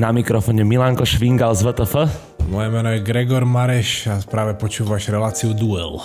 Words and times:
Na 0.00 0.16
mikrofóne 0.16 0.64
Milanko 0.64 1.04
Švingal 1.04 1.52
z 1.52 1.60
VTF. 1.60 2.08
Moje 2.48 2.72
meno 2.72 2.88
je 2.88 3.04
Gregor 3.04 3.44
Mareš 3.44 4.08
a 4.08 4.16
práve 4.24 4.56
počúvaš 4.56 5.12
reláciu 5.12 5.52
Duel. 5.52 6.00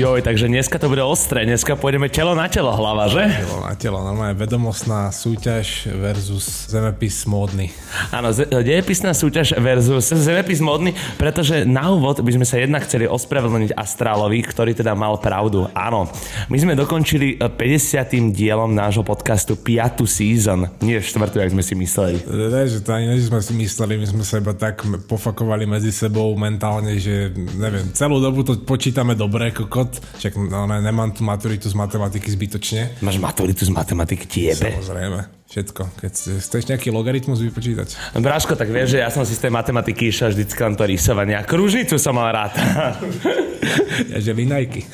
Joj, 0.00 0.24
takže 0.24 0.48
dneska 0.48 0.80
to 0.80 0.88
bude 0.88 1.04
ostré, 1.04 1.44
dneska 1.44 1.76
pôjdeme 1.76 2.08
telo 2.08 2.32
na 2.32 2.48
telo 2.48 2.72
hlava, 2.72 3.04
že? 3.12 3.20
Telo 3.20 3.60
na 3.60 3.76
telo, 3.76 4.00
normálne 4.00 4.32
vedomostná 4.32 5.12
súťaž 5.12 5.92
versus 5.92 6.72
zemepis 6.72 7.28
módny. 7.28 7.68
Áno, 8.08 8.32
dejepisná 8.48 9.12
súťaž 9.12 9.60
versus 9.60 10.08
zemepis 10.08 10.64
módny, 10.64 10.96
pretože 11.20 11.68
na 11.68 11.92
úvod 11.92 12.24
by 12.24 12.32
sme 12.32 12.48
sa 12.48 12.56
jednak 12.56 12.88
chceli 12.88 13.04
ospravedlniť 13.04 13.76
Astrálovi, 13.76 14.40
ktorý 14.40 14.72
teda 14.72 14.96
mal 14.96 15.20
pravdu. 15.20 15.68
Áno, 15.76 16.08
my 16.48 16.56
sme 16.56 16.72
dokončili 16.80 17.36
50. 17.36 18.32
dielom 18.32 18.72
nášho 18.72 19.04
podcastu 19.04 19.52
5. 19.52 20.00
season, 20.08 20.80
nie 20.80 20.96
4. 20.96 21.28
jak 21.28 21.52
sme 21.52 21.60
si 21.60 21.76
mysleli. 21.76 22.24
Ne, 22.24 22.64
že 22.72 22.80
to 22.80 22.96
ani 22.96 23.04
ne, 23.04 23.20
že 23.20 23.28
sme 23.28 23.44
si 23.44 23.52
mysleli, 23.52 24.00
my 24.00 24.06
sme 24.08 24.24
sa 24.24 24.40
iba 24.40 24.56
tak 24.56 24.80
pofakovali 25.04 25.68
medzi 25.68 25.92
sebou 25.92 26.32
mentálne, 26.40 26.96
že 26.96 27.36
neviem, 27.36 27.92
celú 27.92 28.16
dobu 28.16 28.48
to 28.48 28.56
počítame 28.64 29.12
dobre, 29.12 29.52
koko 29.52 29.89
záchod, 29.90 30.18
však 30.18 30.36
no, 30.36 30.66
ne, 30.66 30.82
nemám 30.82 31.10
tu 31.12 31.24
maturitu 31.24 31.70
z 31.70 31.74
matematiky 31.74 32.30
zbytočne. 32.30 32.90
Máš 33.02 33.18
maturitu 33.18 33.64
z 33.64 33.68
matematiky 33.68 34.26
tiebe? 34.26 34.70
Samozrejme. 34.70 35.39
Všetko. 35.50 35.82
Keď 35.98 36.12
chceš 36.46 36.62
nejaký 36.70 36.94
logaritmus 36.94 37.42
vypočítať. 37.42 38.14
Bráško, 38.22 38.54
tak 38.54 38.70
vieš, 38.70 38.94
že 38.94 39.02
ja 39.02 39.10
som 39.10 39.26
si 39.26 39.34
z 39.34 39.42
tej 39.42 39.50
matematiky 39.50 40.06
išiel 40.06 40.30
vždycky 40.30 40.62
len 40.62 40.78
to 40.78 40.86
rysovanie. 40.86 41.34
A 41.34 41.42
kružnicu 41.42 41.98
som 41.98 42.14
mal 42.14 42.30
rád. 42.30 42.54
ja, 44.14 44.18
že 44.22 44.30
linajky. 44.30 44.86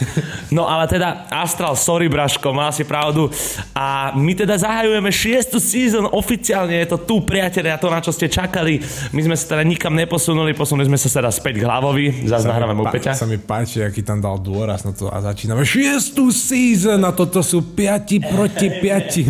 no 0.57 0.65
ale 0.65 0.89
teda, 0.89 1.29
Astral, 1.29 1.77
sorry 1.77 2.09
Braško, 2.09 2.57
mal 2.57 2.73
si 2.73 2.89
pravdu. 2.89 3.29
A 3.77 4.17
my 4.17 4.33
teda 4.33 4.57
zahajujeme 4.57 5.13
šiestu 5.13 5.61
season, 5.61 6.09
oficiálne 6.09 6.81
je 6.81 6.89
to 6.89 7.05
tu, 7.05 7.21
priatelia, 7.21 7.77
to 7.77 7.93
na 7.93 8.01
čo 8.01 8.17
ste 8.17 8.33
čakali. 8.33 8.81
My 9.13 9.21
sme 9.29 9.37
sa 9.37 9.61
teda 9.61 9.63
nikam 9.63 9.93
neposunuli, 9.93 10.57
posunuli 10.57 10.89
sme 10.89 10.97
sa 10.97 11.13
teda 11.13 11.29
späť 11.37 11.61
k 11.61 11.69
hlavovi, 11.69 12.25
zase 12.25 12.49
nahrávame 12.49 12.81
u 12.81 12.89
Peťa. 12.89 13.13
Sa 13.13 13.29
mi 13.29 13.37
páči, 13.37 13.85
aký 13.85 14.01
tam 14.01 14.25
dal 14.25 14.41
dôraz 14.41 14.89
na 14.89 14.97
to 14.97 15.13
a 15.13 15.21
začíname 15.21 15.69
šiestu 15.69 16.33
season 16.33 17.05
a 17.05 17.13
toto 17.13 17.45
sú 17.45 17.77
piati 17.77 18.25
proti 18.25 18.73
piati. 18.73 19.29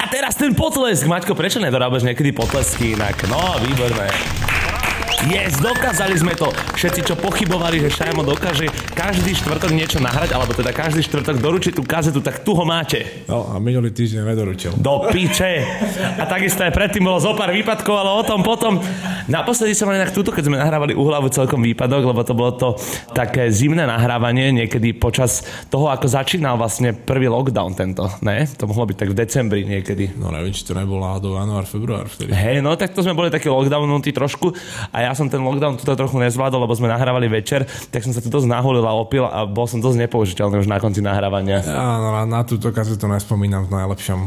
A 0.00 0.08
teraz 0.08 0.40
ten 0.40 0.56
potlesk. 0.62 1.10
Maťko, 1.10 1.34
prečo 1.34 1.58
nedorábaš 1.58 2.06
niekedy 2.06 2.30
potlesky 2.30 2.94
inak? 2.94 3.18
No, 3.26 3.58
výborné. 3.58 4.06
Yes, 5.30 5.62
dokázali 5.62 6.18
sme 6.18 6.34
to. 6.34 6.50
Všetci, 6.74 7.06
čo 7.06 7.14
pochybovali, 7.14 7.78
že 7.78 7.94
Šajmo 7.94 8.26
dokáže 8.26 8.66
každý 8.90 9.38
štvrtok 9.38 9.70
niečo 9.70 10.02
nahrať, 10.02 10.34
alebo 10.34 10.50
teda 10.50 10.74
každý 10.74 10.98
štvrtok 11.06 11.38
doručiť 11.38 11.72
tú 11.78 11.86
kazetu, 11.86 12.18
tak 12.18 12.42
tu 12.42 12.58
ho 12.58 12.66
máte. 12.66 13.22
No 13.30 13.54
a 13.54 13.62
minulý 13.62 13.94
týždeň 13.94 14.34
nedoručil. 14.34 14.74
Do 14.82 15.06
piče. 15.14 15.62
A 16.18 16.26
takisto 16.26 16.66
aj 16.66 16.74
predtým 16.74 17.06
bolo 17.06 17.22
zo 17.22 17.38
pár 17.38 17.54
výpadkov, 17.54 17.94
ale 17.94 18.10
o 18.18 18.22
tom 18.26 18.42
potom. 18.42 18.82
Naposledy 19.30 19.74
som 19.78 19.90
inak 19.92 20.10
túto, 20.10 20.34
keď 20.34 20.50
sme 20.50 20.58
nahrávali 20.58 20.98
uhlavu 20.98 21.30
celkom 21.30 21.62
výpadok, 21.62 22.02
lebo 22.02 22.20
to 22.26 22.34
bolo 22.34 22.52
to 22.54 22.68
také 23.14 23.50
zimné 23.54 23.86
nahrávanie 23.86 24.50
niekedy 24.50 24.94
počas 24.96 25.46
toho, 25.70 25.90
ako 25.90 26.06
začínal 26.10 26.58
vlastne 26.58 26.94
prvý 26.94 27.30
lockdown 27.30 27.74
tento. 27.74 28.06
Ne? 28.22 28.46
To 28.58 28.66
mohlo 28.66 28.88
byť 28.88 28.96
tak 28.98 29.10
v 29.12 29.16
decembri 29.18 29.60
niekedy. 29.66 30.18
No 30.18 30.34
neviem, 30.34 30.50
či 30.50 30.66
to 30.66 30.74
nebolo 30.74 31.04
náhodou 31.06 31.38
január, 31.38 31.66
február 31.66 32.06
vtedy. 32.10 32.34
Hej, 32.34 32.64
no 32.64 32.74
tak 32.74 32.94
to 32.96 33.02
sme 33.04 33.14
boli 33.14 33.30
taký 33.30 33.50
lockdownutí 33.50 34.10
trošku 34.14 34.54
a 34.90 34.96
ja 35.06 35.12
som 35.14 35.30
ten 35.30 35.42
lockdown 35.42 35.78
tuto 35.78 35.94
trochu 35.94 36.18
nezvládol, 36.22 36.66
lebo 36.66 36.74
sme 36.74 36.90
nahrávali 36.90 37.26
večer, 37.30 37.66
tak 37.90 38.02
som 38.02 38.14
sa 38.14 38.22
tu 38.22 38.30
dosť 38.30 38.48
naholil 38.48 38.82
a 38.86 38.92
opil 38.94 39.26
a 39.26 39.44
bol 39.44 39.66
som 39.68 39.78
dosť 39.78 40.08
nepoužiteľný 40.08 40.62
už 40.62 40.68
na 40.70 40.78
konci 40.80 41.04
nahrávania. 41.04 41.62
Áno, 41.66 42.14
na, 42.14 42.22
na 42.24 42.40
túto 42.46 42.70
kazetu 42.70 43.10
nespomínam 43.10 43.68
v 43.68 43.76
najlepšom. 43.76 44.18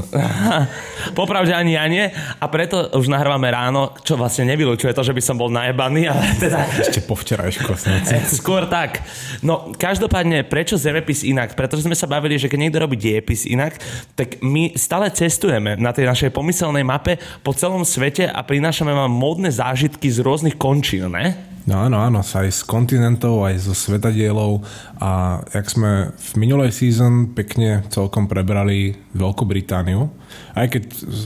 Popravde 1.19 1.55
ani 1.55 1.73
ja 1.79 1.85
nie 1.87 2.05
a 2.13 2.45
preto 2.51 2.91
už 2.93 3.07
nahrávame 3.09 3.49
ráno, 3.49 3.95
čo 4.03 4.19
vlastne 4.19 4.45
nevylučuje 4.51 4.84
to, 4.93 5.01
že 5.01 5.15
by 5.15 5.21
som 5.23 5.39
bol 5.39 5.49
najebaný, 5.49 6.11
ale 6.11 6.21
teda... 6.43 6.67
Ešte 6.83 7.01
po 7.01 7.15
včerajšku. 7.17 7.71
Skôr 8.43 8.67
tak. 8.69 9.01
No, 9.41 9.73
každopádne, 9.73 10.45
prečo 10.45 10.75
zemepis 10.75 11.23
inak? 11.23 11.57
Pretože 11.57 11.87
sme 11.87 11.97
sa 11.97 12.05
bavili, 12.05 12.35
že 12.35 12.51
keď 12.51 12.59
niekto 12.59 12.83
robí 12.83 12.99
diepis 12.99 13.47
inak, 13.47 13.79
tak 14.13 14.43
my 14.43 14.75
stále 14.75 15.09
cestujeme 15.09 15.79
na 15.79 15.95
tej 15.95 16.05
našej 16.05 16.29
pomyselnej 16.35 16.85
mape 16.85 17.17
po 17.41 17.55
celom 17.55 17.87
svete 17.87 18.27
a 18.27 18.43
prinášame 18.43 18.91
vám 18.91 19.09
módne 19.09 19.49
zážitky 19.49 20.11
z 20.11 20.21
rôznych 20.21 20.59
končín, 20.59 21.09
ne? 21.09 21.55
No 21.65 21.81
áno, 21.81 21.97
áno, 21.97 22.21
aj 22.21 22.49
z 22.53 22.61
kontinentov, 22.61 23.41
aj 23.41 23.65
zo 23.65 23.73
svetadielov 23.73 24.61
a 25.01 25.41
jak 25.49 25.65
sme 25.65 26.13
v 26.13 26.29
minulej 26.37 26.69
season 26.69 27.33
pekne 27.33 27.81
celkom 27.89 28.29
prebrali 28.29 28.93
Veľkú 29.17 29.49
Britániu, 29.49 30.13
aj 30.55 30.67
keď 30.71 30.83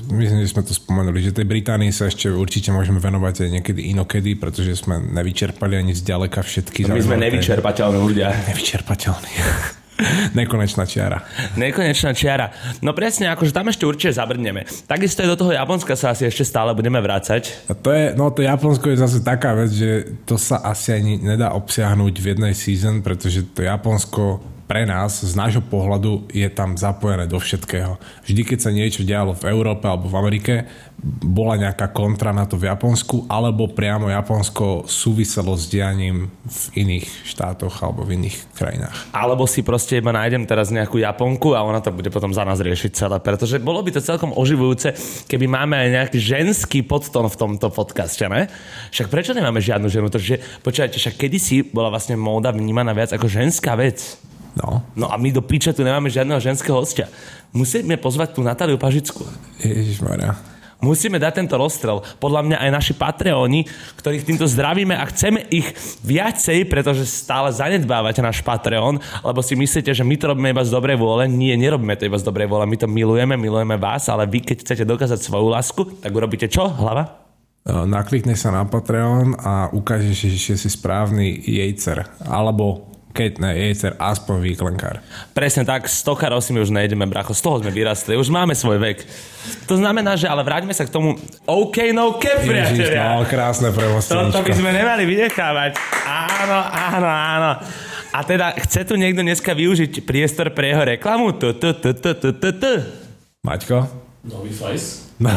myslím, 0.09 0.39
že 0.41 0.49
sme 0.49 0.65
to 0.65 0.73
spomenuli, 0.73 1.21
že 1.21 1.37
tej 1.37 1.45
Británii 1.45 1.93
sa 1.93 2.09
ešte 2.09 2.33
určite 2.33 2.73
môžeme 2.73 2.97
venovať 2.97 3.45
aj 3.45 3.49
niekedy 3.61 3.93
inokedy, 3.93 4.33
pretože 4.33 4.73
sme 4.73 4.97
nevyčerpali 4.97 5.77
ani 5.77 5.93
zďaleka 5.93 6.41
všetky. 6.41 6.89
No 6.89 6.97
my 6.97 7.05
sme 7.05 7.21
nevyčerpateľní 7.21 7.99
ľudia. 8.01 8.33
Nevyčerpateľní. 8.49 9.33
Nekonečná 10.39 10.87
čiara. 10.87 11.21
Nekonečná 11.59 12.15
čiara. 12.15 12.49
No 12.79 12.95
presne, 12.95 13.29
akože 13.29 13.51
tam 13.51 13.67
ešte 13.67 13.83
určite 13.83 14.15
zabrdneme. 14.15 14.63
Takisto 14.87 15.21
aj 15.21 15.29
do 15.35 15.37
toho 15.45 15.51
Japonska 15.53 15.93
sa 15.99 16.15
asi 16.15 16.25
ešte 16.25 16.47
stále 16.47 16.71
budeme 16.71 17.03
vrácať. 17.03 17.67
A 17.67 17.75
to 17.75 17.91
je, 17.91 18.15
no 18.15 18.31
to 18.31 18.41
Japonsko 18.41 18.95
je 18.95 18.97
zase 18.97 19.19
taká 19.21 19.53
vec, 19.53 19.69
že 19.75 20.23
to 20.23 20.39
sa 20.39 20.63
asi 20.63 20.95
ani 20.95 21.19
nedá 21.19 21.51
obsiahnuť 21.51 22.13
v 22.15 22.25
jednej 22.33 22.53
season, 22.55 23.03
pretože 23.03 23.43
to 23.51 23.67
Japonsko 23.67 24.39
pre 24.69 24.85
nás, 24.85 25.25
z 25.25 25.33
nášho 25.33 25.65
pohľadu, 25.65 26.29
je 26.29 26.45
tam 26.53 26.77
zapojené 26.77 27.25
do 27.25 27.41
všetkého. 27.41 27.97
Vždy, 28.21 28.41
keď 28.45 28.59
sa 28.61 28.69
niečo 28.69 29.01
dialo 29.01 29.33
v 29.33 29.49
Európe 29.49 29.89
alebo 29.89 30.05
v 30.05 30.19
Amerike, 30.21 30.69
bola 31.25 31.57
nejaká 31.57 31.89
kontra 31.89 32.29
na 32.29 32.45
to 32.45 32.53
v 32.53 32.69
Japonsku, 32.69 33.25
alebo 33.25 33.73
priamo 33.73 34.13
Japonsko 34.13 34.85
súviselo 34.85 35.57
s 35.57 35.65
dianím 35.73 36.29
v 36.45 36.85
iných 36.85 37.07
štátoch 37.25 37.81
alebo 37.81 38.05
v 38.05 38.21
iných 38.21 38.37
krajinách. 38.53 39.09
Alebo 39.09 39.49
si 39.49 39.65
proste 39.65 39.97
iba 39.97 40.13
nájdem 40.13 40.45
teraz 40.45 40.69
nejakú 40.69 41.01
Japonku 41.01 41.57
a 41.57 41.65
ona 41.65 41.81
to 41.81 41.89
bude 41.89 42.13
potom 42.13 42.29
za 42.29 42.45
nás 42.45 42.61
riešiť 42.61 42.91
celé. 42.93 43.17
Pretože 43.17 43.57
bolo 43.57 43.81
by 43.81 43.89
to 43.97 44.05
celkom 44.05 44.37
oživujúce, 44.37 44.93
keby 45.25 45.49
máme 45.49 45.81
aj 45.81 45.89
nejaký 45.97 46.19
ženský 46.21 46.85
podton 46.85 47.25
v 47.25 47.39
tomto 47.41 47.73
podcaste, 47.73 48.29
ne? 48.29 48.45
Však 48.93 49.09
prečo 49.09 49.33
nemáme 49.33 49.65
žiadnu 49.65 49.89
ženu? 49.89 50.13
Pretože, 50.13 50.37
počúvajte, 50.61 51.01
však 51.01 51.15
kedysi 51.17 51.65
bola 51.73 51.89
vlastne 51.89 52.13
móda 52.21 52.53
vnímaná 52.53 52.93
viac 52.93 53.09
ako 53.17 53.25
ženská 53.25 53.73
vec. 53.73 54.29
No. 54.57 54.81
No 54.97 55.05
a 55.11 55.17
my 55.17 55.29
do 55.29 55.45
píče 55.45 55.73
tu 55.73 55.85
nemáme 55.85 56.09
žiadneho 56.09 56.41
ženského 56.41 56.77
hostia. 56.77 57.05
Musíme 57.53 57.97
pozvať 57.97 58.37
tú 58.37 58.41
Natáliu 58.41 58.77
Pažickú. 58.81 59.25
Ježišmaria. 59.61 60.37
Musíme 60.79 61.19
dať 61.19 61.43
tento 61.43 61.59
rozstrel. 61.59 61.99
Podľa 62.23 62.39
mňa 62.47 62.57
aj 62.63 62.69
naši 62.71 62.93
Patreoni, 62.95 63.67
ktorých 63.99 64.23
týmto 64.23 64.47
zdravíme 64.47 64.95
a 64.95 65.03
chceme 65.11 65.43
ich 65.51 65.67
viacej, 66.07 66.71
pretože 66.71 67.03
stále 67.03 67.51
zanedbávate 67.51 68.23
náš 68.23 68.39
Patreon, 68.39 68.95
lebo 69.19 69.43
si 69.43 69.59
myslíte, 69.59 69.91
že 69.91 70.07
my 70.07 70.15
to 70.15 70.31
robíme 70.31 70.55
iba 70.55 70.63
z 70.63 70.71
dobrej 70.71 70.95
vôle. 70.95 71.27
Nie, 71.27 71.59
nerobíme 71.59 71.99
to 71.99 72.07
iba 72.07 72.15
z 72.15 72.23
dobrej 72.23 72.47
vôle. 72.47 72.63
My 72.63 72.79
to 72.79 72.87
milujeme, 72.87 73.35
milujeme 73.35 73.75
vás, 73.75 74.07
ale 74.07 74.23
vy, 74.23 74.39
keď 74.39 74.63
chcete 74.63 74.87
dokázať 74.87 75.19
svoju 75.19 75.51
lásku, 75.51 75.81
tak 75.99 76.15
urobíte 76.15 76.47
čo? 76.47 76.71
Hlava? 76.71 77.27
Naklikneš 77.67 78.47
sa 78.47 78.55
na 78.55 78.63
Patreon 78.63 79.35
a 79.35 79.67
ukážeš, 79.75 80.31
že 80.31 80.55
si 80.55 80.69
správny 80.71 81.43
jejcer. 81.43 82.07
Alebo 82.23 82.87
keď 83.09 83.41
ne 83.41 83.51
jejcer, 83.57 83.97
aspoň 83.97 84.37
výklenkár. 84.53 85.01
Presne 85.33 85.65
tak, 85.65 85.89
stokárov 85.89 86.45
si 86.45 86.53
my 86.53 86.61
už 86.61 86.69
nejdeme, 86.69 87.09
bracho, 87.09 87.33
z 87.33 87.41
toho 87.41 87.57
sme 87.59 87.73
vyrastli, 87.73 88.13
už 88.13 88.29
máme 88.29 88.53
svoj 88.53 88.77
vek. 88.77 89.01
To 89.65 89.81
znamená, 89.81 90.13
že 90.13 90.29
ale 90.29 90.45
vráťme 90.45 90.71
sa 90.77 90.85
k 90.85 90.93
tomu 90.93 91.17
OK, 91.49 91.89
no 91.89 92.21
cap, 92.21 92.45
priatelia. 92.45 93.17
no, 93.17 93.25
krásne 93.25 93.73
premosteničko. 93.73 94.29
Toto 94.29 94.45
by 94.45 94.53
sme 94.53 94.71
nemali 94.71 95.03
vynechávať. 95.09 95.71
Áno, 96.05 96.59
áno, 96.69 97.09
áno. 97.09 97.51
A 98.09 98.19
teda, 98.25 98.53
chce 98.57 98.85
tu 98.85 98.97
niekto 98.97 99.25
dneska 99.25 99.53
využiť 99.53 100.05
priestor 100.05 100.53
pre 100.53 100.73
jeho 100.73 100.85
reklamu? 100.85 101.33
Maťko? 103.41 103.77
Nový 104.25 104.53
Fajs? 104.53 105.08
No, 105.19 105.27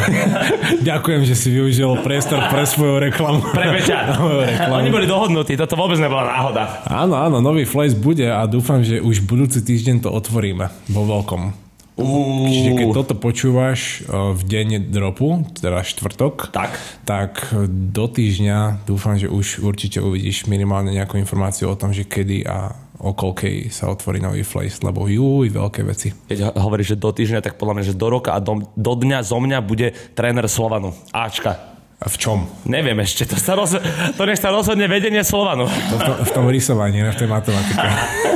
ďakujem, 0.94 1.26
že 1.26 1.34
si 1.34 1.50
využil 1.50 2.06
priestor 2.06 2.38
pre 2.46 2.62
svoju 2.62 3.02
reklamu. 3.02 3.42
Pre 3.50 3.66
Peťa. 3.74 4.14
Oni 4.78 4.94
boli 4.94 5.10
dohodnutí, 5.10 5.58
toto 5.58 5.74
vôbec 5.74 5.98
nebola 5.98 6.30
náhoda. 6.30 6.86
Áno, 6.86 7.18
áno, 7.18 7.42
nový 7.42 7.66
Flash 7.66 7.98
bude 7.98 8.30
a 8.30 8.46
dúfam, 8.46 8.86
že 8.86 9.02
už 9.02 9.26
budúci 9.26 9.58
týždeň 9.58 10.06
to 10.06 10.08
otvoríme 10.14 10.70
vo 10.86 11.02
veľkom. 11.02 11.58
Uh. 11.98 12.48
Čiže 12.48 12.70
keď 12.78 12.88
toto 12.94 13.14
počúvaš 13.18 14.06
v 14.08 14.40
deň 14.40 14.88
dropu, 14.88 15.44
teda 15.58 15.84
štvrtok, 15.84 16.54
tak. 16.54 16.72
tak 17.04 17.52
do 17.68 18.06
týždňa 18.08 18.86
dúfam, 18.88 19.18
že 19.18 19.28
už 19.28 19.60
určite 19.60 19.98
uvidíš 19.98 20.48
minimálne 20.48 20.94
nejakú 20.94 21.18
informáciu 21.18 21.68
o 21.68 21.76
tom, 21.76 21.90
že 21.90 22.06
kedy 22.08 22.46
a 22.48 22.72
o 23.02 23.10
koľkej 23.10 23.74
sa 23.74 23.90
otvorí 23.90 24.22
nový 24.22 24.46
Flace, 24.46 24.78
lebo 24.86 25.10
juj, 25.10 25.50
veľké 25.50 25.82
veci. 25.82 26.14
Keď 26.14 26.54
hovoríš, 26.54 26.94
že 26.94 27.02
do 27.02 27.10
týždňa, 27.10 27.42
tak 27.42 27.58
podľa 27.58 27.74
mňa, 27.82 27.84
že 27.90 27.98
do 27.98 28.08
roka 28.08 28.30
a 28.32 28.38
do, 28.38 28.62
do 28.78 28.92
dňa 28.94 29.18
zo 29.26 29.42
mňa 29.42 29.58
bude 29.62 29.90
tréner 30.14 30.46
Slovanu. 30.46 30.94
Ačka. 31.10 31.71
V 32.02 32.16
čom? 32.18 32.38
Neviem 32.66 32.98
ešte, 33.02 33.28
to, 33.30 33.38
sa 33.38 33.54
roz... 33.54 33.78
to 34.18 34.22
nech 34.26 34.40
sa 34.40 34.50
rozhodne 34.50 34.90
vedenie 34.90 35.22
Slovanu. 35.22 35.70
To 35.70 35.94
v, 35.98 36.02
tom, 36.02 36.16
v 36.18 36.30
tom 36.34 36.44
rysovaní, 36.50 36.98
ne 36.98 37.14
v 37.14 37.18
tej 37.18 37.28
matematike. 37.30 37.86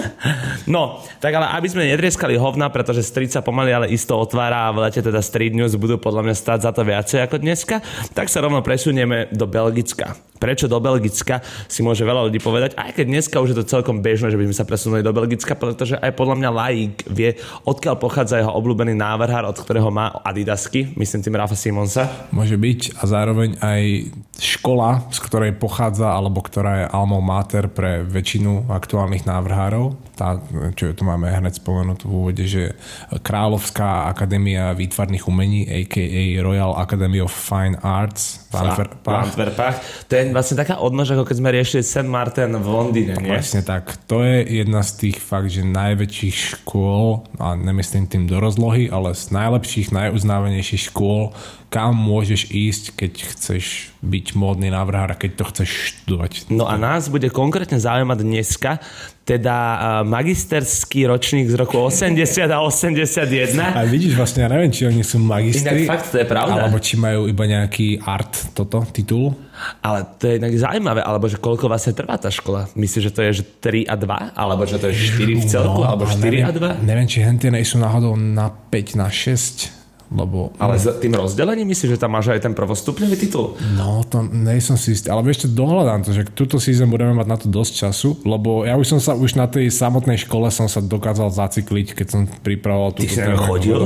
No, 0.67 0.99
tak 1.23 1.31
ale 1.31 1.47
aby 1.55 1.71
sme 1.71 1.87
netrieskali 1.87 2.35
hovna, 2.35 2.67
pretože 2.75 3.07
street 3.07 3.31
sa 3.31 3.39
pomaly 3.39 3.71
ale 3.71 3.87
isto 3.95 4.19
otvára 4.19 4.67
a 4.67 4.75
v 4.75 4.83
lete 4.83 4.99
teda 4.99 5.23
street 5.23 5.55
news 5.55 5.79
budú 5.79 5.95
podľa 5.95 6.27
mňa 6.27 6.35
stať 6.35 6.59
za 6.67 6.71
to 6.75 6.83
viacej 6.83 7.23
ako 7.23 7.39
dneska, 7.39 7.79
tak 8.11 8.27
sa 8.27 8.43
rovno 8.43 8.67
presunieme 8.67 9.31
do 9.31 9.47
Belgicka. 9.47 10.19
Prečo 10.37 10.69
do 10.69 10.77
Belgicka 10.83 11.41
si 11.71 11.81
môže 11.81 12.05
veľa 12.05 12.29
ľudí 12.29 12.43
povedať, 12.43 12.77
aj 12.77 12.93
keď 12.99 13.07
dneska 13.09 13.41
už 13.41 13.55
je 13.55 13.59
to 13.63 13.71
celkom 13.79 14.05
bežné, 14.05 14.29
že 14.29 14.37
by 14.37 14.45
sme 14.51 14.57
sa 14.59 14.69
presunuli 14.69 15.01
do 15.01 15.15
Belgicka, 15.15 15.57
pretože 15.57 15.97
aj 15.97 16.13
podľa 16.13 16.37
mňa 16.43 16.51
laik 16.53 16.95
vie, 17.09 17.41
odkiaľ 17.65 17.97
pochádza 17.97 18.43
jeho 18.43 18.53
obľúbený 18.53 18.93
návrhár, 18.99 19.49
od 19.49 19.57
ktorého 19.57 19.89
má 19.89 20.13
Adidasky, 20.21 20.93
myslím 20.99 21.25
tým 21.25 21.39
Rafa 21.41 21.57
Simonsa. 21.57 22.29
Môže 22.35 22.61
byť 22.61 23.01
a 23.01 23.03
zároveň 23.09 23.56
aj 23.61 24.13
škola, 24.37 25.09
z 25.13 25.19
ktorej 25.25 25.53
pochádza, 25.57 26.13
alebo 26.13 26.45
ktorá 26.45 26.85
je 26.85 26.87
alma 26.93 27.21
mater 27.21 27.69
pre 27.73 28.05
väčšinu 28.05 28.69
aktuálnych 28.69 29.25
návrhárov. 29.25 29.97
Tá, 30.17 30.41
čo 30.73 30.97
tu 30.97 31.05
máme 31.05 31.29
hneď 31.29 31.61
spomenúť 31.61 32.09
v 32.09 32.09
úvode, 32.09 32.45
že 32.49 32.73
Kráľovská 33.13 34.09
akadémia 34.09 34.73
výtvarných 34.73 35.29
umení, 35.29 35.69
a.k.a. 35.69 36.41
Royal 36.41 36.73
Academy 36.81 37.21
of 37.21 37.29
Fine 37.29 37.77
Arts 37.85 38.49
v 38.49 38.65
Antwerpách. 38.65 39.13
V 39.13 39.29
Antwerpách. 39.29 39.77
To 40.09 40.13
je 40.17 40.23
vlastne 40.33 40.57
taká 40.57 40.81
odnož, 40.81 41.13
ako 41.13 41.29
keď 41.29 41.37
sme 41.37 41.51
riešili 41.53 41.83
St. 41.85 42.09
Martin 42.09 42.57
v 42.57 42.65
Londýne, 42.65 43.21
nie? 43.21 43.29
Presne 43.29 43.61
tak. 43.61 43.93
To 44.09 44.25
je 44.25 44.65
jedna 44.65 44.81
z 44.81 45.05
tých 45.05 45.21
fakt, 45.21 45.53
že 45.53 45.61
najväčších 45.69 46.65
škôl, 46.65 47.29
a 47.37 47.53
nemyslím 47.53 48.09
tým 48.09 48.25
do 48.25 48.41
rozlohy, 48.41 48.89
ale 48.89 49.13
z 49.13 49.37
najlepších, 49.37 49.93
najuznávanejších 49.93 50.89
škôl, 50.89 51.37
kam 51.69 51.93
môžeš 51.99 52.49
ísť, 52.55 52.85
keď 52.97 53.13
chceš 53.37 53.93
byť 54.01 54.39
módny 54.39 54.73
návrhár 54.73 55.13
a 55.13 55.19
keď 55.19 55.31
to 55.35 55.45
chceš 55.51 55.71
študovať. 55.93 56.49
No 56.49 56.65
a 56.65 56.79
nás 56.79 57.11
bude 57.11 57.29
konkrétne 57.29 57.77
zaujímať 57.77 58.19
dneska, 58.23 58.81
teda 59.27 59.57
magisterský 60.07 61.11
ročník 61.11 61.51
z 61.51 61.59
roku 61.59 61.83
80 61.83 62.47
a 62.47 62.63
81. 62.63 63.59
A 63.59 63.83
vidíš, 63.83 64.15
vlastne 64.15 64.47
ja 64.47 64.49
neviem, 64.55 64.71
či 64.71 64.87
oni 64.87 65.03
sú 65.03 65.19
magistri. 65.19 65.83
Inak 65.83 65.99
fakt, 65.99 66.15
to 66.15 66.23
je 66.23 66.27
pravda. 66.31 66.63
Alebo 66.63 66.79
či 66.79 66.95
majú 66.95 67.27
iba 67.27 67.43
nejaký 67.43 68.07
art, 68.07 68.55
toto, 68.55 68.87
titul. 68.95 69.35
Ale 69.83 70.07
to 70.23 70.31
je 70.31 70.39
inak 70.39 70.55
zaujímavé, 70.55 71.03
alebo 71.03 71.27
že 71.27 71.43
koľko 71.43 71.67
vlastne 71.67 71.91
trvá 71.99 72.15
tá 72.23 72.31
škola? 72.31 72.71
Myslíš, 72.79 73.11
že 73.11 73.13
to 73.13 73.21
je 73.27 73.31
že 73.43 73.45
3 73.59 73.91
a 73.91 73.95
2? 73.99 74.39
Alebo 74.39 74.63
že 74.63 74.79
to 74.79 74.95
je 74.95 74.95
4 74.95 75.43
v 75.43 75.45
celku? 75.51 75.81
No, 75.83 75.91
alebo 75.91 76.07
4 76.07 76.23
neviem, 76.23 76.47
a 76.47 76.53
2? 76.79 76.87
Neviem, 76.87 77.07
či 77.11 77.19
hentie 77.27 77.51
sú 77.67 77.83
náhodou 77.83 78.15
na 78.15 78.47
5, 78.47 78.95
na 78.95 79.11
6 79.11 79.86
lebo... 80.11 80.55
Ale 80.63 80.79
s 80.79 80.87
tým 81.03 81.19
rozdelením 81.19 81.67
myslíš, 81.75 81.99
že 81.99 82.03
tam 82.03 82.15
máš 82.15 82.31
aj 82.31 82.47
ten 82.47 82.55
prvostupňový 82.55 83.17
titul? 83.19 83.59
No, 83.75 84.07
to 84.07 84.23
nej 84.23 84.63
som 84.63 84.79
si 84.79 84.95
istý, 84.95 85.11
ale 85.11 85.27
ešte 85.27 85.51
dohľadám 85.51 86.07
to, 86.07 86.15
že 86.15 86.31
túto 86.31 86.63
season 86.63 86.87
budeme 86.87 87.15
mať 87.19 87.27
na 87.27 87.37
to 87.37 87.47
dosť 87.51 87.73
času, 87.87 88.11
lebo 88.23 88.63
ja 88.63 88.79
už 88.79 88.87
som 88.87 89.01
sa, 89.03 89.19
už 89.19 89.35
na 89.35 89.51
tej 89.51 89.67
samotnej 89.73 90.23
škole 90.23 90.47
som 90.55 90.71
sa 90.71 90.79
dokázal 90.79 91.35
zacykliť, 91.35 91.99
keď 91.99 92.07
som 92.07 92.23
pripravoval 92.47 92.95
túto 92.95 93.11
Ty 93.11 93.15
si 93.15 93.19
tam 93.19 93.39
chodil? 93.43 93.81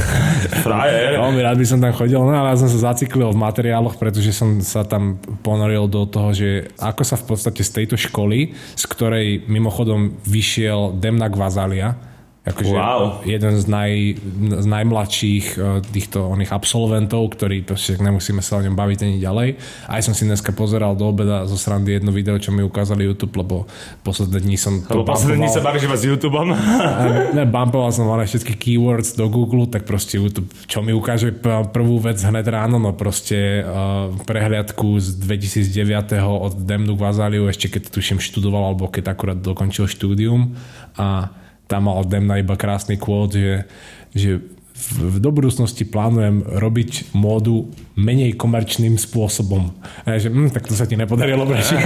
Frajer. 0.66 1.20
Veľmi 1.20 1.40
rád 1.44 1.56
by 1.60 1.66
som 1.68 1.78
tam 1.78 1.92
chodil, 1.94 2.18
no 2.18 2.32
ale 2.32 2.54
ja 2.54 2.58
som 2.58 2.70
sa 2.70 2.92
zaciklil 2.92 3.30
v 3.30 3.38
materiáloch, 3.38 4.00
pretože 4.00 4.34
som 4.34 4.58
sa 4.64 4.82
tam 4.82 5.20
ponoril 5.46 5.86
do 5.86 6.08
toho, 6.08 6.34
že 6.34 6.72
ako 6.80 7.02
sa 7.06 7.16
v 7.20 7.24
podstate 7.28 7.62
z 7.62 7.70
tejto 7.82 7.96
školy, 8.00 8.56
z 8.74 8.84
ktorej 8.88 9.46
mimochodom 9.46 10.16
vyšiel 10.26 10.96
Demna 10.98 11.30
Gvazalia, 11.30 12.11
Akože 12.42 12.74
wow. 12.74 13.22
jeden 13.22 13.54
z, 13.54 13.70
naj, 13.70 14.18
z 14.58 14.66
najmladších 14.66 15.46
uh, 15.54 15.78
týchto 15.78 16.26
oných 16.26 16.50
absolventov, 16.50 17.38
ktorý 17.38 17.62
proste 17.62 17.94
nemusíme 18.02 18.42
sa 18.42 18.58
o 18.58 18.66
ňom 18.66 18.74
baviť 18.74 18.98
ani 19.06 19.16
ďalej. 19.22 19.48
Aj 19.86 20.02
som 20.02 20.10
si 20.10 20.26
dneska 20.26 20.50
pozeral 20.50 20.98
do 20.98 21.06
obeda 21.06 21.46
zo 21.46 21.54
srandy 21.54 21.94
jedno 21.94 22.10
video, 22.10 22.34
čo 22.42 22.50
mi 22.50 22.66
ukázali 22.66 23.06
YouTube, 23.06 23.38
lebo 23.38 23.70
posledné 24.02 24.42
dní 24.42 24.58
som 24.58 24.82
to 24.82 24.90
lebo 24.90 25.14
posledné 25.14 25.38
dní 25.38 25.54
sa 25.54 25.62
bavíš 25.62 25.86
iba 25.86 25.94
s 25.94 26.02
YouTubeom? 26.02 26.48
ne, 27.38 27.46
bumpoval 27.46 27.94
som 27.94 28.10
ale 28.10 28.26
všetky 28.26 28.58
keywords 28.58 29.14
do 29.14 29.30
Google, 29.30 29.70
tak 29.70 29.86
proste 29.86 30.18
YouTube, 30.18 30.50
čo 30.66 30.82
mi 30.82 30.90
ukáže 30.90 31.30
prvú 31.70 32.02
vec 32.02 32.18
hneď 32.18 32.58
ráno, 32.58 32.82
no 32.82 32.90
proste 32.90 33.62
uh, 33.62 34.10
prehliadku 34.26 34.98
z 34.98 35.14
2009. 35.14 36.18
od 36.18 36.58
Demnu 36.58 36.98
Vazaliu, 36.98 37.46
ešte 37.46 37.70
keď 37.70 37.86
tuším 37.94 38.18
študoval, 38.18 38.74
alebo 38.74 38.90
keď 38.90 39.14
akurát 39.14 39.38
dokončil 39.38 39.86
štúdium 39.86 40.58
a 40.98 41.38
tam 41.72 41.88
mal 41.88 42.04
Demna 42.04 42.36
iba 42.36 42.52
krásny 42.60 43.00
kvót, 43.00 43.32
že, 43.32 43.64
že 44.12 44.44
v, 44.76 45.16
do 45.16 45.32
budúcnosti 45.32 45.88
plánujem 45.88 46.44
robiť 46.44 47.16
módu 47.16 47.72
menej 47.92 48.40
komerčným 48.40 48.96
spôsobom. 48.96 49.68
A 50.08 50.16
že, 50.16 50.32
hm, 50.32 50.48
tak 50.48 50.64
to 50.64 50.72
sa 50.72 50.88
ti 50.88 50.96
nepodarilo, 50.96 51.44
breši. 51.44 51.76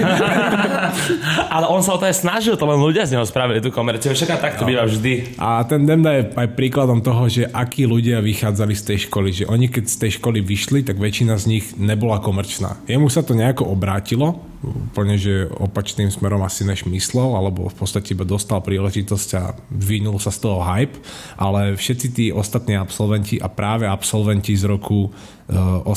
Ale 1.54 1.66
on 1.66 1.82
sa 1.82 1.94
o 1.94 1.98
to 1.98 2.06
aj 2.06 2.22
snažil, 2.22 2.54
to 2.54 2.62
len 2.62 2.78
ľudia 2.78 3.10
z 3.10 3.18
neho 3.18 3.26
spravili 3.26 3.58
tú 3.58 3.74
komerciu. 3.74 4.14
Však 4.14 4.38
tak 4.38 4.54
to 4.54 4.62
no. 4.62 4.70
býva 4.70 4.86
vždy. 4.86 5.34
A 5.42 5.66
ten 5.66 5.82
Demna 5.82 6.14
je 6.14 6.22
aj 6.30 6.48
príkladom 6.54 7.02
toho, 7.02 7.26
že 7.26 7.50
akí 7.50 7.90
ľudia 7.90 8.22
vychádzali 8.22 8.74
z 8.78 8.82
tej 8.86 8.98
školy. 9.10 9.28
Že 9.34 9.44
oni 9.50 9.66
keď 9.66 9.84
z 9.90 9.96
tej 10.06 10.10
školy 10.22 10.38
vyšli, 10.46 10.86
tak 10.86 11.02
väčšina 11.02 11.34
z 11.42 11.44
nich 11.50 11.64
nebola 11.74 12.22
komerčná. 12.22 12.78
Jemu 12.86 13.10
sa 13.10 13.26
to 13.26 13.34
nejako 13.34 13.66
obrátilo, 13.66 14.46
úplne, 14.66 15.14
že 15.20 15.46
opačným 15.52 16.10
smerom 16.10 16.42
asi 16.42 16.66
než 16.66 16.88
myslel, 16.88 17.36
alebo 17.36 17.68
v 17.70 17.76
podstate 17.76 18.16
iba 18.16 18.26
dostal 18.26 18.62
príležitosť 18.64 19.28
a 19.38 19.54
vynul 19.70 20.18
sa 20.18 20.34
z 20.34 20.38
toho 20.42 20.58
hype, 20.64 20.96
ale 21.38 21.78
všetci 21.78 22.06
tí 22.10 22.24
ostatní 22.32 22.74
absolventi 22.74 23.38
a 23.38 23.46
práve 23.46 23.86
absolventi 23.86 24.56
z 24.56 24.64
roku 24.66 25.12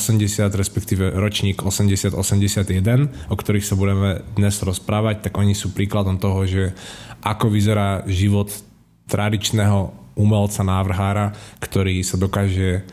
80, 0.00 0.48
eh, 0.48 0.56
respektíve 0.56 1.04
ročník 1.12 1.60
80-81, 1.60 3.12
o 3.28 3.36
ktorých 3.36 3.68
sa 3.68 3.76
budeme 3.76 4.24
dnes 4.32 4.56
rozprávať, 4.64 5.28
tak 5.28 5.36
oni 5.36 5.52
sú 5.52 5.76
príkladom 5.76 6.16
toho, 6.16 6.48
že 6.48 6.72
ako 7.20 7.52
vyzerá 7.52 8.08
život 8.08 8.48
tradičného 9.12 9.92
umelca, 10.16 10.64
návrhára, 10.64 11.36
ktorý 11.60 12.00
sa 12.00 12.16
dokáže 12.16 12.88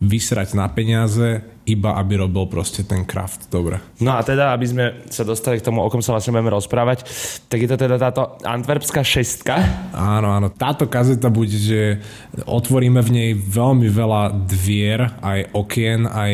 vysrať 0.00 0.56
na 0.56 0.68
peniaze, 0.72 1.44
iba 1.66 1.98
aby 1.98 2.22
robil 2.22 2.46
proste 2.46 2.86
ten 2.86 3.02
kraft. 3.02 3.50
Dobre. 3.50 3.82
No 3.98 4.14
a 4.14 4.22
teda, 4.22 4.54
aby 4.54 4.66
sme 4.66 4.84
sa 5.10 5.26
dostali 5.26 5.58
k 5.58 5.66
tomu, 5.66 5.82
o 5.82 5.90
kom 5.90 5.98
sa 5.98 6.14
vlastne 6.14 6.30
budeme 6.30 6.54
rozprávať, 6.54 7.02
tak 7.50 7.58
je 7.58 7.68
to 7.68 7.76
teda 7.76 7.98
táto 7.98 8.38
antwerpská 8.46 9.02
šestka. 9.02 9.58
Áno, 9.90 10.30
áno. 10.30 10.48
Táto 10.54 10.86
kazeta 10.86 11.26
bude, 11.26 11.58
že 11.58 11.98
otvoríme 12.46 13.02
v 13.02 13.10
nej 13.10 13.30
veľmi 13.34 13.90
veľa 13.90 14.46
dvier, 14.46 15.18
aj 15.20 15.50
okien, 15.50 16.06
aj 16.06 16.32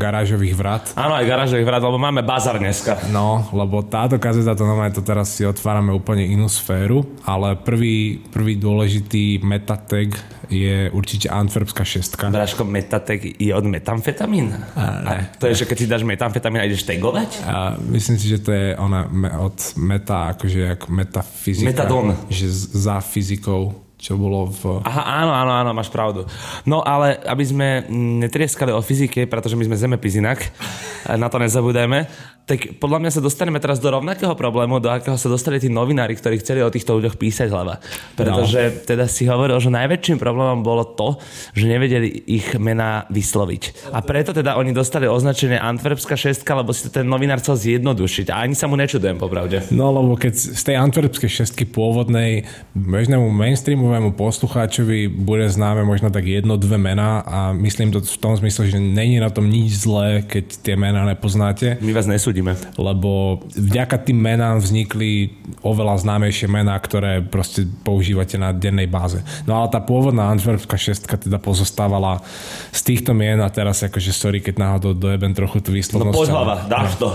garážových 0.00 0.54
vrat. 0.56 0.84
Áno, 0.96 1.12
aj 1.12 1.28
garážových 1.28 1.68
vrat, 1.68 1.84
lebo 1.84 2.00
máme 2.00 2.24
bazar 2.24 2.56
dneska. 2.56 3.12
No, 3.12 3.44
lebo 3.52 3.84
táto 3.84 4.16
kazeta, 4.16 4.56
to 4.56 4.64
normálne 4.64 4.96
to 4.96 5.04
teraz 5.04 5.36
si 5.36 5.44
otvárame 5.44 5.92
úplne 5.92 6.24
inú 6.24 6.48
sféru, 6.48 7.04
ale 7.28 7.58
prvý, 7.60 8.24
prvý 8.32 8.56
dôležitý 8.56 9.44
metatag 9.44 10.16
je 10.48 10.88
určite 10.96 11.28
antwerpská 11.28 11.84
šestka. 11.84 12.32
Bráško, 12.32 12.64
metatag 12.64 13.20
je 13.36 13.52
od 13.52 13.64
metamfetamín? 13.68 14.37
Metamfetamín? 14.46 14.46
A, 14.76 14.82
a 15.08 15.12
to 15.38 15.44
je, 15.50 15.54
že 15.54 15.64
keď 15.66 15.76
si 15.78 15.86
dáš 15.86 16.02
metamfetamín 16.06 16.60
a 16.62 16.68
ideš 16.68 16.86
tagovať? 16.86 17.30
A 17.44 17.74
myslím 17.90 18.16
si, 18.18 18.26
že 18.30 18.38
to 18.38 18.54
je 18.54 18.76
ona 18.78 19.08
od 19.42 19.58
meta, 19.76 20.34
akože 20.36 20.58
jak 20.74 20.80
metafyzika. 20.88 21.66
Metadon. 21.66 22.14
Že 22.30 22.46
za 22.78 22.98
fyzikou 23.02 23.88
čo 23.98 24.14
bolo 24.14 24.46
v... 24.46 24.78
Aha, 24.86 25.26
áno, 25.26 25.34
áno, 25.34 25.52
áno, 25.58 25.70
máš 25.74 25.90
pravdu. 25.90 26.22
No 26.62 26.86
ale 26.86 27.18
aby 27.26 27.42
sme 27.42 27.82
netrieskali 27.90 28.70
o 28.70 28.78
fyzike, 28.78 29.26
pretože 29.26 29.58
my 29.58 29.66
sme 29.66 29.74
zemepis 29.74 30.14
inak, 30.22 30.38
na 31.22 31.26
to 31.26 31.42
nezabúdajme, 31.42 32.06
tak 32.48 32.80
podľa 32.80 33.04
mňa 33.04 33.10
sa 33.12 33.20
dostaneme 33.20 33.60
teraz 33.60 33.76
do 33.76 33.92
rovnakého 33.92 34.32
problému, 34.32 34.80
do 34.80 34.88
akého 34.88 35.20
sa 35.20 35.28
dostali 35.28 35.60
tí 35.60 35.68
novinári, 35.68 36.16
ktorí 36.16 36.40
chceli 36.40 36.64
o 36.64 36.72
týchto 36.72 36.96
ľuďoch 36.96 37.20
písať 37.20 37.52
hlava. 37.52 37.76
Pretože 38.16 38.60
no. 38.72 38.76
teda 38.88 39.04
si 39.04 39.28
hovoril, 39.28 39.60
že 39.60 39.68
najväčším 39.68 40.16
problémom 40.16 40.64
bolo 40.64 40.88
to, 40.96 41.20
že 41.52 41.68
nevedeli 41.68 42.08
ich 42.08 42.56
mená 42.56 43.04
vysloviť. 43.12 43.92
A 43.92 44.00
preto 44.00 44.32
teda 44.32 44.56
oni 44.56 44.72
dostali 44.72 45.04
označenie 45.04 45.60
Antwerpská 45.60 46.16
šestka, 46.16 46.56
lebo 46.56 46.72
si 46.72 46.88
to 46.88 47.04
ten 47.04 47.04
novinár 47.04 47.44
chcel 47.44 47.60
zjednodušiť. 47.60 48.32
A 48.32 48.48
ani 48.48 48.56
sa 48.56 48.64
mu 48.64 48.80
nečudujem, 48.80 49.20
popravde. 49.20 49.68
No 49.68 49.92
lebo 49.92 50.16
keď 50.16 50.56
z 50.56 50.62
tej 50.64 50.80
Antwerpskej 50.80 51.28
šestky 51.28 51.68
pôvodnej 51.68 52.48
bežnému 52.72 53.28
mainstreamovému 53.28 54.16
poslucháčovi 54.16 55.12
bude 55.12 55.52
známe 55.52 55.84
možno 55.84 56.08
tak 56.08 56.24
jedno, 56.24 56.56
dve 56.56 56.80
mená 56.80 57.20
a 57.28 57.52
myslím 57.52 57.92
to 57.92 58.00
v 58.00 58.16
tom 58.16 58.32
zmysle, 58.40 58.72
že 58.72 58.80
není 58.80 59.20
na 59.20 59.28
tom 59.28 59.44
nič 59.52 59.84
zlé, 59.84 60.24
keď 60.24 60.64
tie 60.64 60.74
mená 60.80 61.04
nepoznáte. 61.04 61.76
My 61.84 61.92
vás 61.92 62.08
nesúdime 62.08 62.37
uvidíme. 62.38 62.54
Lebo 62.78 63.42
vďaka 63.54 63.98
tým 64.06 64.18
menám 64.18 64.62
vznikli 64.62 65.34
oveľa 65.66 66.06
známejšie 66.06 66.46
mená, 66.46 66.78
ktoré 66.78 67.20
proste 67.22 67.66
používate 67.82 68.38
na 68.38 68.54
dennej 68.54 68.86
báze. 68.86 69.18
No 69.44 69.58
ale 69.58 69.74
tá 69.74 69.82
pôvodná 69.82 70.30
Antwerpská 70.30 70.78
šestka 70.78 71.18
teda 71.18 71.42
pozostávala 71.42 72.22
z 72.70 72.80
týchto 72.86 73.12
mien 73.12 73.42
a 73.42 73.50
teraz 73.50 73.82
akože 73.82 74.14
sorry, 74.14 74.38
keď 74.38 74.62
náhodou 74.62 74.94
dojebem 74.94 75.34
trochu 75.34 75.58
tú 75.58 75.74
výslovnosť. 75.74 76.14
No 76.14 76.22
poď 76.22 76.30
hlava, 76.30 76.54
dáš 76.70 76.94
to. 76.96 77.08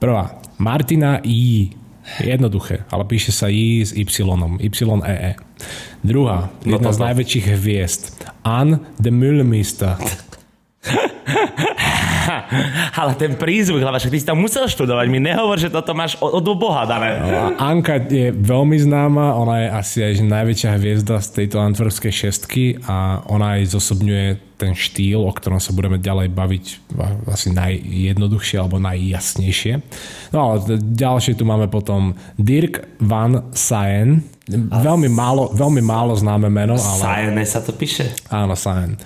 Prvá. 0.00 0.40
Martina 0.56 1.20
I. 1.24 1.70
Jednoduché, 2.20 2.84
ale 2.92 3.08
píše 3.08 3.32
sa 3.32 3.48
I 3.48 3.80
s 3.80 3.96
Y, 3.96 4.04
Y-E-E. 4.04 5.32
Druhá, 6.04 6.52
no 6.68 6.76
jedna 6.76 6.92
no, 6.92 6.96
z 6.96 7.00
najväčších 7.00 7.46
hviezd. 7.56 8.28
Anne 8.44 8.84
de 9.00 9.08
Müllmeister. 9.08 9.96
ale 13.00 13.12
ten 13.16 13.36
prízvuk, 13.36 13.80
hlava, 13.80 14.00
však 14.00 14.12
ty 14.12 14.20
si 14.20 14.28
tam 14.28 14.40
musel 14.40 14.68
študovať, 14.68 15.06
mi 15.08 15.20
nehovor, 15.20 15.56
že 15.56 15.72
toto 15.72 15.96
máš 15.96 16.16
od, 16.20 16.40
od 16.40 16.46
Boha 16.56 16.84
dané. 16.84 17.20
No, 17.20 17.56
Anka 17.56 18.00
je 18.00 18.32
veľmi 18.32 18.76
známa, 18.80 19.36
ona 19.36 19.56
je 19.64 19.68
asi 19.72 19.98
aj 20.04 20.12
najväčšia 20.24 20.70
hviezda 20.76 21.20
z 21.20 21.28
tejto 21.42 21.60
antwerpskej 21.60 22.12
šestky 22.12 22.64
a 22.84 23.24
ona 23.28 23.60
aj 23.60 23.72
zosobňuje 23.72 24.28
ten 24.60 24.72
štýl, 24.72 25.26
o 25.26 25.32
ktorom 25.34 25.58
sa 25.58 25.74
budeme 25.74 25.98
ďalej 25.98 26.30
baviť 26.30 26.64
asi 27.26 27.50
najjednoduchšie 27.50 28.56
alebo 28.62 28.78
najjasnejšie. 28.78 29.82
No 30.30 30.38
ale 30.38 30.78
ďalšie 30.78 31.34
tu 31.34 31.42
máme 31.42 31.66
potom 31.66 32.14
Dirk 32.38 32.86
van 33.02 33.50
Saen, 33.50 34.22
Veľmi 34.52 35.08
málo, 35.08 35.56
veľmi 35.56 35.80
málo 35.80 36.12
známe 36.12 36.52
meno. 36.52 36.76
Ale... 36.76 37.00
Sajene 37.00 37.44
sa 37.48 37.64
to 37.64 37.72
píše? 37.72 38.12
Áno, 38.28 38.52
Sajen. 38.52 39.00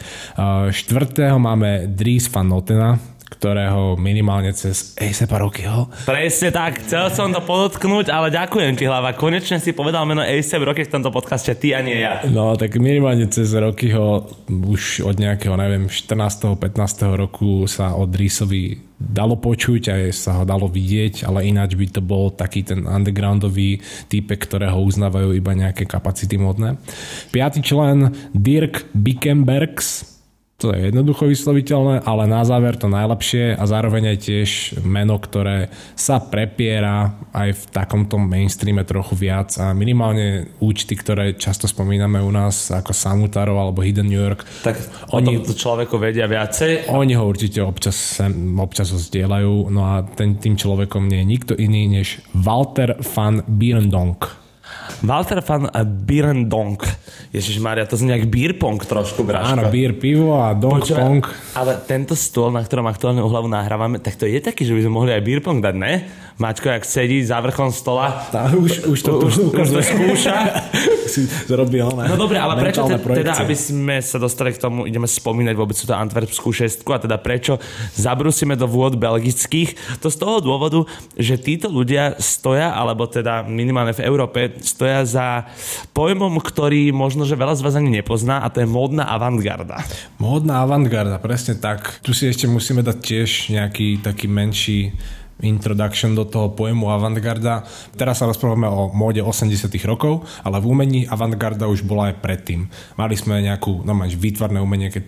Štvrtého 0.75 1.39
máme 1.39 1.87
Dries 1.87 2.27
van 2.27 2.51
Notena, 2.51 2.99
ktorého 3.29 3.95
minimálne 4.01 4.51
cez 4.57 4.97
Acepa 4.97 5.39
Rockyho. 5.39 5.93
Presne 6.09 6.51
tak, 6.51 6.83
chcel 6.83 7.13
som 7.13 7.29
to 7.31 7.45
podotknúť, 7.45 8.09
ale 8.09 8.33
ďakujem 8.33 8.75
ti 8.75 8.89
hlava. 8.89 9.13
Konečne 9.13 9.61
si 9.61 9.77
povedal 9.77 10.09
meno 10.09 10.25
Acep 10.25 10.65
Rocky 10.65 10.89
v 10.89 10.93
tomto 10.99 11.13
podcaste, 11.13 11.53
ty 11.55 11.77
a 11.77 11.85
nie 11.85 12.01
ja. 12.01 12.25
No, 12.27 12.57
tak 12.57 12.81
minimálne 12.81 13.29
cez 13.29 13.53
Rockyho 13.53 14.27
už 14.49 15.05
od 15.05 15.21
nejakého, 15.21 15.55
neviem, 15.61 15.87
14. 15.87 16.57
15. 16.57 17.21
roku 17.21 17.69
sa 17.69 17.95
od 17.95 18.09
Dreesovi 18.09 18.89
dalo 18.99 19.39
počuť 19.39 19.83
a 19.95 19.95
sa 20.11 20.43
ho 20.43 20.45
dalo 20.45 20.67
vidieť, 20.67 21.23
ale 21.23 21.47
ináč 21.47 21.79
by 21.79 21.87
to 21.87 22.03
bol 22.03 22.35
taký 22.35 22.67
ten 22.67 22.83
undergroundový 22.83 23.79
type, 24.11 24.35
ktorého 24.35 24.83
uznávajú 24.83 25.39
iba 25.39 25.55
nejaké 25.55 25.87
kapacity 25.87 26.35
modné. 26.35 26.75
Piatý 27.31 27.63
člen 27.63 28.11
Dirk 28.35 28.91
Bickenbergs, 28.99 30.18
to 30.59 30.75
je 30.75 30.91
jednoducho 30.91 31.31
vysloviteľné, 31.31 32.03
ale 32.03 32.27
na 32.27 32.43
záver 32.43 32.75
to 32.75 32.91
najlepšie 32.91 33.55
a 33.55 33.63
zároveň 33.63 34.11
aj 34.11 34.19
tiež 34.27 34.51
meno, 34.83 35.15
ktoré 35.15 35.71
sa 35.95 36.19
prepiera 36.19 37.15
aj 37.31 37.55
v 37.55 37.63
takomto 37.71 38.19
mainstreame 38.19 38.83
trochu 38.83 39.15
viac 39.15 39.55
a 39.63 39.71
minimálne 39.71 40.51
účty, 40.59 40.99
ktoré 40.99 41.39
často 41.39 41.71
spomíname 41.71 42.19
u 42.19 42.35
nás 42.35 42.75
ako 42.75 42.91
Samutarov 42.91 43.55
alebo 43.55 43.87
Hidden 43.87 44.11
New 44.11 44.19
York. 44.19 44.43
Tak 44.67 44.83
oni 45.15 45.47
to 45.47 45.55
človeku 45.55 45.95
vedia 45.95 46.27
viacej. 46.27 46.91
Oni 46.91 47.15
ho 47.15 47.23
určite 47.23 47.63
občas, 47.63 48.19
občas 48.59 48.91
ho 48.91 48.99
zdieľajú, 48.99 49.71
no 49.71 49.87
a 49.87 50.03
ten, 50.03 50.43
tým 50.43 50.59
človekom 50.59 51.07
nie 51.07 51.23
je 51.23 51.31
nikto 51.39 51.53
iný 51.55 51.87
než 51.87 52.19
Walter 52.35 52.99
van 53.15 53.47
Bierendonk. 53.47 54.48
Walter 55.05 55.39
van 55.45 55.71
Birendonk. 56.05 56.83
Ježiš 57.31 57.63
Maria, 57.63 57.87
to 57.87 57.95
znie 57.95 58.19
jak 58.19 58.27
beer 58.27 58.57
pong 58.57 58.83
trošku, 58.83 59.23
Braško. 59.23 59.55
Áno, 59.55 59.71
beer 59.71 59.95
pivo 59.95 60.41
a 60.41 60.57
donk 60.57 60.83
Počuva, 60.83 60.99
pong. 61.05 61.23
Ale 61.55 61.79
tento 61.87 62.19
stôl, 62.19 62.51
na 62.51 62.65
ktorom 62.65 62.89
aktuálne 62.89 63.23
uhlavu 63.23 63.47
nahrávame, 63.47 64.03
tak 64.03 64.19
to 64.19 64.27
je 64.27 64.41
taký, 64.43 64.67
že 64.67 64.75
by 64.75 64.81
sme 64.83 64.93
mohli 64.93 65.11
aj 65.15 65.23
beer 65.23 65.41
pong 65.45 65.63
dať, 65.63 65.77
ne? 65.77 66.09
Maťko, 66.39 66.71
jak 66.71 66.87
sedí 66.87 67.19
za 67.27 67.43
vrchom 67.43 67.75
stola. 67.75 68.31
Tá, 68.31 68.47
už, 68.55 68.87
už 68.87 68.99
to, 69.03 69.13
už, 69.27 69.35
už, 69.51 69.59
už 69.59 69.69
to 69.75 69.81
skúša. 69.91 70.37
si 71.11 71.27
zrobil, 71.51 71.91
ne? 71.99 72.07
No 72.07 72.15
dobre, 72.15 72.39
ale 72.39 72.55
prečo 72.63 72.87
te, 72.87 72.95
teda, 72.95 73.43
aby 73.43 73.59
sme 73.59 73.99
sa 73.99 74.23
dostali 74.23 74.55
k 74.55 74.63
tomu, 74.63 74.87
ideme 74.87 75.11
spomínať 75.11 75.55
vôbec 75.59 75.75
tú 75.75 75.91
Antwerpskú 75.91 76.55
šestku 76.55 76.95
a 76.95 77.03
teda 77.03 77.19
prečo 77.19 77.59
zabrusíme 77.99 78.55
do 78.55 78.71
vôd 78.71 78.95
belgických? 78.95 79.99
To 79.99 80.15
z 80.15 80.17
toho 80.21 80.39
dôvodu, 80.39 80.87
že 81.19 81.41
títo 81.43 81.67
ľudia 81.67 82.15
stoja, 82.23 82.71
alebo 82.71 83.11
teda 83.11 83.43
minimálne 83.43 83.91
v 83.97 84.07
Európe, 84.07 84.55
stoja 84.63 85.03
za 85.03 85.51
pojmom, 85.91 86.39
ktorý 86.39 86.95
možno, 86.95 87.27
že 87.27 87.35
veľa 87.35 87.59
z 87.59 87.67
vás 87.67 87.75
ani 87.75 87.91
nepozná 87.99 88.47
a 88.47 88.53
to 88.53 88.63
je 88.63 88.69
módna 88.71 89.11
avantgarda. 89.11 89.83
Módna 90.23 90.63
avantgarda, 90.63 91.19
presne 91.19 91.59
tak. 91.59 91.99
Tu 92.07 92.15
si 92.15 92.31
ešte 92.31 92.47
musíme 92.47 92.87
dať 92.87 92.99
tiež 93.03 93.31
nejaký 93.51 94.07
taký 94.07 94.31
menší 94.31 94.95
introduction 95.41 96.19
do 96.19 96.27
toho 96.27 96.51
pojmu 96.51 96.91
avantgarda. 96.91 97.63
Teraz 97.95 98.19
sa 98.19 98.27
rozprávame 98.27 98.67
o 98.67 98.91
móde 98.91 99.23
80 99.23 99.71
rokov, 99.87 100.27
ale 100.43 100.59
v 100.59 100.67
umení 100.67 101.01
avantgarda 101.07 101.71
už 101.71 101.87
bola 101.87 102.11
aj 102.11 102.19
predtým. 102.19 102.67
Mali 102.99 103.15
sme 103.15 103.39
nejakú, 103.43 103.87
no 103.87 103.95
máš 103.95 104.19
výtvarné 104.19 104.59
umenie, 104.59 104.91
keď 104.91 105.05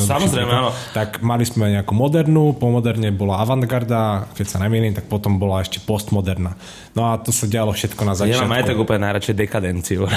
Samozrejme, 0.00 0.50
áno. 0.50 0.70
Tak 0.90 1.22
mali 1.22 1.46
sme 1.46 1.70
nejakú 1.70 1.94
modernú, 1.94 2.54
po 2.58 2.70
moderne 2.70 3.14
bola 3.14 3.38
avantgarda, 3.42 4.26
keď 4.34 4.46
sa 4.46 4.58
nemýlim, 4.62 4.94
tak 4.94 5.06
potom 5.06 5.38
bola 5.38 5.62
ešte 5.62 5.78
postmoderná. 5.82 6.58
No 6.98 7.14
a 7.14 7.22
to 7.22 7.30
sa 7.30 7.46
dialo 7.46 7.70
všetko 7.70 8.02
na 8.02 8.14
začiatku. 8.18 8.42
Ja 8.42 8.46
mám 8.46 8.58
aj 8.58 8.66
tak 8.74 8.78
úplne 8.78 9.06
najradšej 9.06 9.36
dekadenciu. 9.38 10.10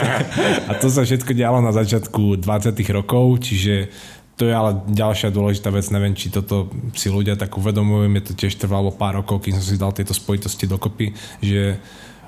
a 0.68 0.72
to 0.80 0.88
sa 0.88 1.04
všetko 1.04 1.36
dialo 1.36 1.60
na 1.60 1.76
začiatku 1.76 2.40
20 2.40 2.72
rokov, 2.96 3.44
čiže 3.44 3.92
to 4.34 4.50
je 4.50 4.54
ale 4.54 4.82
ďalšia 4.90 5.30
dôležitá 5.30 5.70
vec, 5.70 5.86
neviem, 5.94 6.18
či 6.18 6.26
toto 6.26 6.66
si 6.98 7.06
ľudia 7.06 7.38
tak 7.38 7.54
uvedomujú, 7.54 8.10
mi 8.10 8.18
to 8.18 8.34
tiež 8.34 8.58
trvalo 8.58 8.90
pár 8.90 9.22
rokov, 9.22 9.46
kým 9.46 9.54
som 9.54 9.62
si 9.62 9.78
dal 9.78 9.94
tieto 9.94 10.10
spojitosti 10.10 10.66
dokopy, 10.66 11.14
že 11.38 11.78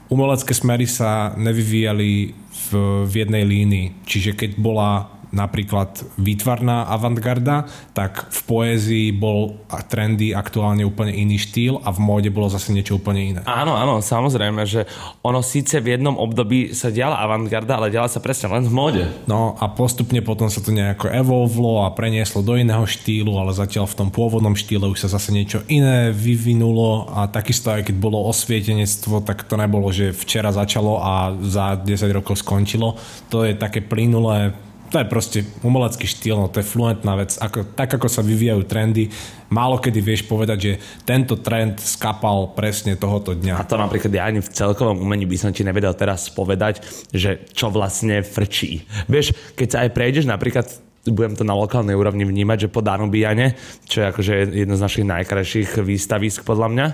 umelecké 0.07 0.55
smery 0.55 0.87
sa 0.87 1.35
nevyvíjali 1.35 2.31
v, 2.31 2.69
v 3.11 3.13
jednej 3.27 3.43
línii. 3.43 3.87
Čiže 4.07 4.39
keď 4.39 4.51
bola 4.55 5.16
napríklad 5.35 6.03
výtvarná 6.19 6.87
avantgarda, 6.91 7.67
tak 7.95 8.31
v 8.31 8.41
poézii 8.47 9.09
bol 9.15 9.59
trendy 9.91 10.35
aktuálne 10.35 10.87
úplne 10.87 11.15
iný 11.15 11.41
štýl 11.41 11.83
a 11.83 11.91
v 11.91 11.99
móde 12.03 12.29
bolo 12.31 12.51
zase 12.51 12.71
niečo 12.71 12.99
úplne 12.99 13.23
iné. 13.23 13.41
Áno, 13.47 13.75
áno, 13.75 13.99
samozrejme, 14.03 14.63
že 14.67 14.87
ono 15.23 15.43
síce 15.43 15.83
v 15.83 15.99
jednom 15.99 16.15
období 16.19 16.75
sa 16.75 16.91
diala 16.91 17.19
avantgarda, 17.23 17.79
ale 17.79 17.93
diala 17.93 18.11
sa 18.11 18.23
presne 18.23 18.53
len 18.53 18.65
v 18.67 18.73
móde. 18.73 19.03
No 19.27 19.59
a 19.59 19.67
postupne 19.71 20.23
potom 20.23 20.51
sa 20.51 20.63
to 20.63 20.71
nejako 20.75 21.11
evolvlo 21.11 21.87
a 21.87 21.95
prenieslo 21.95 22.43
do 22.43 22.55
iného 22.59 22.85
štýlu, 22.87 23.35
ale 23.39 23.55
zatiaľ 23.55 23.91
v 23.91 23.99
tom 24.05 24.09
pôvodnom 24.11 24.55
štýle 24.55 24.91
už 24.91 25.07
sa 25.07 25.19
zase 25.19 25.35
niečo 25.35 25.63
iné 25.67 26.11
vyvinulo 26.11 27.11
a 27.13 27.27
takisto 27.31 27.71
aj 27.71 27.87
keď 27.91 27.97
bolo 27.99 28.27
osvietenectvo, 28.31 29.23
tak 29.23 29.47
to 29.47 29.55
nebolo, 29.59 29.91
že 29.91 30.15
včera 30.15 30.51
začalo 30.55 30.99
a 31.03 31.35
za 31.43 31.79
10 31.79 32.17
rokov 32.17 32.41
skončilo. 32.41 32.97
To 33.31 33.43
je 33.43 33.55
také 33.55 33.83
plynulé 33.83 34.55
to 34.91 35.03
je 35.03 35.07
proste 35.07 35.39
umelecký 35.63 36.07
štýl, 36.07 36.39
no 36.39 36.49
to 36.49 36.63
je 36.63 36.67
fluentná 36.67 37.19
vec. 37.19 37.35
Ako, 37.39 37.75
tak 37.75 37.95
ako 37.99 38.07
sa 38.07 38.23
vyvíjajú 38.23 38.63
trendy, 38.67 39.11
málo 39.51 39.83
kedy 39.83 39.99
vieš 39.99 40.23
povedať, 40.27 40.59
že 40.59 40.73
tento 41.03 41.39
trend 41.39 41.83
skapal 41.83 42.55
presne 42.55 42.95
tohoto 42.95 43.35
dňa. 43.35 43.59
A 43.59 43.67
to 43.67 43.75
napríklad 43.79 44.13
ja 44.15 44.27
ani 44.27 44.43
v 44.43 44.53
celkovom 44.53 45.03
umení 45.03 45.27
by 45.27 45.37
som 45.39 45.51
ti 45.51 45.67
nevedel 45.67 45.95
teraz 45.99 46.31
povedať, 46.31 46.83
že 47.11 47.47
čo 47.51 47.71
vlastne 47.71 48.23
frčí. 48.23 48.87
Vieš, 49.11 49.35
keď 49.59 49.69
sa 49.69 49.79
aj 49.87 49.91
prejdeš 49.95 50.25
napríklad 50.31 50.67
budem 51.07 51.39
to 51.39 51.47
na 51.47 51.55
lokálnej 51.55 51.95
úrovni 51.95 52.27
vnímať, 52.27 52.67
že 52.67 52.73
po 52.73 52.83
Danubiane, 52.83 53.55
čo 53.87 54.03
je 54.03 54.11
akože 54.11 54.33
jedno 54.51 54.75
z 54.75 54.85
našich 54.85 55.07
najkrajších 55.07 55.79
výstavisk 55.79 56.43
podľa 56.43 56.69
mňa, 56.75 56.87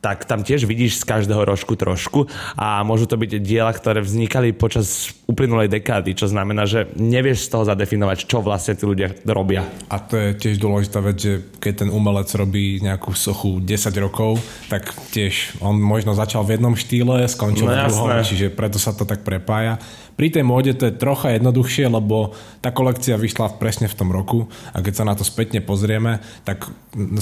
tak 0.00 0.24
tam 0.24 0.40
tiež 0.40 0.64
vidíš 0.64 1.04
z 1.04 1.04
každého 1.04 1.44
rožku 1.44 1.76
trošku 1.76 2.24
a 2.56 2.80
môžu 2.80 3.04
to 3.04 3.20
byť 3.20 3.44
diela, 3.44 3.68
ktoré 3.68 4.00
vznikali 4.00 4.56
počas 4.56 5.12
uplynulej 5.28 5.68
dekády, 5.68 6.16
čo 6.16 6.24
znamená, 6.24 6.64
že 6.64 6.88
nevieš 6.96 7.46
z 7.46 7.48
toho 7.52 7.64
zadefinovať, 7.68 8.24
čo 8.24 8.40
vlastne 8.40 8.74
tí 8.74 8.88
ľudia 8.88 9.12
robia. 9.28 9.68
A 9.92 10.00
to 10.00 10.16
je 10.16 10.28
tiež 10.40 10.56
dôležitá 10.56 11.04
vec, 11.04 11.20
že 11.20 11.32
keď 11.60 11.86
ten 11.86 11.90
umelec 11.92 12.32
robí 12.32 12.80
nejakú 12.80 13.12
sochu 13.12 13.60
10 13.60 13.92
rokov, 14.00 14.40
tak 14.72 14.88
tiež 15.12 15.60
on 15.60 15.76
možno 15.76 16.16
začal 16.16 16.48
v 16.48 16.56
jednom 16.56 16.72
štýle, 16.72 17.28
skončil 17.28 17.68
no, 17.68 17.76
v 17.76 17.92
druhom, 17.92 18.24
čiže 18.24 18.48
preto 18.50 18.80
sa 18.80 18.96
to 18.96 19.04
tak 19.04 19.20
prepája. 19.20 19.76
Pri 20.20 20.28
tej 20.28 20.44
móde 20.44 20.76
to 20.76 20.92
je 20.92 21.00
trocha 21.00 21.32
jednoduchšie, 21.32 21.88
lebo 21.88 22.36
tá 22.60 22.68
kolekcia 22.68 23.16
vyšla 23.16 23.56
presne 23.56 23.88
v 23.88 23.96
tom 23.96 24.12
roku 24.12 24.52
a 24.76 24.84
keď 24.84 24.92
sa 25.00 25.08
na 25.08 25.16
to 25.16 25.24
spätne 25.24 25.64
pozrieme, 25.64 26.20
tak 26.44 26.68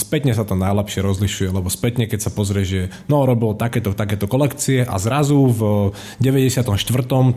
spätne 0.02 0.35
sa 0.35 0.43
to 0.43 0.59
najlepšie 0.59 1.07
rozlišuje, 1.07 1.55
lebo 1.55 1.71
spätne 1.71 2.11
keď 2.11 2.26
sa 2.26 2.35
pozrie, 2.35 2.67
že 2.67 2.81
no 3.07 3.23
robil 3.23 3.55
takéto, 3.55 3.95
takéto 3.95 4.26
kolekcie 4.26 4.83
a 4.83 4.99
zrazu 4.99 5.38
v 5.47 5.95
94. 6.19 6.75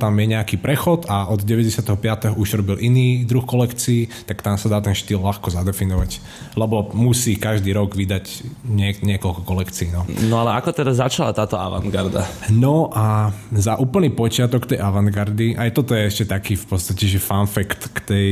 tam 0.01 0.13
je 0.17 0.25
nejaký 0.33 0.57
prechod 0.57 1.05
a 1.05 1.29
od 1.29 1.45
95. 1.45 1.93
už 2.33 2.47
robil 2.57 2.81
iný 2.81 3.21
druh 3.29 3.45
kolekcií, 3.45 4.09
tak 4.25 4.41
tam 4.41 4.57
sa 4.57 4.65
dá 4.65 4.81
ten 4.81 4.97
štýl 4.97 5.21
ľahko 5.21 5.53
zadefinovať, 5.53 6.25
lebo 6.57 6.89
musí 6.97 7.37
každý 7.37 7.77
rok 7.77 7.93
vydať 7.93 8.25
nie, 8.65 8.97
niekoľko 8.97 9.45
kolekcií. 9.45 9.93
No. 9.93 10.09
no 10.25 10.41
ale 10.41 10.57
ako 10.57 10.73
teda 10.73 10.97
začala 10.97 11.37
táto 11.37 11.53
avantgarda? 11.53 12.25
No 12.49 12.89
a 12.89 13.29
za 13.53 13.77
úplný 13.77 14.09
počiatok 14.09 14.65
tej 14.65 14.81
avantgardy 14.81 15.50
aj 15.55 15.69
toto 15.75 15.95
je 15.95 16.07
ešte 16.07 16.25
taký 16.29 16.53
v 16.59 16.65
podstate, 16.65 17.07
že 17.07 17.21
fun 17.21 17.47
fact 17.47 17.91
k 17.91 17.99
tej 18.03 18.31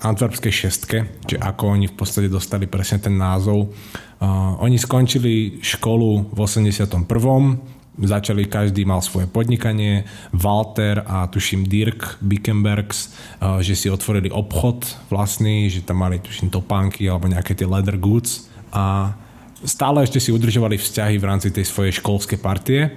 antwerpskej 0.00 0.52
šestke, 0.52 0.98
že 1.28 1.36
ako 1.36 1.76
oni 1.76 1.86
v 1.88 1.96
podstate 1.96 2.28
dostali 2.28 2.64
presne 2.68 3.00
ten 3.00 3.14
názov. 3.16 3.72
Uh, 4.20 4.56
oni 4.60 4.76
skončili 4.76 5.60
školu 5.64 6.32
v 6.32 6.38
81 6.38 6.88
začali, 8.00 8.48
každý 8.48 8.88
mal 8.88 9.04
svoje 9.04 9.28
podnikanie, 9.28 10.08
Walter 10.32 11.04
a 11.04 11.28
tuším 11.28 11.68
Dirk 11.68 12.16
Bickenbergs, 12.24 13.12
že 13.60 13.74
si 13.76 13.92
otvorili 13.92 14.32
obchod 14.32 15.10
vlastný, 15.12 15.68
že 15.68 15.84
tam 15.84 16.00
mali 16.00 16.22
tuším 16.22 16.48
topánky 16.48 17.04
alebo 17.10 17.28
nejaké 17.28 17.52
tie 17.52 17.68
leather 17.68 18.00
goods 18.00 18.48
a 18.72 19.12
stále 19.64 20.00
ešte 20.06 20.22
si 20.22 20.32
udržovali 20.32 20.80
vzťahy 20.80 21.20
v 21.20 21.28
rámci 21.28 21.52
tej 21.52 21.68
svojej 21.68 21.92
školskej 22.00 22.38
partie 22.40 22.96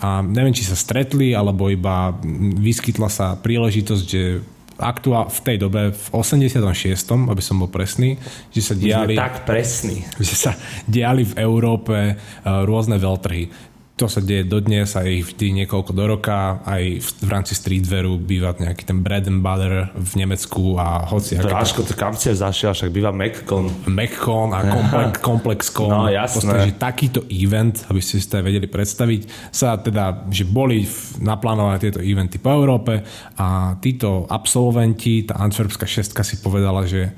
a 0.00 0.24
neviem, 0.24 0.56
či 0.56 0.64
sa 0.64 0.76
stretli, 0.76 1.36
alebo 1.36 1.68
iba 1.68 2.16
vyskytla 2.56 3.08
sa 3.12 3.36
príležitosť, 3.36 4.04
že 4.08 4.40
aktuál 4.80 5.28
v 5.28 5.40
tej 5.44 5.56
dobe, 5.60 5.92
v 5.92 6.06
86., 6.16 6.56
aby 7.04 7.42
som 7.44 7.60
bol 7.60 7.68
presný, 7.68 8.16
že 8.48 8.64
sa 8.64 8.74
diali... 8.74 9.12
tak 9.12 9.44
presný. 9.44 10.08
Že 10.18 10.34
sa 10.34 10.52
diali 10.88 11.28
v 11.28 11.36
Európe 11.36 12.16
uh, 12.16 12.64
rôzne 12.64 12.96
veľtrhy 12.96 13.69
to 14.00 14.08
sa 14.08 14.24
deje 14.24 14.48
dodnes, 14.48 14.88
aj 14.96 15.28
vždy 15.28 15.52
niekoľko 15.60 15.92
do 15.92 16.04
roka, 16.08 16.64
aj 16.64 17.04
v, 17.04 17.08
v 17.20 17.28
rámci 17.28 17.52
streetwearu 17.52 18.16
býva 18.16 18.56
nejaký 18.56 18.88
ten 18.88 19.04
bread 19.04 19.28
and 19.28 19.44
butter 19.44 19.92
v 19.92 20.12
Nemecku 20.24 20.80
a 20.80 21.04
hoci... 21.04 21.36
Dráško, 21.36 21.84
to 21.84 21.92
kam 21.92 22.16
ste 22.16 22.32
zašiel, 22.32 22.72
však 22.72 22.88
býva 22.88 23.12
MacCon. 23.12 23.68
MacCon 23.92 24.56
a 24.56 24.64
Complex, 24.64 25.12
ComplexCon. 25.28 25.92
No 25.92 26.08
jasné. 26.08 26.48
Podstate, 26.48 26.68
že 26.72 26.80
takýto 26.80 27.20
event, 27.28 27.76
aby 27.92 28.00
ste 28.00 28.16
si 28.16 28.24
to 28.24 28.40
vedeli 28.40 28.64
predstaviť, 28.64 29.52
sa 29.52 29.76
teda, 29.76 30.32
že 30.32 30.48
boli 30.48 30.88
naplánované 31.20 31.76
tieto 31.84 32.00
eventy 32.00 32.40
po 32.40 32.56
Európe 32.56 33.04
a 33.36 33.76
títo 33.84 34.24
absolventi, 34.32 35.28
tá 35.28 35.44
Antwerpská 35.44 35.84
šestka 35.84 36.24
si 36.24 36.40
povedala, 36.40 36.88
že 36.88 37.12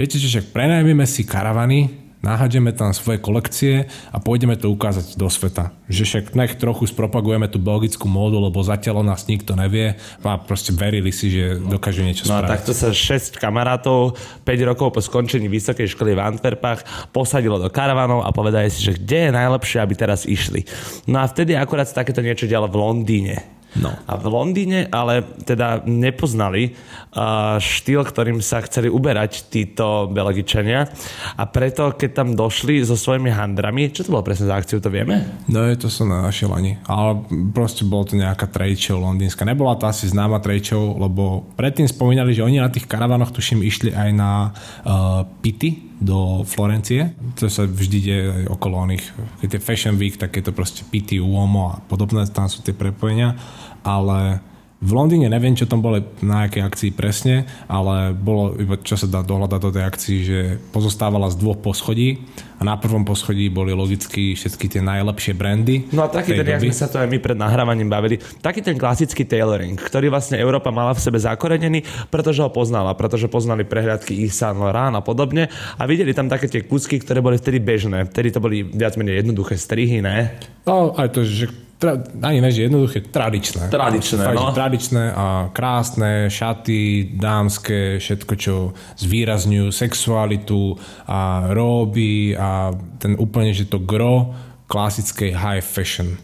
viete, 0.00 0.16
že 0.16 0.32
však 0.32 0.56
prenajmeme 0.56 1.04
si 1.04 1.28
karavany, 1.28 2.01
nahádeme 2.22 2.70
tam 2.70 2.94
svoje 2.94 3.18
kolekcie 3.18 3.90
a 4.14 4.16
pôjdeme 4.22 4.54
to 4.54 4.70
ukázať 4.70 5.18
do 5.18 5.26
sveta. 5.26 5.74
Že 5.90 6.02
však 6.06 6.24
nech 6.38 6.54
trochu 6.56 6.86
spropagujeme 6.88 7.50
tú 7.50 7.58
belgickú 7.58 8.06
módu, 8.06 8.38
lebo 8.38 8.62
zatiaľ 8.62 9.02
o 9.02 9.04
nás 9.04 9.26
nikto 9.26 9.58
nevie 9.58 9.98
a 10.22 10.38
proste 10.38 10.70
verili 10.72 11.10
si, 11.10 11.28
že 11.28 11.58
dokážu 11.58 12.06
niečo 12.06 12.30
no 12.30 12.38
spraviť. 12.38 12.46
No 12.46 12.48
a 12.48 12.54
takto 12.54 12.72
sa 12.72 12.88
6 12.94 13.36
kamarátov 13.36 14.14
5 14.46 14.70
rokov 14.70 14.94
po 14.94 15.00
skončení 15.02 15.50
vysokej 15.50 15.90
školy 15.92 16.14
v 16.14 16.22
Antwerpách 16.22 17.10
posadilo 17.10 17.58
do 17.58 17.68
karavanov 17.68 18.22
a 18.22 18.30
povedali 18.30 18.70
si, 18.70 18.86
že 18.86 18.96
kde 18.96 19.28
je 19.28 19.30
najlepšie, 19.36 19.78
aby 19.82 19.94
teraz 19.98 20.24
išli. 20.24 20.64
No 21.10 21.20
a 21.20 21.26
vtedy 21.26 21.58
akurát 21.58 21.90
takéto 21.90 22.22
niečo 22.22 22.46
dialo 22.46 22.70
v 22.70 22.78
Londýne. 22.78 23.61
No. 23.72 23.96
A 24.04 24.20
v 24.20 24.26
Londýne 24.28 24.84
ale 24.92 25.24
teda 25.48 25.80
nepoznali 25.88 26.76
uh, 27.16 27.56
štýl, 27.56 28.04
ktorým 28.04 28.44
sa 28.44 28.60
chceli 28.60 28.92
uberať 28.92 29.48
títo 29.48 30.12
Belgičania 30.12 30.92
a 31.40 31.48
preto, 31.48 31.96
keď 31.96 32.10
tam 32.12 32.28
došli 32.36 32.84
so 32.84 33.00
svojimi 33.00 33.32
handrami, 33.32 33.88
čo 33.88 34.04
to 34.04 34.12
bolo 34.12 34.26
presne 34.26 34.52
za 34.52 34.60
akciu, 34.60 34.76
to 34.76 34.92
vieme? 34.92 35.24
No, 35.48 35.64
to 35.72 35.88
som 35.88 36.12
nenašiel 36.12 36.52
ani. 36.52 36.76
Ale 36.84 37.24
proste 37.56 37.88
bolo 37.88 38.12
to 38.12 38.20
nejaká 38.20 38.44
trade 38.52 38.76
show 38.76 39.00
londýnska. 39.00 39.48
Nebola 39.48 39.80
to 39.80 39.88
asi 39.88 40.04
známa 40.04 40.44
trade 40.44 40.68
show, 40.68 40.92
lebo 40.92 41.48
predtým 41.56 41.88
spomínali, 41.88 42.36
že 42.36 42.44
oni 42.44 42.60
na 42.60 42.68
tých 42.68 42.84
karavanoch 42.84 43.32
tuším 43.32 43.64
išli 43.64 43.96
aj 43.96 44.10
na 44.12 44.52
uh, 44.84 45.24
pity 45.40 45.92
do 46.02 46.42
Florencie. 46.42 47.14
To 47.38 47.46
sa 47.46 47.62
vždy 47.62 47.98
deje 48.02 48.22
aj 48.26 48.44
okolo 48.50 48.74
oných, 48.90 49.04
keď 49.38 49.48
je 49.54 49.60
Fashion 49.62 49.94
Week, 49.94 50.18
tak 50.18 50.34
je 50.34 50.42
to 50.42 50.50
proste 50.50 50.82
pity, 50.90 51.22
Uomo 51.22 51.70
a 51.70 51.74
podobné, 51.86 52.26
tam 52.26 52.50
sú 52.50 52.60
tie 52.66 52.74
prepojenia 52.74 53.38
ale 53.84 54.42
v 54.82 54.90
Londýne 54.90 55.30
neviem, 55.30 55.54
čo 55.54 55.70
tam 55.70 55.78
bolo 55.78 56.02
na 56.26 56.50
akej 56.50 56.66
akcii 56.66 56.90
presne, 56.90 57.46
ale 57.70 58.10
bolo, 58.10 58.58
iba 58.58 58.74
čo 58.82 58.98
sa 58.98 59.06
dá 59.06 59.22
dohľadať 59.22 59.60
do 59.62 59.70
tej 59.70 59.84
akcii, 59.86 60.18
že 60.26 60.38
pozostávala 60.74 61.30
z 61.30 61.38
dvoch 61.38 61.62
poschodí 61.62 62.18
a 62.58 62.66
na 62.66 62.74
prvom 62.74 63.06
poschodí 63.06 63.46
boli 63.46 63.70
logicky 63.70 64.34
všetky 64.34 64.66
tie 64.66 64.82
najlepšie 64.82 65.38
brandy. 65.38 65.86
No 65.94 66.02
a 66.02 66.10
taký 66.10 66.34
ten, 66.34 66.42
jak 66.42 66.66
sme 66.66 66.74
sa 66.74 66.90
to 66.90 66.98
aj 66.98 67.06
my 67.06 67.22
pred 67.22 67.38
nahrávaním 67.38 67.86
bavili, 67.86 68.18
taký 68.42 68.58
ten 68.58 68.74
klasický 68.74 69.22
tailoring, 69.22 69.78
ktorý 69.78 70.10
vlastne 70.10 70.42
Európa 70.42 70.74
mala 70.74 70.98
v 70.98 71.02
sebe 71.06 71.22
zakorenený, 71.22 72.10
pretože 72.10 72.42
ho 72.42 72.50
poznala, 72.50 72.98
pretože 72.98 73.30
poznali 73.30 73.62
prehľadky 73.62 74.18
Yves 74.18 74.34
Saint 74.34 74.58
Laurent 74.58 74.98
a 74.98 75.02
podobne 75.02 75.46
a 75.78 75.82
videli 75.86 76.10
tam 76.10 76.26
také 76.26 76.50
tie 76.50 76.66
kúsky, 76.66 76.98
ktoré 76.98 77.22
boli 77.22 77.38
vtedy 77.38 77.62
bežné. 77.62 78.10
Vtedy 78.10 78.34
to 78.34 78.42
boli 78.42 78.66
viac 78.66 78.98
menej 78.98 79.22
jednoduché 79.22 79.54
strihy, 79.54 80.02
ne? 80.02 80.34
No 80.66 80.90
aj 80.98 81.14
to, 81.14 81.22
že 81.22 81.46
tra, 81.82 81.98
ani 82.22 82.38
ne, 82.38 82.54
že 82.54 82.70
jednoduché, 82.70 83.02
tradičné. 83.02 83.66
Tradičné, 83.66 84.22
Fakt, 84.30 84.38
no. 84.38 84.54
Tradičné 84.54 85.04
a 85.10 85.26
krásne, 85.50 86.30
šaty, 86.30 87.10
dámske, 87.18 87.98
všetko, 87.98 88.32
čo 88.38 88.54
zvýrazňujú 89.02 89.74
sexualitu 89.74 90.78
a 91.10 91.50
róby 91.50 92.38
a 92.38 92.70
ten 93.02 93.18
úplne, 93.18 93.50
že 93.50 93.66
to 93.66 93.82
gro 93.82 94.30
klasickej 94.70 95.34
high 95.34 95.64
fashion 95.64 96.14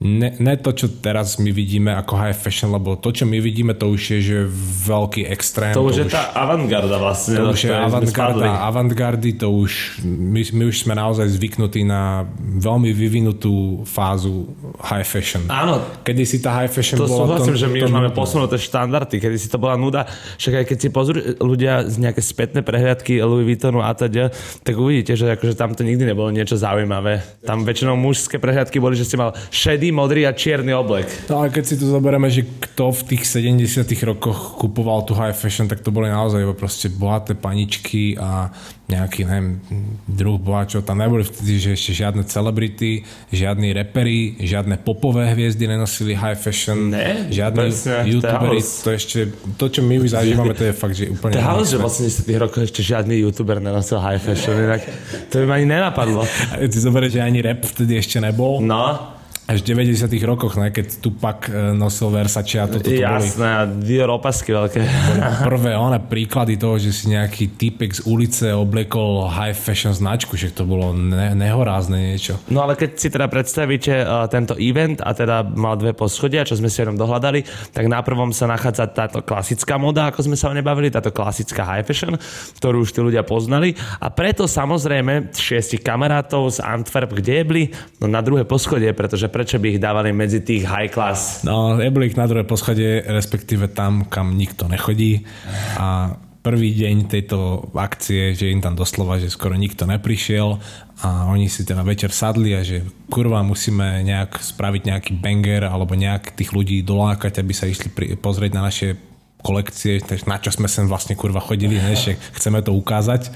ne, 0.00 0.28
ne 0.36 0.54
to, 0.60 0.76
čo 0.76 0.92
teraz 1.00 1.40
my 1.40 1.48
vidíme 1.48 1.88
ako 1.96 2.20
high 2.20 2.36
fashion, 2.36 2.68
lebo 2.68 3.00
to, 3.00 3.16
čo 3.16 3.24
my 3.24 3.40
vidíme, 3.40 3.72
to 3.72 3.88
už 3.88 4.02
je 4.16 4.20
že 4.20 4.38
veľký 4.84 5.24
extrém. 5.24 5.72
To, 5.72 5.88
to 5.88 5.88
už 5.88 5.96
je 6.04 6.06
tá 6.12 6.36
avantgarda 6.36 7.00
vlastne. 7.00 7.40
To 7.40 7.56
už 7.56 7.64
je 7.64 7.72
avantgarda. 7.72 8.44
Avantgardy, 8.68 9.40
to 9.40 9.48
už, 9.48 10.04
my, 10.04 10.44
my 10.52 10.64
už 10.68 10.76
sme 10.84 10.92
naozaj 10.92 11.32
zvyknutí 11.32 11.88
na 11.88 12.28
veľmi 12.36 12.92
vyvinutú 12.92 13.88
fázu 13.88 14.52
high 14.84 15.06
fashion. 15.06 15.48
Áno. 15.48 15.80
Kedy 16.04 16.22
si 16.28 16.44
tá 16.44 16.52
high 16.60 16.68
fashion 16.68 17.00
to 17.00 17.08
bola... 17.08 17.40
súhlasím, 17.40 17.56
to, 17.56 17.60
že 17.64 17.68
my 17.72 17.78
už 17.88 17.92
máme 17.92 18.10
posunuté 18.12 18.60
štandardy, 18.60 19.16
kedy 19.16 19.36
si 19.40 19.48
to 19.48 19.56
bola 19.56 19.80
nuda. 19.80 20.04
Však 20.36 20.60
aj 20.60 20.64
keď 20.68 20.78
si 20.78 20.88
pozrú 20.92 21.18
ľudia 21.40 21.88
z 21.88 21.96
nejaké 22.04 22.20
spätné 22.20 22.60
prehliadky 22.60 23.16
Louis 23.24 23.48
Vuittonu 23.48 23.80
a 23.80 23.96
teda, 23.96 24.28
tak 24.60 24.74
uvidíte, 24.76 25.16
že 25.16 25.32
akože 25.32 25.56
tam 25.56 25.72
to 25.72 25.80
nikdy 25.86 26.04
nebolo 26.04 26.28
niečo 26.28 26.60
zaujímavé. 26.60 27.24
Tam 27.48 27.64
väčšinou 27.64 27.96
mužské 27.96 28.36
prehliadky 28.36 28.76
boli, 28.76 28.98
že 28.98 29.08
si 29.08 29.16
mal 29.16 29.32
šedý 29.48 29.85
šedý, 29.86 29.94
modrý 29.94 30.26
a 30.26 30.32
čierny 30.34 30.74
oblek. 30.74 31.06
No 31.30 31.42
ale 31.42 31.54
keď 31.54 31.64
si 31.64 31.74
to 31.78 31.86
zoberieme, 31.86 32.26
že 32.26 32.42
kto 32.42 32.90
v 32.90 33.02
tých 33.14 33.22
70 33.30 33.86
rokoch 34.02 34.58
kupoval 34.58 35.06
tú 35.06 35.14
high 35.14 35.34
fashion, 35.34 35.70
tak 35.70 35.80
to 35.86 35.94
boli 35.94 36.10
naozaj 36.10 36.42
proste 36.58 36.90
bohaté 36.90 37.38
paničky 37.38 38.18
a 38.18 38.50
nejaký, 38.86 39.26
neviem, 39.26 39.58
druh 40.06 40.38
bohačov. 40.38 40.86
Tam 40.86 41.02
neboli 41.02 41.26
vtedy, 41.26 41.58
že 41.58 41.70
ešte 41.74 42.06
žiadne 42.06 42.22
celebrity, 42.22 43.02
žiadni 43.34 43.74
repery, 43.74 44.38
žiadne 44.38 44.78
popové 44.78 45.26
hviezdy 45.34 45.66
nenosili 45.66 46.14
high 46.14 46.38
fashion, 46.38 46.94
ne, 46.94 47.26
žiadni 47.34 47.74
youtuberi. 48.14 48.62
To 48.62 48.90
ešte, 48.94 49.34
to 49.58 49.66
čo 49.66 49.82
my 49.82 49.98
už 49.98 50.14
zažívame, 50.14 50.54
to 50.54 50.70
je 50.70 50.74
fakt, 50.74 50.94
že 50.94 51.10
úplne... 51.10 51.34
To 51.34 51.42
je 51.42 51.74
že 51.74 51.78
v 51.82 51.86
80 52.30 52.42
rokoch 52.46 52.62
ešte 52.62 52.80
žiadny 52.86 53.26
youtuber 53.26 53.58
nenosil 53.58 53.98
high 53.98 54.22
fashion, 54.22 54.54
inak 54.54 54.86
to 55.34 55.42
by 55.42 55.44
ma 55.50 55.54
ani 55.58 55.66
nenapadlo. 55.66 56.22
A 56.54 56.62
ty 56.62 56.78
zoberieš, 56.78 57.18
že 57.18 57.26
ani 57.26 57.42
rap 57.42 57.66
vtedy 57.66 57.98
ešte 57.98 58.22
nebol. 58.22 58.62
No 58.62 59.15
až 59.46 59.62
v 59.62 59.78
90 59.78 60.10
rokoch, 60.26 60.58
ne, 60.58 60.74
keď 60.74 60.98
Tupac 60.98 61.46
e, 61.46 61.70
nosil 61.70 62.10
Versace 62.10 62.58
a 62.58 62.66
toto 62.66 62.90
to 62.90 62.98
Jasné, 62.98 63.46
a 63.46 63.62
Dior 63.62 64.10
opasky 64.18 64.50
veľké. 64.50 64.82
prvé 65.50 65.78
one 65.78 66.02
príklady 66.02 66.58
toho, 66.58 66.82
že 66.82 66.90
si 66.90 67.14
nejaký 67.14 67.54
typek 67.54 67.94
z 67.94 68.02
ulice 68.10 68.50
obliekol 68.50 69.30
high 69.30 69.54
fashion 69.54 69.94
značku, 69.94 70.34
že 70.34 70.50
to 70.50 70.66
bolo 70.66 70.90
ne, 70.90 71.38
nehorázne 71.38 71.94
niečo. 71.94 72.42
No 72.50 72.66
ale 72.66 72.74
keď 72.74 72.90
si 72.98 73.06
teda 73.06 73.30
predstavíte 73.30 74.02
uh, 74.02 74.26
tento 74.26 74.58
event 74.58 74.98
a 75.06 75.14
teda 75.14 75.46
mal 75.46 75.78
dve 75.78 75.94
poschodia, 75.94 76.42
čo 76.42 76.58
sme 76.58 76.66
si 76.66 76.82
jenom 76.82 76.98
dohľadali, 76.98 77.46
tak 77.70 77.86
na 77.86 78.02
prvom 78.02 78.34
sa 78.34 78.50
nachádza 78.50 78.90
táto 78.90 79.22
klasická 79.22 79.78
moda, 79.78 80.10
ako 80.10 80.26
sme 80.26 80.34
sa 80.34 80.50
o 80.50 80.58
nebavili, 80.58 80.90
táto 80.90 81.14
klasická 81.14 81.62
high 81.62 81.86
fashion, 81.86 82.18
ktorú 82.58 82.82
už 82.82 82.90
tí 82.90 82.98
ľudia 82.98 83.22
poznali 83.22 83.78
a 84.02 84.10
preto 84.10 84.50
samozrejme 84.50 85.30
šiestich 85.30 85.86
kamarátov 85.86 86.50
z 86.50 86.66
Antwerp, 86.66 87.14
kde 87.14 87.46
jebli, 87.46 87.62
no 88.02 88.10
na 88.10 88.18
druhé 88.26 88.42
poschodie, 88.42 88.90
pretože 88.90 89.35
prečo 89.36 89.60
by 89.60 89.76
ich 89.76 89.80
dávali 89.84 90.16
medzi 90.16 90.40
tých 90.40 90.64
high 90.64 90.88
class? 90.88 91.44
No, 91.44 91.76
neboli 91.76 92.08
ich 92.08 92.16
na 92.16 92.24
druhé 92.24 92.48
poschodie, 92.48 93.04
respektíve 93.04 93.68
tam, 93.68 94.08
kam 94.08 94.32
nikto 94.32 94.64
nechodí 94.64 95.28
a 95.76 96.16
prvý 96.40 96.72
deň 96.72 97.10
tejto 97.10 97.68
akcie, 97.76 98.32
že 98.32 98.48
im 98.48 98.64
tam 98.64 98.72
doslova, 98.72 99.20
že 99.20 99.28
skoro 99.28 99.58
nikto 99.58 99.84
neprišiel 99.84 100.56
a 101.04 101.28
oni 101.28 101.52
si 101.52 101.68
teda 101.68 101.84
večer 101.84 102.14
sadli 102.14 102.56
a 102.56 102.64
že 102.64 102.80
kurva 103.12 103.44
musíme 103.44 104.00
nejak 104.06 104.40
spraviť 104.40 104.82
nejaký 104.88 105.12
banger 105.20 105.68
alebo 105.68 105.92
nejak 105.92 106.32
tých 106.32 106.56
ľudí 106.56 106.80
dolákať, 106.80 107.44
aby 107.44 107.52
sa 107.52 107.68
išli 107.68 107.92
pri, 107.92 108.06
pozrieť 108.16 108.52
na 108.56 108.72
naše 108.72 108.96
kolekcie, 109.44 110.00
na 110.24 110.40
čo 110.40 110.54
sme 110.54 110.70
sem 110.70 110.88
vlastne 110.88 111.12
kurva 111.18 111.44
chodili, 111.44 111.76
než 111.76 112.16
chceme 112.38 112.64
to 112.64 112.72
ukázať 112.72 113.28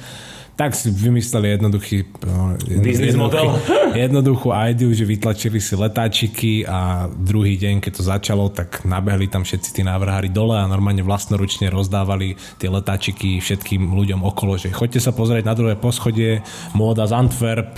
tak 0.56 0.76
si 0.76 0.92
vymysleli 0.92 1.56
jednoduchý, 1.56 2.04
no, 2.26 2.54
Business 2.84 3.16
model. 3.16 3.56
jednoduchú 4.04 4.52
ideu, 4.52 4.92
že 4.92 5.08
vytlačili 5.08 5.58
si 5.58 5.74
letáčiky 5.74 6.68
a 6.68 7.08
druhý 7.08 7.56
deň, 7.56 7.80
keď 7.80 7.92
to 7.96 8.02
začalo, 8.04 8.44
tak 8.52 8.84
nabehli 8.84 9.26
tam 9.26 9.42
všetci 9.42 9.80
tí 9.80 9.82
návrhári 9.82 10.28
dole 10.28 10.58
a 10.58 10.68
normálne 10.68 11.00
vlastnoručne 11.00 11.72
rozdávali 11.72 12.36
tie 12.60 12.68
letáčiky 12.68 13.40
všetkým 13.40 13.88
ľuďom 13.88 14.20
okolo, 14.20 14.60
že 14.60 14.68
choďte 14.70 15.00
sa 15.00 15.16
pozrieť 15.16 15.44
na 15.48 15.54
druhé 15.56 15.74
poschodie, 15.80 16.44
móda 16.76 17.08
z 17.08 17.16
Antwerp, 17.16 17.72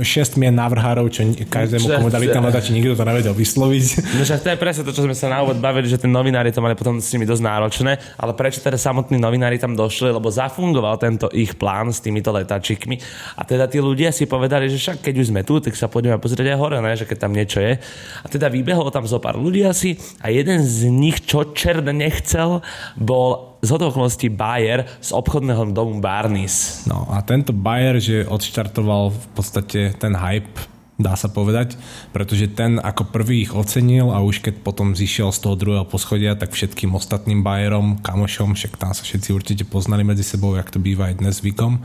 6 0.00 0.40
mien 0.40 0.54
návrhárov, 0.56 1.12
čo 1.12 1.22
každému 1.46 1.84
komu 1.84 2.08
dali 2.08 2.32
tam 2.32 2.48
letáči, 2.48 2.72
nikto 2.72 2.96
to 2.96 3.04
nevedel 3.04 3.34
vysloviť. 3.36 3.84
No 4.12 4.28
však 4.28 4.44
to 4.44 4.48
je 4.54 4.58
presne 4.60 4.82
to, 4.86 4.92
čo 4.92 5.02
sme 5.08 5.16
sa 5.16 5.26
na 5.32 5.40
úvod 5.42 5.58
bavili, 5.58 5.88
že 5.88 5.98
tí 5.98 6.06
novinári 6.06 6.52
to 6.52 6.62
mali 6.62 6.76
potom 6.76 7.00
s 7.00 7.10
nimi 7.16 7.26
dosť 7.26 7.42
náročné, 7.42 7.92
ale 8.20 8.32
prečo 8.36 8.60
teda 8.62 8.78
samotní 8.78 9.18
novinári 9.18 9.56
tam 9.58 9.72
došli, 9.74 10.12
lebo 10.14 10.30
zafungoval 10.30 11.00
tento 11.00 11.26
ich 11.32 11.56
plán 11.56 11.90
s 11.90 11.98
tými 11.98 12.21
týmito 12.22 12.30
letačikmi. 12.30 13.02
A 13.34 13.42
teda 13.42 13.66
tí 13.66 13.82
ľudia 13.82 14.14
si 14.14 14.30
povedali, 14.30 14.70
že 14.70 14.78
však 14.78 15.02
keď 15.02 15.14
už 15.18 15.26
sme 15.34 15.42
tu, 15.42 15.58
tak 15.58 15.74
sa 15.74 15.90
poďme 15.90 16.22
pozrieť 16.22 16.54
aj 16.54 16.58
hore, 16.62 16.78
ne? 16.78 16.94
že 16.94 17.10
keď 17.10 17.18
tam 17.26 17.34
niečo 17.34 17.58
je. 17.58 17.82
A 18.22 18.26
teda 18.30 18.46
vybehlo 18.46 18.94
tam 18.94 19.02
zo 19.10 19.18
pár 19.18 19.34
ľudí 19.34 19.66
asi 19.66 19.98
a 20.22 20.30
jeden 20.30 20.62
z 20.62 20.86
nich, 20.86 21.26
čo 21.26 21.50
čert 21.50 21.82
nechcel, 21.82 22.62
bol 22.94 23.58
z 23.62 23.70
okolností 23.74 24.30
Bayer 24.30 24.86
z 25.02 25.10
obchodného 25.10 25.74
domu 25.74 25.98
Barnis. 25.98 26.86
No 26.86 27.10
a 27.10 27.22
tento 27.26 27.50
Bayer, 27.50 27.98
že 27.98 28.26
odštartoval 28.26 29.10
v 29.10 29.26
podstate 29.34 29.80
ten 29.98 30.14
hype 30.14 30.71
dá 31.02 31.18
sa 31.18 31.28
povedať, 31.28 31.76
pretože 32.14 32.48
ten 32.48 32.78
ako 32.78 33.10
prvý 33.10 33.44
ich 33.44 33.52
ocenil 33.52 34.14
a 34.14 34.22
už 34.22 34.40
keď 34.40 34.62
potom 34.64 34.94
zišiel 34.94 35.34
z 35.34 35.42
toho 35.42 35.54
druhého 35.58 35.86
poschodia, 35.86 36.38
tak 36.38 36.54
všetkým 36.54 36.94
ostatným 36.94 37.42
bajerom, 37.44 38.00
kamošom, 38.00 38.54
však 38.54 38.78
tam 38.78 38.94
sa 38.94 39.02
všetci 39.02 39.34
určite 39.34 39.64
poznali 39.66 40.06
medzi 40.06 40.22
sebou, 40.22 40.54
jak 40.54 40.70
to 40.70 40.78
býva 40.78 41.10
aj 41.10 41.18
dnes 41.18 41.42
zvykom, 41.42 41.82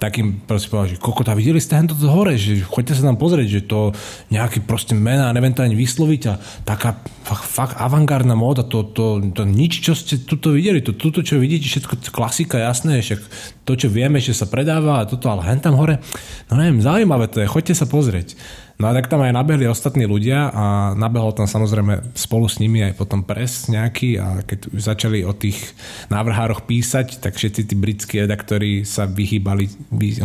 tak 0.00 0.16
im 0.16 0.40
proste 0.40 0.72
povedal, 0.72 0.96
že 0.96 0.96
koľko 0.96 1.28
tam 1.28 1.36
videli 1.36 1.60
ste 1.60 1.76
hento 1.76 1.92
hore, 2.08 2.32
že 2.40 2.64
choďte 2.64 2.96
sa 2.96 3.12
tam 3.12 3.20
pozrieť, 3.20 3.48
že 3.52 3.62
to 3.68 3.92
nejaký 4.32 4.64
proste 4.64 4.96
mená, 4.96 5.28
neviem 5.36 5.52
to 5.52 5.60
ani 5.60 5.76
vysloviť 5.76 6.22
a 6.32 6.40
taká 6.64 6.96
fakt, 7.20 7.44
fakt 7.44 7.74
avantgardná 7.76 8.32
móda, 8.32 8.64
to, 8.64 8.80
to, 8.96 9.20
to, 9.36 9.44
nič, 9.44 9.84
čo 9.84 9.92
ste 9.92 10.24
tuto 10.24 10.56
videli, 10.56 10.80
to, 10.80 10.96
tuto, 10.96 11.20
čo 11.20 11.36
vidíte, 11.36 11.68
všetko 11.68 12.16
klasika, 12.16 12.56
jasné, 12.56 13.04
však 13.04 13.20
to, 13.68 13.72
čo 13.76 13.92
vieme, 13.92 14.24
že 14.24 14.32
sa 14.32 14.48
predáva 14.48 15.04
a 15.04 15.06
toto, 15.06 15.28
ale 15.28 15.44
hen 15.44 15.60
tam 15.60 15.76
hore, 15.76 16.00
no 16.48 16.56
neviem, 16.56 16.80
zaujímavé 16.80 17.28
to 17.28 17.44
je, 17.44 17.52
choďte 17.52 17.76
sa 17.76 17.84
pozrieť. 17.84 18.40
No 18.80 18.88
a 18.88 18.96
tak 18.96 19.12
tam 19.12 19.20
aj 19.20 19.36
nabehli 19.36 19.68
ostatní 19.68 20.08
ľudia 20.08 20.48
a 20.48 20.96
nabehol 20.96 21.36
tam 21.36 21.44
samozrejme 21.44 22.16
spolu 22.16 22.48
s 22.48 22.56
nimi 22.56 22.80
aj 22.80 22.96
potom 22.96 23.20
pres 23.20 23.68
nejaký 23.68 24.16
a 24.16 24.40
keď 24.40 24.72
už 24.72 24.80
začali 24.80 25.20
o 25.20 25.36
tých 25.36 25.76
návrhároch 26.08 26.64
písať, 26.64 27.20
tak 27.20 27.36
všetci 27.36 27.68
tí 27.68 27.74
britskí 27.76 28.24
redaktori 28.24 28.88
sa 28.88 29.04
vyhýbali 29.04 29.68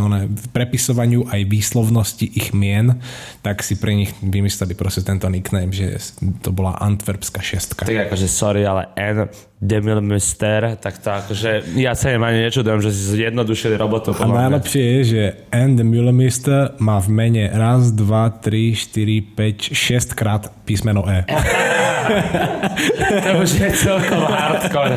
one, 0.00 0.32
prepisovaniu 0.56 1.28
aj 1.28 1.44
výslovnosti 1.44 2.32
ich 2.32 2.56
mien, 2.56 2.96
tak 3.44 3.60
si 3.60 3.76
pre 3.76 3.92
nich 3.92 4.16
vymysleli 4.24 4.72
proste 4.72 5.04
tento 5.04 5.28
nickname, 5.28 5.76
že 5.76 6.00
to 6.40 6.48
bola 6.48 6.80
Antwerpská 6.80 7.44
šestka. 7.44 7.84
Tak 7.84 8.08
akože 8.08 8.24
sorry, 8.24 8.64
ale 8.64 8.88
N 8.96 9.28
Demilmister, 9.56 10.76
tak 10.76 11.00
to 11.00 11.08
akože 11.12 11.80
ja 11.80 11.96
sa 11.96 12.12
im 12.12 12.20
ani 12.20 12.44
nečudujem, 12.44 12.80
že 12.84 12.92
si 12.92 13.20
zjednodušili 13.20 13.72
robotu. 13.80 14.12
A 14.12 14.28
najlepšie 14.28 14.82
je, 14.84 15.00
že 15.04 15.22
N 15.48 15.80
Demilmister 15.80 16.76
má 16.76 17.00
v 17.00 17.08
mene 17.08 17.44
raz, 17.48 17.88
dva, 17.92 18.28
3, 18.46 18.78
4, 18.94 19.34
5, 19.34 19.74
6 19.74 20.14
krát 20.14 20.46
písmeno 20.62 21.02
E. 21.10 21.26
to 23.26 23.30
už 23.42 23.50
je 23.58 23.70
celkom 23.74 24.22
hardcore. 24.22 24.94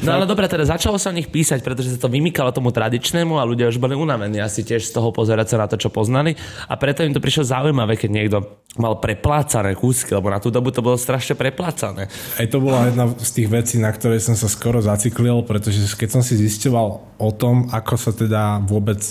No 0.00 0.16
ale 0.16 0.24
dobre, 0.24 0.48
teda 0.48 0.64
začalo 0.64 0.96
sa 0.96 1.12
o 1.12 1.16
nich 1.16 1.28
písať, 1.28 1.60
pretože 1.60 1.92
sa 1.92 2.00
to 2.00 2.08
vymykalo 2.08 2.48
tomu 2.48 2.72
tradičnému 2.72 3.36
a 3.36 3.44
ľudia 3.44 3.68
už 3.68 3.76
boli 3.76 3.92
unavení 3.92 4.40
asi 4.40 4.64
tiež 4.64 4.88
z 4.88 4.96
toho 4.96 5.12
pozerať 5.12 5.52
sa 5.52 5.56
na 5.60 5.68
to, 5.68 5.76
čo 5.76 5.92
poznali 5.92 6.32
a 6.64 6.74
preto 6.80 7.04
im 7.04 7.12
to 7.12 7.20
prišlo 7.20 7.44
zaujímavé, 7.44 8.00
keď 8.00 8.10
niekto 8.10 8.38
mal 8.80 8.96
preplácané 8.96 9.76
kúsky, 9.76 10.16
lebo 10.16 10.32
na 10.32 10.40
tú 10.40 10.48
dobu 10.48 10.72
to 10.72 10.80
bolo 10.80 10.96
strašne 10.96 11.36
preplácané. 11.36 12.08
Aj 12.40 12.46
to 12.48 12.56
bola 12.56 12.88
jedna 12.88 13.12
z 13.20 13.30
tých 13.36 13.48
vecí, 13.52 13.76
na 13.76 13.92
ktorej 13.92 14.24
som 14.24 14.32
sa 14.32 14.48
skoro 14.48 14.80
zaciklil, 14.80 15.44
pretože 15.44 15.84
keď 15.92 16.08
som 16.08 16.22
si 16.24 16.40
zistoval 16.40 17.04
o 17.20 17.30
tom, 17.36 17.68
ako 17.68 17.94
sa 18.00 18.16
teda 18.16 18.64
vôbec 18.64 19.04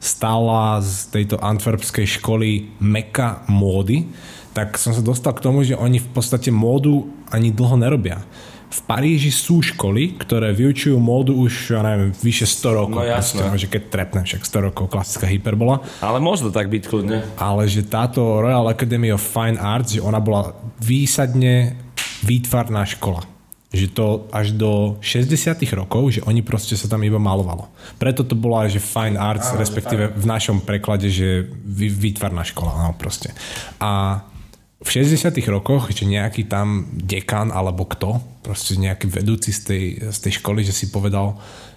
stala 0.00 0.80
z 0.84 1.10
tejto 1.12 1.36
antwerpskej 1.40 2.20
školy 2.20 2.76
meka 2.78 3.44
módy, 3.48 4.06
tak 4.56 4.80
som 4.80 4.96
sa 4.96 5.04
dostal 5.04 5.36
k 5.36 5.44
tomu, 5.44 5.60
že 5.64 5.76
oni 5.76 6.00
v 6.00 6.08
podstate 6.16 6.48
módu 6.48 7.12
ani 7.28 7.52
dlho 7.52 7.76
nerobia. 7.76 8.24
V 8.66 8.80
Paríži 8.82 9.30
sú 9.30 9.62
školy, 9.62 10.18
ktoré 10.18 10.50
vyučujú 10.50 10.98
módu 10.98 11.38
už, 11.38 11.76
ja 11.76 11.86
neviem, 11.86 12.10
vyše 12.10 12.48
100 12.48 12.80
rokov. 12.80 12.98
No 12.98 13.06
jasné. 13.06 13.46
Proste, 13.46 13.62
že 13.62 13.68
keď 13.70 13.82
trepnem, 13.88 14.24
však 14.26 14.42
100 14.42 14.66
rokov, 14.72 14.84
klasická 14.90 15.26
hyperbola. 15.30 15.80
Ale 16.02 16.18
môže 16.18 16.44
to 16.44 16.52
tak 16.52 16.66
byť 16.66 16.82
kľudne. 16.88 17.22
Ale 17.38 17.62
že 17.70 17.86
táto 17.86 18.42
Royal 18.42 18.66
Academy 18.66 19.14
of 19.14 19.22
Fine 19.22 19.60
Arts, 19.60 19.96
že 19.96 20.02
ona 20.02 20.18
bola 20.18 20.50
výsadne 20.82 21.78
výtvarná 22.26 22.82
škola 22.88 23.35
že 23.76 23.92
to 23.92 24.26
až 24.32 24.56
do 24.56 24.96
60 25.04 25.60
rokov, 25.76 26.18
že 26.18 26.20
oni 26.24 26.40
proste 26.40 26.74
sa 26.74 26.88
tam 26.88 27.04
iba 27.04 27.20
malovalo. 27.20 27.68
Preto 28.00 28.24
to 28.24 28.32
bolo 28.32 28.64
aj, 28.64 28.72
že 28.72 28.80
fine 28.80 29.20
arts, 29.20 29.52
Áno, 29.52 29.60
respektíve 29.60 30.16
v 30.16 30.24
našom 30.24 30.64
preklade, 30.64 31.12
že 31.12 31.44
výtvarná 31.68 32.42
škola, 32.42 32.88
no 32.88 32.96
proste. 32.96 33.36
A 33.78 34.24
v 34.80 34.88
60 34.88 35.32
rokoch, 35.48 35.88
že 35.92 36.04
nejaký 36.04 36.48
tam 36.48 36.88
dekan 36.92 37.48
alebo 37.52 37.88
kto, 37.88 38.20
proste 38.44 38.76
nejaký 38.76 39.08
vedúci 39.08 39.52
z 39.52 39.60
tej, 39.60 39.84
z 40.12 40.18
tej 40.20 40.32
školy, 40.40 40.64
že 40.64 40.76
si 40.76 40.92
povedal, 40.92 41.36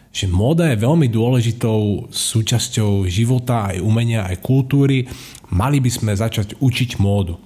že 0.09 0.25
móda 0.25 0.67
je 0.73 0.81
veľmi 0.81 1.05
dôležitou 1.07 2.09
súčasťou 2.09 3.05
života, 3.05 3.69
aj 3.69 3.77
umenia, 3.79 4.25
aj 4.25 4.41
kultúry. 4.41 5.05
Mali 5.53 5.77
by 5.77 5.89
sme 5.89 6.12
začať 6.17 6.57
učiť 6.57 6.97
módu. 6.97 7.38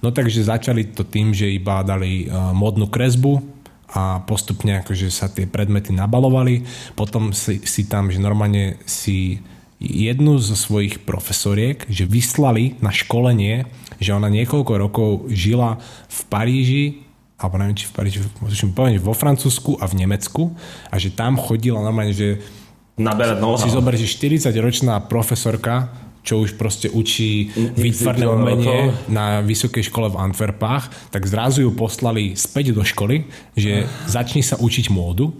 No 0.00 0.14
takže 0.14 0.46
začali 0.46 0.94
to 0.94 1.02
tým, 1.02 1.34
že 1.34 1.50
iba 1.50 1.82
dali 1.82 2.28
uh, 2.28 2.54
módnu 2.54 2.86
kresbu, 2.86 3.42
a 3.92 4.24
postupne 4.24 4.80
akože 4.80 5.12
sa 5.12 5.28
tie 5.28 5.44
predmety 5.44 5.92
nabalovali. 5.92 6.64
Potom 6.96 7.36
si, 7.36 7.60
si 7.62 7.84
tam, 7.84 8.08
že 8.08 8.18
normálne 8.18 8.80
si 8.88 9.44
jednu 9.82 10.38
zo 10.38 10.56
svojich 10.56 11.02
profesoriek, 11.04 11.84
že 11.90 12.08
vyslali 12.08 12.78
na 12.80 12.94
školenie, 12.94 13.68
že 13.98 14.14
ona 14.16 14.32
niekoľko 14.32 14.72
rokov 14.78 15.10
žila 15.28 15.76
v 16.08 16.20
Paríži, 16.30 16.84
alebo 17.36 17.58
neviem, 17.58 17.76
či 17.76 17.90
v 17.90 17.94
Paríži, 17.98 18.18
poviem, 18.70 19.02
vo 19.02 19.12
Francúzsku 19.12 19.76
a 19.82 19.90
v 19.90 20.06
Nemecku 20.06 20.54
a 20.88 20.94
že 20.96 21.10
tam 21.12 21.34
chodila 21.34 21.82
normálne, 21.82 22.14
že 22.14 22.40
Naberať 22.92 23.40
Si 23.56 23.72
zober, 23.72 23.96
že 23.96 24.04
40-ročná 24.04 25.00
profesorka 25.08 25.88
čo 26.22 26.42
už 26.42 26.54
proste 26.54 26.86
učí 26.86 27.50
výtvarné 27.74 28.26
umenie 28.30 28.94
na 29.10 29.42
vysokej 29.42 29.90
škole 29.90 30.06
v 30.10 30.20
Antwerpách, 30.22 31.10
tak 31.10 31.26
zrazu 31.26 31.66
ju 31.66 31.70
poslali 31.74 32.38
späť 32.38 32.70
do 32.70 32.86
školy, 32.86 33.26
že 33.58 33.90
začni 34.06 34.40
sa 34.40 34.58
učiť 34.58 34.90
módu. 34.90 35.34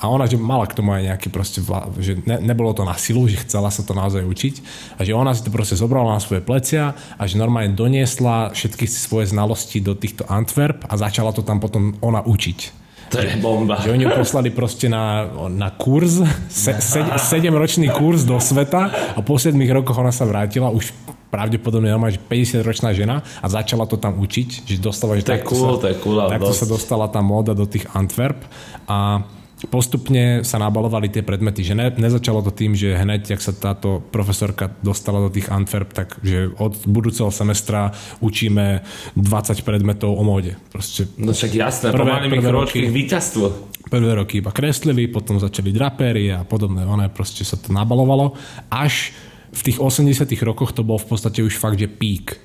A 0.00 0.08
ona, 0.08 0.24
že 0.24 0.40
mala 0.40 0.64
k 0.64 0.72
tomu 0.72 0.96
aj 0.96 1.12
nejaký 1.12 1.28
proste, 1.28 1.60
že 2.00 2.16
ne, 2.24 2.40
nebolo 2.40 2.72
to 2.72 2.88
na 2.88 2.96
silu, 2.96 3.28
že 3.28 3.44
chcela 3.44 3.68
sa 3.68 3.84
to 3.84 3.92
naozaj 3.92 4.24
učiť. 4.24 4.54
A 4.96 5.04
že 5.04 5.12
ona 5.12 5.36
si 5.36 5.44
to 5.44 5.52
proste 5.52 5.76
zobrala 5.76 6.16
na 6.16 6.24
svoje 6.24 6.40
plecia 6.40 6.96
a 7.20 7.22
že 7.28 7.36
normálne 7.36 7.76
doniesla 7.76 8.56
všetky 8.56 8.88
svoje 8.88 9.28
znalosti 9.28 9.84
do 9.84 9.92
týchto 9.92 10.24
Antwerp 10.24 10.88
a 10.88 10.96
začala 10.96 11.36
to 11.36 11.44
tam 11.44 11.60
potom 11.60 12.00
ona 12.00 12.24
učiť. 12.24 12.79
To 13.10 13.18
je 13.18 13.42
bomba. 13.42 13.82
Že 13.82 13.90
oni 13.90 14.04
ju 14.06 14.10
poslali 14.14 14.48
proste 14.54 14.86
na, 14.86 15.26
na 15.50 15.74
kurz, 15.74 16.22
se, 16.46 16.72
se, 16.78 17.00
7-ročný 17.02 17.90
kurz 17.90 18.22
do 18.22 18.38
sveta 18.38 18.90
a 19.18 19.20
po 19.20 19.34
7 19.34 19.58
rokoch 19.74 19.98
ona 19.98 20.14
sa 20.14 20.22
vrátila, 20.22 20.70
už 20.70 20.94
pravdepodobne 21.30 21.90
normálne, 21.90 22.18
že 22.18 22.22
50-ročná 22.22 22.90
žena 22.94 23.22
a 23.42 23.46
začala 23.46 23.86
to 23.86 23.98
tam 23.98 24.18
učiť, 24.18 24.66
že 24.66 24.82
dostala, 24.82 25.18
že 25.18 25.26
to 25.26 25.34
je 25.38 25.42
cool, 25.46 25.78
sa, 25.78 25.94
cool, 26.02 26.18
takto 26.26 26.54
sa 26.54 26.66
dostala 26.66 27.06
tá 27.06 27.22
móda 27.22 27.54
do 27.54 27.66
tých 27.66 27.86
Antwerp 27.94 28.42
a 28.86 29.26
postupne 29.68 30.40
sa 30.40 30.56
nabalovali 30.56 31.12
tie 31.12 31.20
predmety, 31.20 31.60
že 31.60 31.76
ne, 31.76 31.92
nezačalo 31.92 32.40
to 32.40 32.52
tým, 32.54 32.72
že 32.72 32.96
hneď, 32.96 33.36
ak 33.36 33.42
sa 33.44 33.52
táto 33.52 34.00
profesorka 34.00 34.72
dostala 34.80 35.20
do 35.20 35.28
tých 35.28 35.52
Antwerp, 35.52 35.92
tak 35.92 36.16
že 36.24 36.48
od 36.56 36.80
budúceho 36.88 37.28
semestra 37.28 37.92
učíme 38.24 38.80
20 39.20 39.60
predmetov 39.60 40.16
o 40.16 40.22
móde. 40.24 40.56
Proste 40.72 41.04
no 41.20 41.36
však 41.36 41.52
jasné, 41.52 41.92
prvé, 41.92 42.08
pomalými 42.08 42.38
kročky 42.40 42.88
víťazstvo. 42.88 43.44
Prvé 43.92 44.10
roky 44.16 44.40
iba 44.40 44.54
kreslili, 44.54 45.10
potom 45.12 45.36
začali 45.36 45.74
drapery 45.74 46.32
a 46.32 46.46
podobné, 46.46 46.86
ono 46.88 47.04
proste 47.12 47.44
sa 47.44 47.60
to 47.60 47.74
nabalovalo, 47.74 48.32
až 48.72 49.12
v 49.50 49.60
tých 49.66 49.82
80 49.82 50.30
rokoch 50.46 50.72
to 50.72 50.86
bol 50.86 50.96
v 50.96 51.10
podstate 51.10 51.42
už 51.42 51.58
fakt, 51.58 51.76
že 51.76 51.90
pík. 51.90 52.38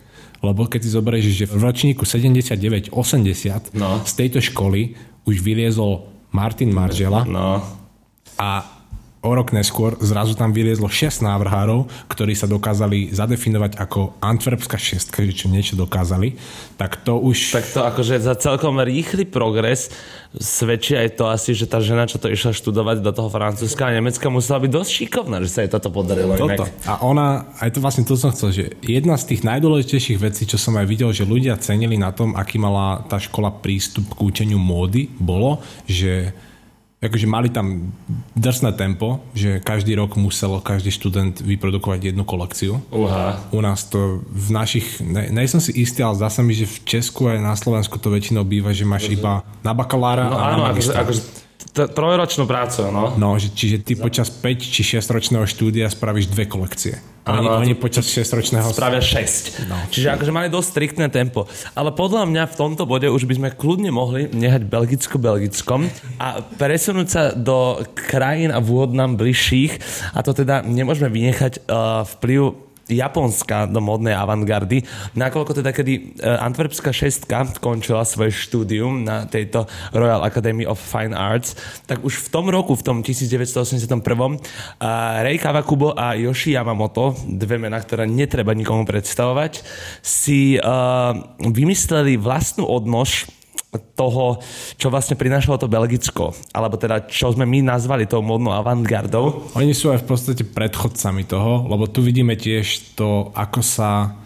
Lebo 0.44 0.68
keď 0.68 0.80
si 0.84 0.90
zoberieš, 0.92 1.26
že 1.32 1.46
v 1.48 1.58
ročníku 1.64 2.04
79-80 2.04 2.92
no. 3.78 4.02
z 4.04 4.14
tejto 4.14 4.44
školy 4.44 4.98
už 5.26 5.42
vyliezol 5.42 6.15
Martin 6.36 6.74
Maržela. 6.74 7.24
No. 7.24 7.64
A 8.38 8.75
o 9.26 9.32
rok 9.34 9.50
neskôr 9.50 9.98
zrazu 9.98 10.38
tam 10.38 10.54
vyliezlo 10.54 10.86
6 10.86 11.26
návrhárov, 11.26 11.90
ktorí 12.06 12.38
sa 12.38 12.46
dokázali 12.46 13.10
zadefinovať 13.10 13.82
ako 13.82 14.22
Antwerpská 14.22 14.78
šestka, 14.78 15.26
že 15.26 15.34
čo 15.34 15.48
niečo 15.50 15.74
dokázali, 15.74 16.38
tak 16.78 17.02
to 17.02 17.18
už... 17.18 17.58
Tak 17.58 17.68
to 17.74 17.82
akože 17.82 18.22
za 18.22 18.38
celkom 18.38 18.78
rýchly 18.78 19.26
progres 19.26 19.90
svedčí 20.36 21.00
aj 21.00 21.16
to 21.16 21.32
asi, 21.32 21.56
že 21.56 21.66
tá 21.66 21.80
žena, 21.80 22.08
čo 22.08 22.20
to 22.20 22.28
išla 22.28 22.52
študovať 22.52 23.00
do 23.00 23.12
toho 23.16 23.32
Francúzska 23.32 23.88
a 23.88 23.96
Nemecka, 23.96 24.28
musela 24.28 24.60
byť 24.60 24.72
dosť 24.72 24.92
šikovná, 24.92 25.38
že 25.42 25.50
sa 25.52 25.60
jej 25.64 25.72
toto 25.72 25.90
podarilo. 25.92 26.36
Toto. 26.36 26.68
A 26.86 27.00
ona, 27.02 27.48
aj 27.64 27.76
to 27.76 27.80
vlastne 27.80 28.04
to 28.04 28.20
som 28.20 28.36
chcel, 28.36 28.52
že 28.52 28.76
jedna 28.84 29.16
z 29.16 29.36
tých 29.36 29.42
najdôležitejších 29.48 30.20
vecí, 30.20 30.44
čo 30.44 30.60
som 30.60 30.76
aj 30.76 30.86
videl, 30.88 31.10
že 31.16 31.24
ľudia 31.24 31.56
cenili 31.60 31.96
na 31.96 32.12
tom, 32.12 32.36
aký 32.36 32.60
mala 32.60 33.08
tá 33.08 33.16
škola 33.16 33.52
prístup 33.52 34.12
k 34.12 34.20
učeniu 34.28 34.60
módy, 34.60 35.08
bolo, 35.16 35.64
že 35.88 36.36
akože 37.04 37.28
mali 37.28 37.52
tam 37.52 37.92
drsné 38.34 38.74
tempo, 38.74 39.22
že 39.36 39.60
každý 39.62 39.94
rok 40.00 40.16
musel 40.16 40.58
každý 40.64 40.90
študent 40.90 41.38
vyprodukovať 41.44 42.12
jednu 42.12 42.24
kolekciu. 42.24 42.82
Uha. 42.90 43.38
U 43.52 43.60
nás 43.62 43.86
to 43.86 44.26
v 44.26 44.50
našich, 44.56 45.04
ne, 45.04 45.30
nej 45.30 45.46
som 45.46 45.62
si 45.62 45.76
istý, 45.76 46.02
ale 46.02 46.18
zdá 46.18 46.32
sa 46.32 46.42
mi, 46.42 46.56
že 46.56 46.66
v 46.66 46.78
Česku 46.88 47.30
aj 47.30 47.40
na 47.44 47.54
Slovensku 47.54 48.00
to 48.02 48.10
väčšinou 48.10 48.48
býva, 48.48 48.74
že 48.74 48.88
máš 48.88 49.12
iba 49.12 49.46
na 49.62 49.72
bakalára 49.76 50.32
no, 50.32 50.38
a 50.40 50.44
áno, 50.56 50.64
na 50.66 50.72
akože, 50.74 50.92
akože 50.96 51.22
trojročnú 51.76 52.48
prácu, 52.48 52.88
no. 52.88 53.20
No, 53.20 53.36
že, 53.36 53.52
čiže 53.52 53.84
ty 53.84 54.00
počas 54.00 54.32
5 54.32 54.42
či 54.64 54.82
6 54.96 55.04
ročného 55.12 55.44
štúdia 55.44 55.92
spravíš 55.92 56.32
dve 56.32 56.48
kolekcie. 56.48 57.04
Oni, 57.26 57.50
oni 57.50 57.74
počas 57.74 58.06
6 58.06 58.38
ročného... 58.38 58.70
Spravia 58.70 59.02
6. 59.02 59.66
No. 59.66 59.76
Čiže 59.90 60.14
akože 60.14 60.32
mali 60.32 60.48
dosť 60.48 60.68
striktné 60.78 61.10
tempo. 61.10 61.50
Ale 61.74 61.90
podľa 61.90 62.30
mňa 62.30 62.44
v 62.54 62.56
tomto 62.56 62.86
bode 62.86 63.10
už 63.10 63.26
by 63.26 63.34
sme 63.42 63.50
kľudne 63.50 63.90
mohli 63.90 64.30
nehať 64.30 64.70
Belgicko-Belgickom 64.70 65.90
a 66.22 66.46
presunúť 66.46 67.08
sa 67.10 67.24
do 67.34 67.82
krajín 67.98 68.54
a 68.54 68.62
vôd 68.62 68.94
nám 68.94 69.18
bližších. 69.18 69.82
A 70.14 70.22
to 70.22 70.38
teda 70.38 70.62
nemôžeme 70.62 71.10
vynechať 71.10 71.66
uh, 71.66 72.06
vplyv 72.06 72.65
Japonska 72.86 73.66
do 73.66 73.82
modnej 73.82 74.14
avantgardy. 74.14 74.86
Nakoľko 75.18 75.62
teda, 75.62 75.74
kedy 75.74 75.94
e, 75.94 76.02
Antwerpská 76.22 76.94
šestka 76.94 77.50
končila 77.58 78.06
svoje 78.06 78.34
štúdium 78.34 79.02
na 79.02 79.26
tejto 79.26 79.66
Royal 79.90 80.22
Academy 80.22 80.64
of 80.70 80.78
Fine 80.78 81.18
Arts, 81.18 81.58
tak 81.90 82.06
už 82.06 82.26
v 82.26 82.28
tom 82.30 82.46
roku, 82.50 82.78
v 82.78 82.84
tom 82.86 82.98
1981. 83.02 83.98
Rei 85.26 85.38
Kawakubo 85.42 85.98
a 85.98 86.14
Yoshi 86.14 86.54
Yamamoto, 86.54 87.18
dve 87.26 87.58
mená, 87.58 87.82
ktoré 87.82 88.06
netreba 88.06 88.54
nikomu 88.54 88.86
predstavovať, 88.86 89.66
si 90.06 90.58
uh, 90.62 91.16
vymysleli 91.42 92.18
vlastnú 92.22 92.70
odnož 92.70 93.28
toho, 93.78 94.42
čo 94.76 94.90
vlastne 94.90 95.16
prinášalo 95.16 95.62
to 95.62 95.72
Belgicko, 95.72 96.34
alebo 96.52 96.76
teda 96.76 97.06
čo 97.08 97.32
sme 97.32 97.48
my 97.48 97.64
nazvali 97.64 98.10
tou 98.10 98.26
modnou 98.26 98.56
avantgardou. 98.56 99.54
Oni 99.56 99.72
sú 99.72 99.94
aj 99.94 100.04
v 100.04 100.08
podstate 100.10 100.44
predchodcami 100.44 101.24
toho, 101.28 101.70
lebo 101.70 101.88
tu 101.88 102.02
vidíme 102.02 102.34
tiež 102.36 102.98
to, 102.98 103.32
ako 103.36 103.62
sa 103.62 104.18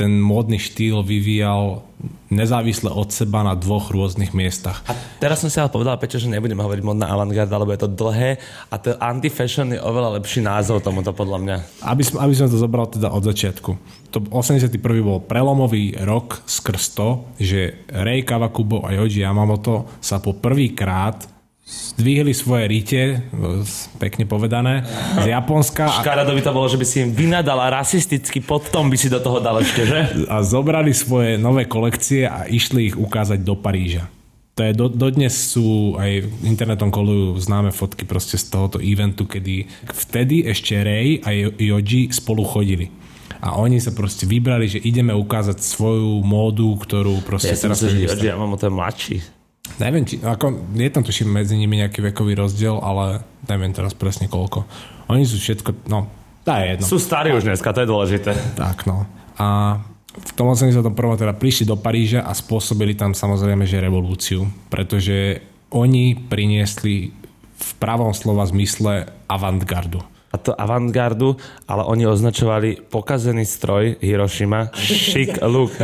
ten 0.00 0.16
módny 0.16 0.56
štýl 0.56 1.04
vyvíjal 1.04 1.84
nezávisle 2.32 2.88
od 2.88 3.12
seba 3.12 3.44
na 3.44 3.52
dvoch 3.52 3.92
rôznych 3.92 4.32
miestach. 4.32 4.80
A 4.88 4.96
teraz 5.20 5.44
som 5.44 5.52
si 5.52 5.60
ale 5.60 5.68
povedal, 5.68 6.00
Peťo, 6.00 6.16
že 6.16 6.32
nebudeme 6.32 6.64
hovoriť 6.64 6.80
modná 6.80 7.12
avantgarda, 7.12 7.60
lebo 7.60 7.76
je 7.76 7.84
to 7.84 7.92
dlhé 7.92 8.40
a 8.72 8.74
to 8.80 8.96
anti-fashion 8.96 9.76
je 9.76 9.80
oveľa 9.82 10.16
lepší 10.16 10.40
názov 10.40 10.80
tomuto 10.80 11.12
podľa 11.12 11.38
mňa. 11.44 11.56
Aby, 11.84 12.00
som, 12.00 12.16
aby 12.24 12.32
som 12.32 12.48
to 12.48 12.56
zobral 12.56 12.88
teda 12.88 13.12
od 13.12 13.20
začiatku. 13.20 13.70
To 14.16 14.18
81. 14.32 14.80
bol 15.04 15.20
prelomový 15.20 16.00
rok 16.00 16.40
skrz 16.48 16.96
to, 16.96 17.28
že 17.36 17.84
Rei 17.92 18.24
Kawakubo 18.24 18.88
a 18.88 18.96
Yoji 18.96 19.20
Yamamoto 19.20 20.00
sa 20.00 20.24
po 20.24 20.32
prvýkrát 20.32 21.39
zdvihli 21.70 22.34
svoje 22.34 22.64
rite, 22.66 23.02
pekne 24.02 24.26
povedané, 24.26 24.82
z 25.22 25.30
Japonska. 25.30 25.86
Škarado 26.02 26.34
by 26.34 26.42
to 26.42 26.50
bolo, 26.50 26.66
že 26.66 26.80
by 26.80 26.86
si 26.86 27.06
im 27.06 27.14
vynadal 27.14 27.62
a 27.62 27.70
rasisticky 27.70 28.42
potom 28.42 28.90
by 28.90 28.96
si 28.98 29.06
do 29.06 29.22
toho 29.22 29.38
dal 29.38 29.62
ešte, 29.62 29.86
že? 29.86 30.26
A 30.26 30.42
zobrali 30.42 30.90
svoje 30.90 31.38
nové 31.38 31.70
kolekcie 31.70 32.26
a 32.26 32.50
išli 32.50 32.90
ich 32.90 32.96
ukázať 32.98 33.38
do 33.46 33.54
Paríža. 33.54 34.10
To 34.58 34.66
je, 34.66 34.72
do, 34.74 34.90
dodnes 34.90 35.30
sú 35.30 35.94
aj 35.96 36.26
internetom 36.42 36.90
kolujú 36.90 37.38
známe 37.38 37.70
fotky 37.70 38.02
proste 38.04 38.34
z 38.34 38.50
tohoto 38.50 38.82
eventu, 38.82 39.24
kedy 39.24 39.70
vtedy 39.88 40.44
ešte 40.50 40.74
Ray 40.74 41.22
a 41.22 41.30
Yoji 41.54 42.10
spolu 42.10 42.42
chodili. 42.42 42.90
A 43.40 43.56
oni 43.56 43.80
sa 43.80 43.94
proste 43.94 44.28
vybrali, 44.28 44.68
že 44.68 44.82
ideme 44.84 45.16
ukázať 45.16 45.64
svoju 45.64 46.20
módu, 46.20 46.76
ktorú 46.76 47.24
proste 47.24 47.56
ja 47.56 47.62
teraz... 47.62 47.80
Myslím, 47.80 48.04
že 48.04 48.20
ja 48.20 48.36
mám 48.36 48.52
o 48.52 48.58
ten 48.60 48.68
mladší. 48.68 49.39
Neviem, 49.80 50.04
či, 50.04 50.20
ako, 50.20 50.76
je 50.76 50.90
tam 50.92 51.02
tuším 51.02 51.32
medzi 51.40 51.56
nimi 51.56 51.80
nejaký 51.80 52.04
vekový 52.12 52.36
rozdiel, 52.36 52.76
ale 52.78 53.24
neviem 53.48 53.72
teraz 53.72 53.96
presne 53.96 54.28
koľko. 54.28 54.68
Oni 55.08 55.24
sú 55.24 55.40
všetko, 55.40 55.88
no, 55.88 56.06
tá 56.44 56.60
je 56.60 56.76
jedno. 56.76 56.84
Sú 56.84 57.00
starí 57.00 57.32
už 57.32 57.48
dneska, 57.48 57.72
to 57.72 57.82
je 57.82 57.88
dôležité. 57.88 58.36
Tak, 58.60 58.84
no. 58.84 59.08
A 59.40 59.80
v 60.12 60.32
tom 60.36 60.52
81. 60.52 60.84
teda 60.92 61.32
prišli 61.32 61.64
do 61.64 61.80
Paríža 61.80 62.20
a 62.20 62.36
spôsobili 62.36 62.92
tam 62.92 63.16
samozrejme, 63.16 63.64
že 63.64 63.80
revolúciu, 63.80 64.44
pretože 64.68 65.40
oni 65.72 66.18
priniesli 66.18 67.14
v 67.60 67.70
pravom 67.80 68.12
slova 68.12 68.44
zmysle 68.44 69.08
avantgardu 69.30 70.02
a 70.30 70.36
to 70.38 70.54
avantgardu, 70.54 71.34
ale 71.66 71.82
oni 71.84 72.06
označovali 72.06 72.86
pokazený 72.86 73.42
stroj 73.42 73.98
Hiroshima, 73.98 74.70
chic 74.78 75.42
look. 75.42 75.74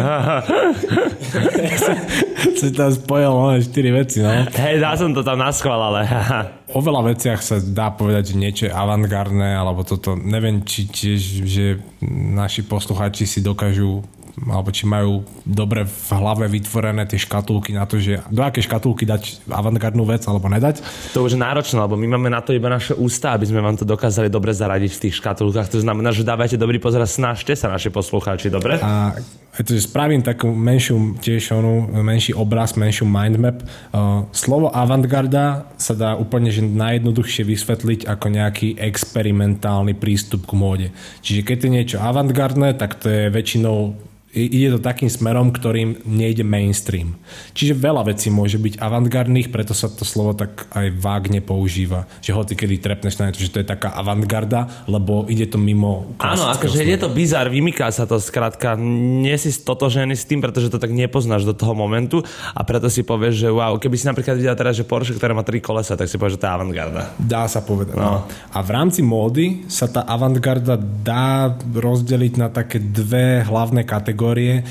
si 2.58 2.72
tam 2.72 2.90
spojil 2.92 3.30
len 3.30 3.60
štyri 3.62 3.90
veci, 3.92 4.22
no. 4.22 4.30
Hej, 4.48 4.80
dá 4.80 4.94
som 4.96 5.12
to 5.12 5.22
tam 5.26 5.40
naschval, 5.40 5.92
ale... 5.92 6.06
o 6.76 6.80
veľa 6.80 7.14
veciach 7.14 7.40
sa 7.42 7.56
dá 7.60 7.92
povedať, 7.92 8.32
že 8.32 8.40
niečo 8.40 8.62
je 8.68 8.72
avantgardné, 8.72 9.56
alebo 9.56 9.82
toto, 9.82 10.16
neviem, 10.16 10.62
či 10.64 10.88
tiež, 10.88 11.20
že 11.46 11.64
naši 12.10 12.64
poslucháči 12.66 13.28
si 13.28 13.40
dokážu 13.42 14.02
alebo 14.44 14.68
či 14.68 14.84
majú 14.84 15.24
dobre 15.48 15.88
v 15.88 16.08
hlave 16.12 16.44
vytvorené 16.52 17.08
tie 17.08 17.16
škatulky 17.16 17.72
na 17.72 17.88
to, 17.88 17.96
že 17.96 18.20
do 18.28 18.44
aké 18.44 18.60
škatulky 18.60 19.08
dať 19.08 19.48
avantgardnú 19.48 20.04
vec 20.04 20.28
alebo 20.28 20.52
nedať. 20.52 20.84
To 21.16 21.24
už 21.24 21.36
je 21.36 21.40
náročné, 21.40 21.80
lebo 21.80 21.96
my 21.96 22.04
máme 22.04 22.28
na 22.28 22.44
to 22.44 22.52
iba 22.52 22.68
naše 22.68 22.92
ústa, 22.92 23.32
aby 23.32 23.48
sme 23.48 23.64
vám 23.64 23.80
to 23.80 23.88
dokázali 23.88 24.28
dobre 24.28 24.52
zaradiť 24.52 24.92
v 24.92 25.02
tých 25.08 25.24
škatulkách. 25.24 25.72
To 25.72 25.80
znamená, 25.80 26.12
že 26.12 26.28
dávajte 26.28 26.60
dobrý 26.60 26.76
pozor 26.76 27.00
a 27.00 27.08
snažte 27.08 27.56
sa 27.56 27.72
naši 27.72 27.88
poslucháči, 27.88 28.52
dobre? 28.52 28.76
A 28.84 29.16
to, 29.64 29.72
že 29.72 29.88
spravím 29.88 30.20
takú 30.20 30.52
menšiu, 30.52 31.16
tiež 31.16 31.56
onú, 31.56 31.88
menší 32.04 32.36
obraz, 32.36 32.76
menšiu 32.76 33.08
mindmap. 33.08 33.64
Uh, 33.88 34.28
slovo 34.36 34.68
avantgarda 34.68 35.72
sa 35.80 35.96
dá 35.96 36.12
úplne 36.12 36.52
že 36.52 36.60
najjednoduchšie 36.60 37.40
vysvetliť 37.40 38.00
ako 38.04 38.26
nejaký 38.36 38.76
experimentálny 38.76 39.96
prístup 39.96 40.44
k 40.44 40.52
móde. 40.52 40.86
Čiže 41.24 41.40
keď 41.40 41.58
je 41.64 41.70
niečo 41.72 41.98
avantgardné, 42.04 42.76
tak 42.76 43.00
to 43.00 43.08
je 43.08 43.32
väčšinou 43.32 43.96
ide 44.36 44.76
to 44.76 44.80
takým 44.84 45.08
smerom, 45.08 45.48
ktorým 45.48 46.04
nejde 46.04 46.44
mainstream. 46.44 47.16
Čiže 47.56 47.72
veľa 47.72 48.12
vecí 48.12 48.28
môže 48.28 48.60
byť 48.60 48.76
avantgardných, 48.76 49.48
preto 49.48 49.72
sa 49.72 49.88
to 49.88 50.04
slovo 50.04 50.36
tak 50.36 50.68
aj 50.76 50.92
vágne 51.00 51.40
používa. 51.40 52.04
Že 52.20 52.36
hoci 52.36 52.52
kedy 52.52 52.76
trepneš 52.84 53.16
na 53.16 53.32
to, 53.32 53.40
že 53.40 53.48
to 53.48 53.64
je 53.64 53.68
taká 53.72 53.96
avantgarda, 53.96 54.84
lebo 54.84 55.24
ide 55.32 55.48
to 55.48 55.56
mimo 55.56 56.12
Áno, 56.20 56.52
akože 56.52 56.84
je 56.84 56.98
to 57.00 57.08
bizar, 57.08 57.48
vymyká 57.48 57.88
sa 57.88 58.04
to 58.04 58.20
skrátka. 58.20 58.76
Nie 58.76 59.40
si 59.40 59.48
stotožený 59.48 60.12
s 60.12 60.28
tým, 60.28 60.44
pretože 60.44 60.68
to 60.68 60.76
tak 60.76 60.92
nepoznáš 60.92 61.48
do 61.48 61.56
toho 61.56 61.72
momentu 61.72 62.20
a 62.52 62.60
preto 62.60 62.92
si 62.92 63.00
povieš, 63.00 63.34
že 63.40 63.48
wow, 63.48 63.80
keby 63.80 63.96
si 63.96 64.04
napríklad 64.04 64.36
videl 64.36 64.52
teraz, 64.52 64.76
že 64.76 64.84
Porsche, 64.84 65.16
ktoré 65.16 65.32
má 65.32 65.40
tri 65.40 65.64
kolesa, 65.64 65.96
tak 65.96 66.12
si 66.12 66.20
povieš, 66.20 66.36
že 66.36 66.40
to 66.44 66.46
je 66.48 66.52
avantgarda. 66.52 67.02
Dá 67.16 67.48
sa 67.48 67.64
povedať. 67.64 67.96
No. 67.96 68.28
A 68.28 68.58
v 68.60 68.70
rámci 68.70 69.00
módy 69.00 69.64
sa 69.72 69.88
tá 69.88 70.04
avantgarda 70.04 70.76
dá 70.76 71.56
rozdeliť 71.56 72.32
na 72.36 72.48
také 72.52 72.76
dve 72.76 73.40
hlavné 73.46 73.86
kategórie 73.86 74.25
kategórie. 74.26 74.62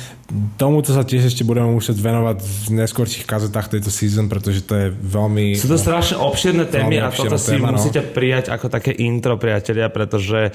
Tomuto 0.57 0.89
sa 0.89 1.05
tiež 1.05 1.29
ešte 1.29 1.45
budeme 1.45 1.69
musieť 1.69 2.01
venovať 2.01 2.41
v 2.41 2.81
neskôrších 2.81 3.29
kazetách 3.29 3.69
tejto 3.77 3.93
season, 3.93 4.25
pretože 4.25 4.65
to 4.65 4.73
je 4.73 4.87
veľmi... 4.89 5.53
Sú 5.53 5.69
to 5.69 5.77
strašne 5.77 6.17
obširné 6.17 6.65
témy 6.65 6.97
a 6.97 7.13
toto 7.13 7.37
si 7.37 7.53
téma, 7.53 7.69
no. 7.69 7.77
musíte 7.77 8.01
prijať 8.01 8.49
ako 8.49 8.73
také 8.73 8.89
intro, 9.05 9.37
priatelia, 9.37 9.85
pretože 9.93 10.49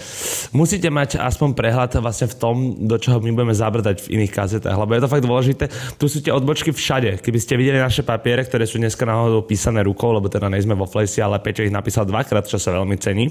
musíte 0.50 0.90
mať 0.90 1.22
aspoň 1.22 1.54
prehľad 1.54 2.02
vlastne 2.02 2.26
v 2.26 2.35
tom, 2.35 2.56
do 2.83 2.98
čoho 2.98 3.22
my 3.22 3.30
budeme 3.30 3.54
zabrdať 3.54 4.11
v 4.11 4.18
iných 4.18 4.33
kazetách, 4.35 4.74
lebo 4.74 4.90
je 4.90 5.02
to 5.06 5.12
fakt 5.12 5.22
dôležité. 5.22 5.64
Tu 6.02 6.04
sú 6.11 6.18
tie 6.18 6.35
odbočky 6.35 6.74
všade. 6.74 7.22
Keby 7.22 7.38
ste 7.38 7.54
videli 7.54 7.78
naše 7.78 8.02
papiere, 8.02 8.42
ktoré 8.42 8.66
sú 8.66 8.83
dneska 8.83 9.06
náhodou 9.06 9.46
písané 9.46 9.87
rukou, 9.87 10.11
lebo 10.11 10.26
teda 10.26 10.50
nejsme 10.50 10.74
vo 10.74 10.90
Flesi, 10.90 11.22
ale 11.22 11.38
Peťo 11.38 11.62
ich 11.62 11.70
napísal 11.70 12.11
dvakrát, 12.11 12.42
čo 12.42 12.59
sa 12.59 12.74
veľmi 12.74 12.98
cení, 12.98 13.30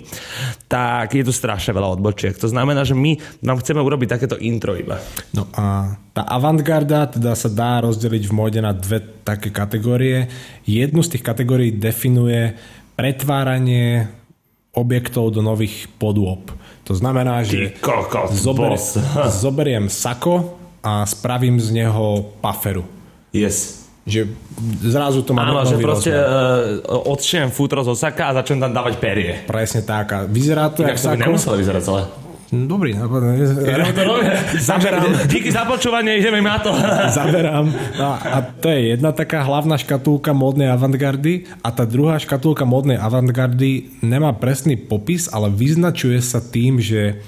tak 0.71 1.19
je 1.19 1.27
tu 1.27 1.35
strašne 1.35 1.75
veľa 1.75 1.99
odbočiek. 1.99 2.31
To 2.39 2.47
znamená, 2.47 2.87
že 2.87 2.95
my 2.95 3.43
vám 3.43 3.59
chceme 3.59 3.83
urobiť 3.83 4.07
takéto 4.07 4.39
intro 4.39 4.79
iba. 4.79 5.03
No 5.35 5.51
a 5.51 5.99
tá 6.19 6.27
avantgarda 6.35 7.07
teda 7.15 7.31
sa 7.31 7.47
dá 7.47 7.79
rozdeliť 7.79 8.27
v 8.27 8.33
móde 8.35 8.59
na 8.59 8.75
dve 8.75 8.99
také 9.23 9.55
kategórie. 9.55 10.27
Jednu 10.67 10.99
z 10.99 11.15
tých 11.15 11.23
kategórií 11.23 11.71
definuje 11.71 12.59
pretváranie 12.99 14.11
objektov 14.75 15.31
do 15.31 15.39
nových 15.39 15.87
podôb. 15.95 16.51
To 16.83 16.91
znamená, 16.91 17.47
že 17.47 17.71
zober, 18.35 18.75
zoberiem 19.47 19.87
sako 19.87 20.59
a 20.83 21.07
spravím 21.07 21.55
z 21.55 21.87
neho 21.87 22.35
paferu. 22.43 22.83
Yes. 23.31 23.87
Že 24.03 24.27
zrazu 24.83 25.23
to 25.23 25.31
má 25.31 25.47
Áno, 25.47 25.63
že 25.63 25.79
proste 25.79 26.11
uh, 26.11 26.83
odšiem 27.15 27.47
futro 27.47 27.79
zo 27.87 27.95
saka 27.95 28.35
a 28.35 28.43
začnem 28.43 28.59
tam 28.67 28.75
dávať 28.75 28.99
perie. 28.99 29.39
Presne 29.47 29.87
tak. 29.87 30.07
A 30.11 30.19
vyzerá 30.27 30.67
to, 30.67 30.83
Jak 30.83 30.99
sako. 30.99 31.15
nemuselo 31.15 31.55
vyzerať 31.55 31.83
celé. 31.87 32.03
Dobrý 32.49 32.97
nápad. 32.97 33.21
Zaberám. 34.57 35.29
Díky 35.29 35.53
za 35.53 35.69
počúvanie, 35.69 36.17
ideme 36.17 36.41
na 36.41 36.57
to. 36.57 36.73
Zaberám. 37.17 37.69
No, 37.93 38.09
a 38.17 38.41
to 38.41 38.73
je 38.73 38.97
jedna 38.97 39.13
taká 39.13 39.45
hlavná 39.45 39.77
škatulka 39.77 40.33
módnej 40.33 40.73
avantgardy 40.73 41.45
a 41.61 41.69
tá 41.69 41.85
druhá 41.85 42.17
škatulka 42.17 42.65
módnej 42.65 42.97
avantgardy 42.97 44.01
nemá 44.01 44.33
presný 44.33 44.81
popis, 44.81 45.29
ale 45.29 45.53
vyznačuje 45.53 46.17
sa 46.25 46.41
tým, 46.41 46.81
že 46.81 47.21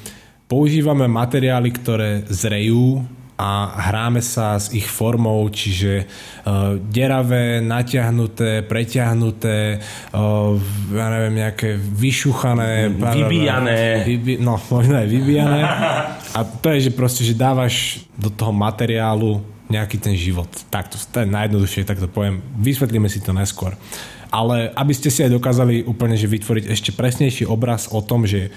používame 0.49 1.05
materiály, 1.05 1.69
ktoré 1.69 2.25
zrejú 2.25 3.05
a 3.41 3.73
hráme 3.89 4.21
sa 4.21 4.54
s 4.62 4.69
ich 4.69 4.86
formou, 4.86 5.41
čiže 5.49 6.06
uh, 6.06 6.77
deravé, 6.77 7.58
natiahnuté, 7.58 8.62
preťahnuté, 8.62 9.82
uh, 10.13 10.54
ja 10.93 11.08
neviem, 11.10 11.41
nejaké 11.41 11.73
vyšuchané, 11.73 12.93
vybíjané. 12.93 14.06
Vybi- 14.06 14.38
no, 14.38 14.62
možno 14.75 15.01
aj 15.01 15.10
vybíjané. 15.10 15.60
A 16.38 16.45
to 16.45 16.69
je, 16.77 16.86
že 16.86 16.91
proste, 16.93 17.25
že 17.25 17.34
dávaš 17.34 18.06
do 18.13 18.30
toho 18.30 18.54
materiálu 18.54 19.41
nejaký 19.73 19.97
ten 19.97 20.13
život. 20.13 20.51
Tak 20.69 20.93
to, 20.93 21.01
to 21.01 21.25
je 21.25 21.27
najjednoduchšie, 21.34 21.88
tak 21.88 21.97
to 21.97 22.06
poviem. 22.06 22.45
Vysvetlíme 22.62 23.10
si 23.10 23.25
to 23.25 23.34
neskôr. 23.34 23.73
Ale 24.32 24.71
aby 24.80 24.93
ste 24.95 25.12
si 25.12 25.27
aj 25.27 25.36
dokázali 25.36 25.84
úplne 25.84 26.15
že 26.15 26.30
vytvoriť 26.30 26.71
ešte 26.71 26.95
presnejší 26.95 27.43
obraz 27.49 27.91
o 27.91 27.99
tom, 27.99 28.23
že 28.23 28.54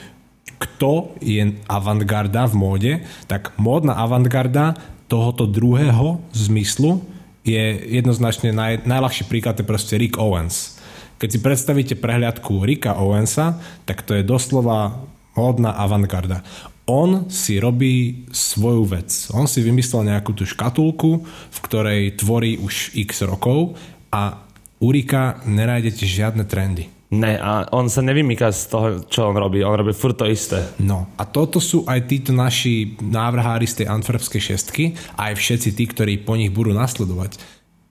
kto 0.64 1.12
je 1.20 1.60
avantgarda 1.68 2.48
v 2.48 2.54
móde, 2.56 2.92
tak 3.28 3.52
módna 3.60 4.00
avantgarda 4.00 4.74
tohoto 5.12 5.44
druhého 5.44 6.24
zmyslu 6.32 7.04
je 7.44 7.76
jednoznačne 8.00 8.56
naj, 8.56 8.88
najľahší 8.88 9.28
príklad 9.28 9.60
je 9.60 9.68
proste 9.68 10.00
Rick 10.00 10.16
Owens. 10.16 10.80
Keď 11.20 11.28
si 11.28 11.38
predstavíte 11.44 11.94
prehliadku 12.00 12.64
Ricka 12.64 12.96
Owensa, 12.98 13.60
tak 13.84 14.02
to 14.02 14.16
je 14.16 14.26
doslova 14.26 15.04
módna 15.36 15.76
avantgarda. 15.76 16.42
On 16.84 17.28
si 17.32 17.56
robí 17.56 18.26
svoju 18.28 18.84
vec. 18.84 19.08
On 19.32 19.48
si 19.48 19.64
vymyslel 19.64 20.12
nejakú 20.12 20.36
tú 20.36 20.44
škatulku, 20.44 21.24
v 21.24 21.58
ktorej 21.64 22.20
tvorí 22.20 22.60
už 22.60 22.92
x 22.92 23.24
rokov 23.24 23.76
a 24.12 24.44
u 24.84 24.92
Rika 24.92 25.40
nenájdete 25.48 26.04
žiadne 26.04 26.44
trendy. 26.44 26.93
Ne, 27.14 27.38
a 27.38 27.70
on 27.70 27.86
sa 27.86 28.02
nevymýka 28.02 28.50
z 28.50 28.62
toho, 28.66 28.86
čo 29.06 29.30
on 29.30 29.38
robí. 29.38 29.62
On 29.62 29.78
robí 29.78 29.94
furt 29.94 30.18
to 30.18 30.26
isté. 30.26 30.58
No 30.82 31.14
a 31.14 31.22
toto 31.22 31.62
sú 31.62 31.86
aj 31.86 32.10
títo 32.10 32.34
naši 32.34 32.98
návrhári 32.98 33.70
z 33.70 33.84
tej 33.84 33.86
antwerpskej 33.94 34.42
šestky 34.42 34.84
aj 35.14 35.38
všetci 35.38 35.68
tí, 35.78 35.84
ktorí 35.86 36.14
po 36.26 36.34
nich 36.34 36.50
budú 36.50 36.74
nasledovať. 36.74 37.38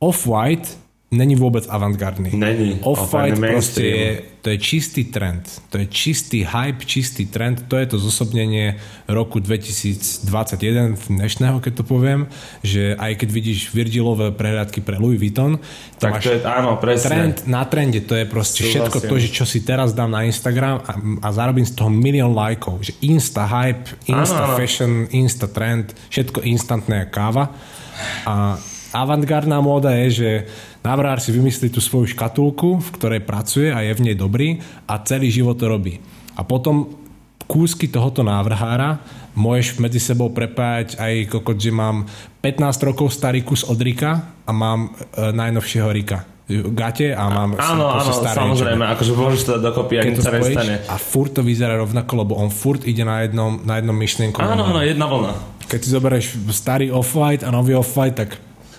Off-White 0.04 0.83
není 1.14 1.38
vôbec 1.38 1.70
avantgardný. 1.70 2.34
Není. 2.34 2.82
Off-White 2.82 3.38
proste 3.38 3.86
je, 3.86 4.10
to 4.42 4.50
je 4.50 4.58
čistý 4.58 5.08
trend. 5.08 5.46
To 5.70 5.78
je 5.78 5.88
čistý 5.88 6.44
hype, 6.44 6.82
čistý 6.84 7.30
trend. 7.30 7.70
To 7.70 7.78
je 7.78 7.86
to 7.86 7.98
zosobnenie 8.02 8.82
roku 9.06 9.38
2021 9.40 10.98
dnešného, 10.98 11.62
keď 11.62 11.74
to 11.80 11.84
poviem, 11.86 12.28
že 12.66 12.98
aj 12.98 13.22
keď 13.22 13.30
vidíš 13.30 13.72
Virgilové 13.72 14.34
prehľadky 14.34 14.82
pre 14.82 14.98
Louis 14.98 15.22
Vuitton, 15.22 15.62
to 16.02 16.04
Tak 16.10 16.12
máš 16.18 16.24
to 16.26 16.32
je, 16.36 16.40
áno, 16.44 16.76
presne. 16.82 17.08
trend 17.08 17.36
na 17.46 17.64
trende, 17.70 18.02
to 18.04 18.18
je 18.18 18.26
proste 18.26 18.66
Súhlasím. 18.66 18.90
všetko 18.90 18.98
to, 19.06 19.16
že 19.22 19.30
čo 19.30 19.46
si 19.46 19.62
teraz 19.62 19.94
dám 19.94 20.12
na 20.12 20.26
Instagram 20.26 20.82
a, 20.84 20.92
a 21.24 21.28
zarobím 21.32 21.64
z 21.64 21.78
toho 21.78 21.94
milión 21.94 22.34
lajkov, 22.34 22.82
že 22.84 22.98
insta 23.06 23.46
hype, 23.46 23.96
insta 24.10 24.50
Áno, 24.50 24.58
fashion, 24.58 25.08
insta 25.14 25.46
trend, 25.48 25.94
všetko 26.10 26.42
instantné 26.44 27.08
káva. 27.14 27.54
A 28.26 28.58
avantgardná 28.94 29.58
móda 29.60 29.94
je, 30.06 30.08
že 30.10 30.30
návrhár 30.84 31.24
si 31.24 31.32
vymyslí 31.32 31.72
tú 31.72 31.80
svoju 31.80 32.12
škatulku, 32.14 32.78
v 32.78 32.90
ktorej 33.00 33.22
pracuje 33.24 33.72
a 33.72 33.82
je 33.82 33.96
v 33.96 34.04
nej 34.12 34.16
dobrý 34.20 34.60
a 34.86 35.00
celý 35.02 35.32
život 35.32 35.56
to 35.56 35.72
robí. 35.72 36.04
A 36.36 36.44
potom 36.44 37.00
kúsky 37.48 37.88
tohoto 37.88 38.22
návrhára 38.22 39.00
môžeš 39.34 39.82
medzi 39.82 39.98
sebou 39.98 40.30
prepájať 40.30 41.00
aj 41.00 41.14
kokot, 41.32 41.58
že 41.58 41.72
mám 41.74 42.06
15 42.44 42.88
rokov 42.88 43.10
starý 43.16 43.42
kus 43.42 43.66
od 43.66 43.80
Rika 43.80 44.44
a 44.46 44.52
mám 44.52 44.94
e, 44.94 45.32
najnovšieho 45.34 45.90
Rika 45.90 46.34
gate 46.52 47.16
a 47.16 47.24
mám 47.32 47.56
Áno, 47.56 47.88
áno, 47.88 48.12
samozrejme, 48.12 48.84
akože 48.92 49.12
môžeš 49.16 49.42
to 49.48 49.52
dokopy, 49.64 49.96
keď 49.96 50.04
ani 50.04 50.18
to 50.20 50.24
sa 50.28 50.32
nestane. 50.36 50.76
a 50.92 50.96
furt 51.00 51.32
to 51.32 51.42
vyzerá 51.42 51.80
rovnako, 51.80 52.12
lebo 52.20 52.34
on 52.36 52.52
furt 52.52 52.84
ide 52.84 53.08
na 53.08 53.24
jednom, 53.24 53.64
na 53.64 53.80
jednom 53.80 53.96
myšlienku. 53.96 54.44
Áno, 54.44 54.68
áno, 54.68 54.84
jedna 54.84 55.08
vlna. 55.08 55.32
Keď 55.72 55.80
si 55.80 55.90
zoberieš 55.90 56.26
starý 56.52 56.92
off-white 56.92 57.48
a 57.48 57.50
nový 57.50 57.80
off-white, 57.80 58.18
tak 58.20 58.30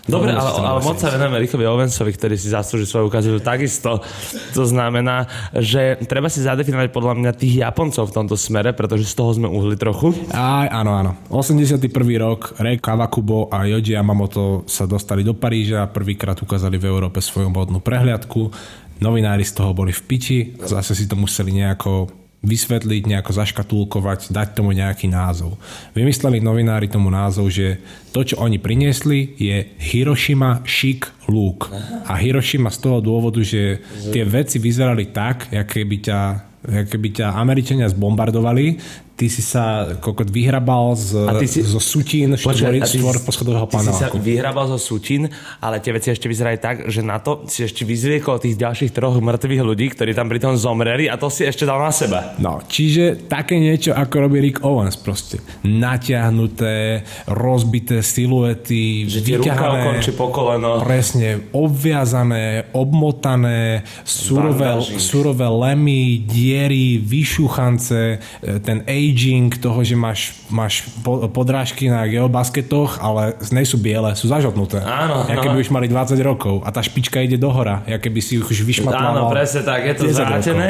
Dobre, 0.05 0.37
ale, 0.37 0.51
ale 0.61 0.81
moc 0.85 1.01
sa 1.01 1.09
venujeme 1.09 1.41
Rickovi 1.41 1.65
Owensovi, 1.65 2.13
ktorý 2.13 2.37
si 2.37 2.53
zaslúži 2.53 2.85
svoju 2.85 3.09
ukazujú 3.09 3.41
takisto. 3.41 4.05
To 4.53 4.65
znamená, 4.69 5.25
že 5.57 5.97
treba 6.05 6.29
si 6.29 6.45
zadefinovať 6.45 6.93
podľa 6.93 7.15
mňa 7.17 7.31
tých 7.33 7.65
Japoncov 7.65 8.13
v 8.13 8.17
tomto 8.21 8.37
smere, 8.37 8.77
pretože 8.77 9.09
z 9.09 9.15
toho 9.17 9.33
sme 9.33 9.49
uhli 9.49 9.81
trochu. 9.81 10.13
Aj, 10.37 10.69
áno, 10.69 10.93
áno. 10.93 11.17
81. 11.33 11.89
rok 12.21 12.61
Rei 12.61 12.77
Kawakubo 12.77 13.49
a 13.49 13.65
Yoji 13.65 13.97
Yamamoto 13.97 14.69
sa 14.69 14.85
dostali 14.85 15.25
do 15.25 15.33
Paríža, 15.33 15.89
prvýkrát 15.89 16.37
ukázali 16.37 16.77
v 16.77 16.85
Európe 16.85 17.25
svoju 17.25 17.49
modnú 17.49 17.81
prehliadku. 17.81 18.53
Novinári 19.01 19.43
z 19.43 19.57
toho 19.57 19.73
boli 19.73 19.91
v 19.91 20.03
piči, 20.05 20.39
zase 20.61 20.93
si 20.93 21.09
to 21.09 21.17
museli 21.17 21.51
nejako 21.51 22.24
vysvetliť, 22.45 23.03
nejako 23.09 23.33
zaškatulkovať, 23.33 24.31
dať 24.31 24.49
tomu 24.55 24.77
nejaký 24.77 25.09
názov. 25.09 25.57
Vymysleli 25.97 26.45
novinári 26.45 26.87
tomu 26.93 27.09
názov, 27.09 27.49
že 27.49 27.81
to, 28.13 28.23
čo 28.23 28.37
oni 28.39 28.61
priniesli, 28.61 29.35
je 29.41 29.65
Hiroshima 29.81 30.61
Chic 30.69 31.09
Look. 31.27 31.73
A 32.05 32.15
Hiroshima 32.21 32.69
z 32.69 32.79
toho 32.85 33.01
dôvodu, 33.01 33.41
že 33.41 33.81
tie 34.13 34.23
veci 34.23 34.61
vyzerali 34.61 35.11
tak, 35.11 35.51
aké 35.51 35.83
by 35.83 35.99
ťa 36.05 36.21
keby 36.65 37.09
ťa 37.13 37.37
Američania 37.37 37.93
zbombardovali, 37.93 38.81
ty 39.15 39.27
si 39.27 39.41
sa 39.41 39.65
kokot 39.95 40.27
vyhrabal 40.27 40.93
z, 40.93 41.15
A 41.25 41.33
ty 41.35 41.47
si- 41.47 41.63
zo 41.63 41.79
sutín 41.79 42.35
štvor, 42.35 42.59
štvor 42.83 43.17
poschodového 43.23 43.63
Ty 43.65 43.79
si 43.79 43.87
sa 43.87 44.11
paneláku. 44.11 44.19
vyhrabal 44.19 44.67
zo 44.69 44.79
sutín, 44.81 45.31
ale 45.59 45.79
tie 45.79 45.91
veci 45.91 46.11
ešte 46.11 46.27
vyzerajú 46.27 46.59
tak, 46.59 46.77
že 46.87 46.99
na 46.99 47.19
to 47.19 47.47
si 47.47 47.63
ešte 47.63 47.83
vyzriekol 47.83 48.37
tých 48.37 48.57
ďalších 48.57 48.91
troch 48.91 49.15
mŕtvych 49.17 49.63
ľudí, 49.63 49.87
ktorí 49.89 50.13
tam 50.13 50.27
pri 50.27 50.39
tom 50.39 50.55
zomreli 50.55 51.07
a 51.07 51.15
to 51.15 51.29
si 51.29 51.43
ešte 51.43 51.63
dal 51.63 51.79
na 51.79 51.89
seba. 51.89 52.35
No, 52.37 52.59
čiže 52.61 53.15
také 53.25 53.57
niečo, 53.57 53.95
ako 53.95 54.15
robí 54.21 54.43
Rick 54.43 54.61
Owens 54.61 54.95
proste. 54.95 55.39
Natiahnuté, 55.63 57.03
rozbité 57.27 58.03
siluety, 58.03 59.07
Že 59.07 59.19
ti 59.21 59.33
ruka 59.37 59.55
končí 59.85 60.11
po 60.11 60.29
koleno. 60.29 60.79
presne, 60.81 61.39
obviazané, 61.51 62.71
obmotané, 62.73 63.83
surové, 64.03 64.75
surové 64.97 65.47
lemy, 65.47 66.19
diery, 66.21 66.99
vyšúchance, 66.99 68.19
e, 68.41 68.59
ten 68.59 68.83
aging 69.11 69.53
toho, 69.61 69.85
že 69.85 69.93
máš, 69.93 70.33
máš 70.49 70.89
po- 71.05 71.29
podrážky 71.29 71.93
na 71.93 72.09
geobasketoch, 72.09 72.97
ale 72.99 73.37
nej 73.53 73.69
sú 73.69 73.77
biele, 73.77 74.17
sú 74.17 74.33
zažotnuté. 74.33 74.81
Áno, 74.81 75.29
Ja 75.29 75.37
no. 75.37 75.43
keby 75.45 75.61
už 75.61 75.69
mali 75.69 75.87
20 75.87 76.17
rokov 76.21 76.65
a 76.65 76.73
tá 76.73 76.81
špička 76.81 77.21
ide 77.21 77.37
do 77.37 77.53
hora, 77.53 77.85
ja 77.85 78.01
keby 78.01 78.21
si 78.25 78.41
už 78.41 78.65
vyšmatlával. 78.65 79.29
Áno, 79.29 79.35
presne 79.35 79.63
tak, 79.63 79.85
je 79.85 79.95
to 79.95 80.05
10 80.09 80.17
zrátené. 80.17 80.69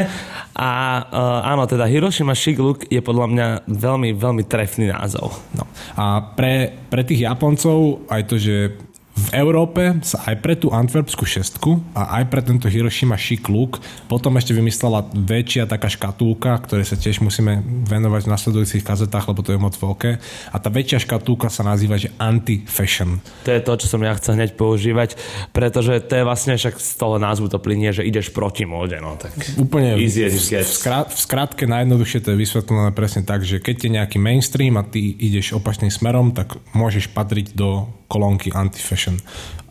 A 0.55 0.70
uh, 1.11 1.51
áno, 1.51 1.66
teda 1.66 1.87
Hiroshima 1.87 2.35
Chic 2.35 2.59
Look 2.59 2.87
je 2.87 3.03
podľa 3.03 3.27
mňa 3.27 3.47
veľmi, 3.66 4.14
veľmi 4.14 4.42
trefný 4.47 4.90
názov. 4.90 5.35
No. 5.55 5.66
A 5.99 6.23
pre, 6.35 6.70
pre 6.87 7.03
tých 7.03 7.27
Japoncov 7.27 8.07
aj 8.07 8.23
to, 8.31 8.38
že 8.38 8.79
v 9.14 9.29
Európe 9.31 10.03
sa 10.03 10.27
aj 10.27 10.42
pre 10.42 10.59
tú 10.59 10.74
Antwerpskú 10.74 11.22
šestku 11.22 11.79
a 11.94 12.18
aj 12.18 12.35
pre 12.35 12.42
tento 12.42 12.66
Hiroshima 12.66 13.14
Chic 13.14 13.46
Look 13.46 13.79
potom 14.11 14.35
ešte 14.35 14.50
vymyslela 14.50 15.07
väčšia 15.14 15.70
taká 15.70 15.87
škatulka, 15.87 16.59
ktoré 16.66 16.83
sa 16.83 16.98
tiež 16.98 17.22
musíme 17.22 17.62
venovať 17.87 18.27
v 18.27 18.33
nasledujúcich 18.35 18.83
kazetách, 18.83 19.31
lebo 19.31 19.46
to 19.46 19.55
je 19.55 19.62
moc 19.62 19.74
veľké. 19.79 20.18
A 20.50 20.57
tá 20.59 20.66
väčšia 20.66 21.07
škatulka 21.07 21.46
sa 21.46 21.62
nazýva, 21.62 21.94
že 21.94 22.11
anti-fashion. 22.18 23.22
To 23.46 23.50
je 23.55 23.62
to, 23.62 23.72
čo 23.79 23.87
som 23.87 24.03
ja 24.03 24.18
chcel 24.18 24.35
hneď 24.35 24.59
používať, 24.59 25.14
pretože 25.55 26.03
to 26.11 26.18
je 26.18 26.27
vlastne 26.27 26.59
však 26.59 26.74
z 26.74 26.92
toho 26.98 27.22
názvu 27.22 27.46
to 27.46 27.62
plinie, 27.62 27.94
že 27.94 28.03
ideš 28.03 28.35
proti 28.35 28.66
móde. 28.66 28.98
No, 28.98 29.14
tak 29.14 29.31
Úplne 29.55 29.94
Easy 29.94 30.27
as 30.27 30.35
v, 30.42 30.59
v, 30.59 30.74
skrát, 30.74 31.07
v 31.14 31.20
skrátke 31.22 31.70
najjednoduchšie 31.70 32.18
to 32.18 32.35
je 32.35 32.42
vysvetlené 32.42 32.90
presne 32.90 33.22
tak, 33.22 33.46
že 33.46 33.62
keď 33.62 33.77
je 33.79 33.90
nejaký 33.94 34.18
mainstream 34.18 34.74
a 34.74 34.83
ty 34.83 35.14
ideš 35.14 35.55
opačným 35.55 35.94
smerom, 35.94 36.35
tak 36.35 36.59
môžeš 36.74 37.14
patriť 37.14 37.55
do 37.55 37.87
kolónky 38.09 38.53
anti-fashion. 38.53 39.19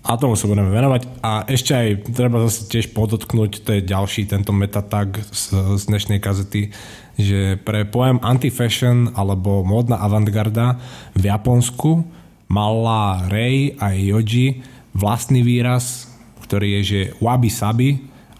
A 0.03 0.19
tomu 0.19 0.35
sa 0.35 0.51
budeme 0.51 0.67
venovať. 0.67 1.07
A 1.23 1.47
ešte 1.47 1.71
aj 1.71 1.87
treba 2.11 2.43
zase 2.43 2.67
tiež 2.67 2.91
podotknúť, 2.91 3.63
to 3.63 3.79
je 3.79 3.87
ďalší 3.87 4.27
tento 4.27 4.51
metatag 4.51 5.15
z, 5.31 5.55
z 5.79 5.83
dnešnej 5.87 6.19
kazety, 6.19 6.75
že 7.15 7.55
pre 7.63 7.87
pojem 7.87 8.19
anti-fashion 8.19 9.15
alebo 9.15 9.63
módna 9.63 10.03
avantgarda 10.03 10.81
v 11.15 11.23
Japonsku 11.31 12.03
mala 12.51 13.31
Rei 13.31 13.79
a 13.79 13.95
Yoji 13.95 14.61
vlastný 14.93 15.41
výraz, 15.41 16.11
ktorý 16.43 16.79
je, 16.79 16.81
že 16.83 17.01
wabi 17.23 17.49
sabi 17.49 17.89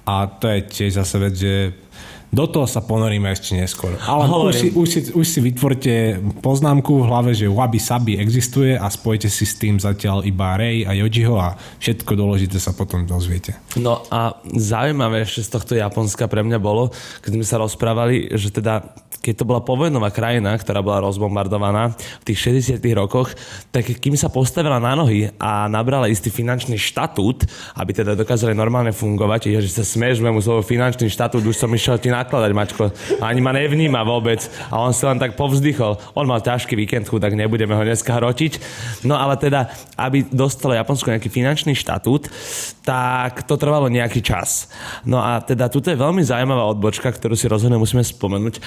a 0.04 0.28
to 0.28 0.52
je 0.52 0.60
tiež 0.68 0.92
zase 1.00 1.16
vec, 1.16 1.34
že 1.34 1.54
do 2.34 2.50
toho 2.50 2.66
sa 2.66 2.82
ponoríme 2.82 3.30
ešte 3.30 3.54
neskôr. 3.54 3.94
Ale 4.02 4.26
už 4.50 4.56
si, 4.58 4.68
už, 4.74 4.88
si, 4.90 5.00
už 5.14 5.26
si 5.26 5.40
vytvorte 5.40 6.18
poznámku 6.42 6.90
v 6.90 7.06
hlave, 7.06 7.32
že 7.38 7.46
wabi 7.46 7.78
sabi 7.78 8.18
existuje 8.18 8.74
a 8.74 8.90
spojite 8.90 9.30
si 9.30 9.46
s 9.46 9.62
tým 9.62 9.78
zatiaľ 9.78 10.26
iba 10.26 10.58
Rei 10.58 10.82
a 10.82 10.98
Yojiho 10.98 11.38
a 11.38 11.54
všetko 11.78 12.18
dôležité 12.18 12.58
sa 12.58 12.74
potom 12.74 13.06
dozviete. 13.06 13.54
No 13.78 14.02
a 14.10 14.34
zaujímavé 14.50 15.30
ešte 15.30 15.46
z 15.46 15.50
tohto 15.54 15.74
Japonska 15.78 16.26
pre 16.26 16.42
mňa 16.42 16.58
bolo, 16.58 16.90
keď 17.22 17.32
sme 17.38 17.46
sa 17.46 17.62
rozprávali, 17.62 18.34
že 18.34 18.50
teda 18.50 18.82
keď 19.24 19.40
to 19.40 19.48
bola 19.48 19.64
povojnová 19.64 20.12
krajina, 20.12 20.52
ktorá 20.60 20.84
bola 20.84 21.00
rozbombardovaná 21.08 21.96
v 21.96 22.24
tých 22.28 22.52
60 22.76 22.84
rokoch, 23.00 23.32
tak 23.72 23.88
kým 23.88 24.20
sa 24.20 24.28
postavila 24.28 24.84
na 24.84 25.00
nohy 25.00 25.32
a 25.40 25.72
nabrala 25.72 26.12
istý 26.12 26.28
finančný 26.28 26.76
štatút, 26.76 27.48
aby 27.80 27.92
teda 27.96 28.20
dokázali 28.20 28.52
normálne 28.52 28.92
fungovať, 28.92 29.56
že 29.64 29.72
sa 29.72 29.88
smieš 29.88 30.20
môjmu 30.20 30.44
slovo 30.44 30.60
finančný 30.60 31.08
štatút, 31.08 31.40
už 31.40 31.56
som 31.56 31.72
išiel 31.72 31.96
ti 32.04 32.12
nakladať, 32.12 32.52
mačko. 32.52 32.92
Ani 33.24 33.40
ma 33.40 33.56
nevníma 33.56 34.04
vôbec. 34.04 34.44
A 34.68 34.84
on 34.84 34.92
si 34.92 35.08
len 35.08 35.16
tak 35.16 35.40
povzdychol. 35.40 35.96
On 36.20 36.28
mal 36.28 36.44
ťažký 36.44 36.76
víkend, 36.76 37.08
tak 37.08 37.40
nebudeme 37.40 37.72
ho 37.72 37.84
dneska 37.88 38.20
hrotiť. 38.20 38.60
No 39.08 39.16
ale 39.16 39.40
teda, 39.40 39.72
aby 39.96 40.28
dostalo 40.28 40.76
Japonsko 40.76 41.16
nejaký 41.16 41.32
finančný 41.32 41.72
štatút, 41.80 42.28
tak 42.84 43.48
to 43.48 43.56
trvalo 43.56 43.88
nejaký 43.88 44.20
čas. 44.20 44.68
No 45.08 45.24
a 45.24 45.40
teda 45.40 45.72
tuto 45.72 45.88
je 45.88 45.96
veľmi 45.96 46.20
zaujímavá 46.20 46.68
odbočka, 46.68 47.08
ktorú 47.08 47.40
si 47.40 47.48
rozhodne 47.48 47.80
musíme 47.80 48.04
spomenúť, 48.04 48.60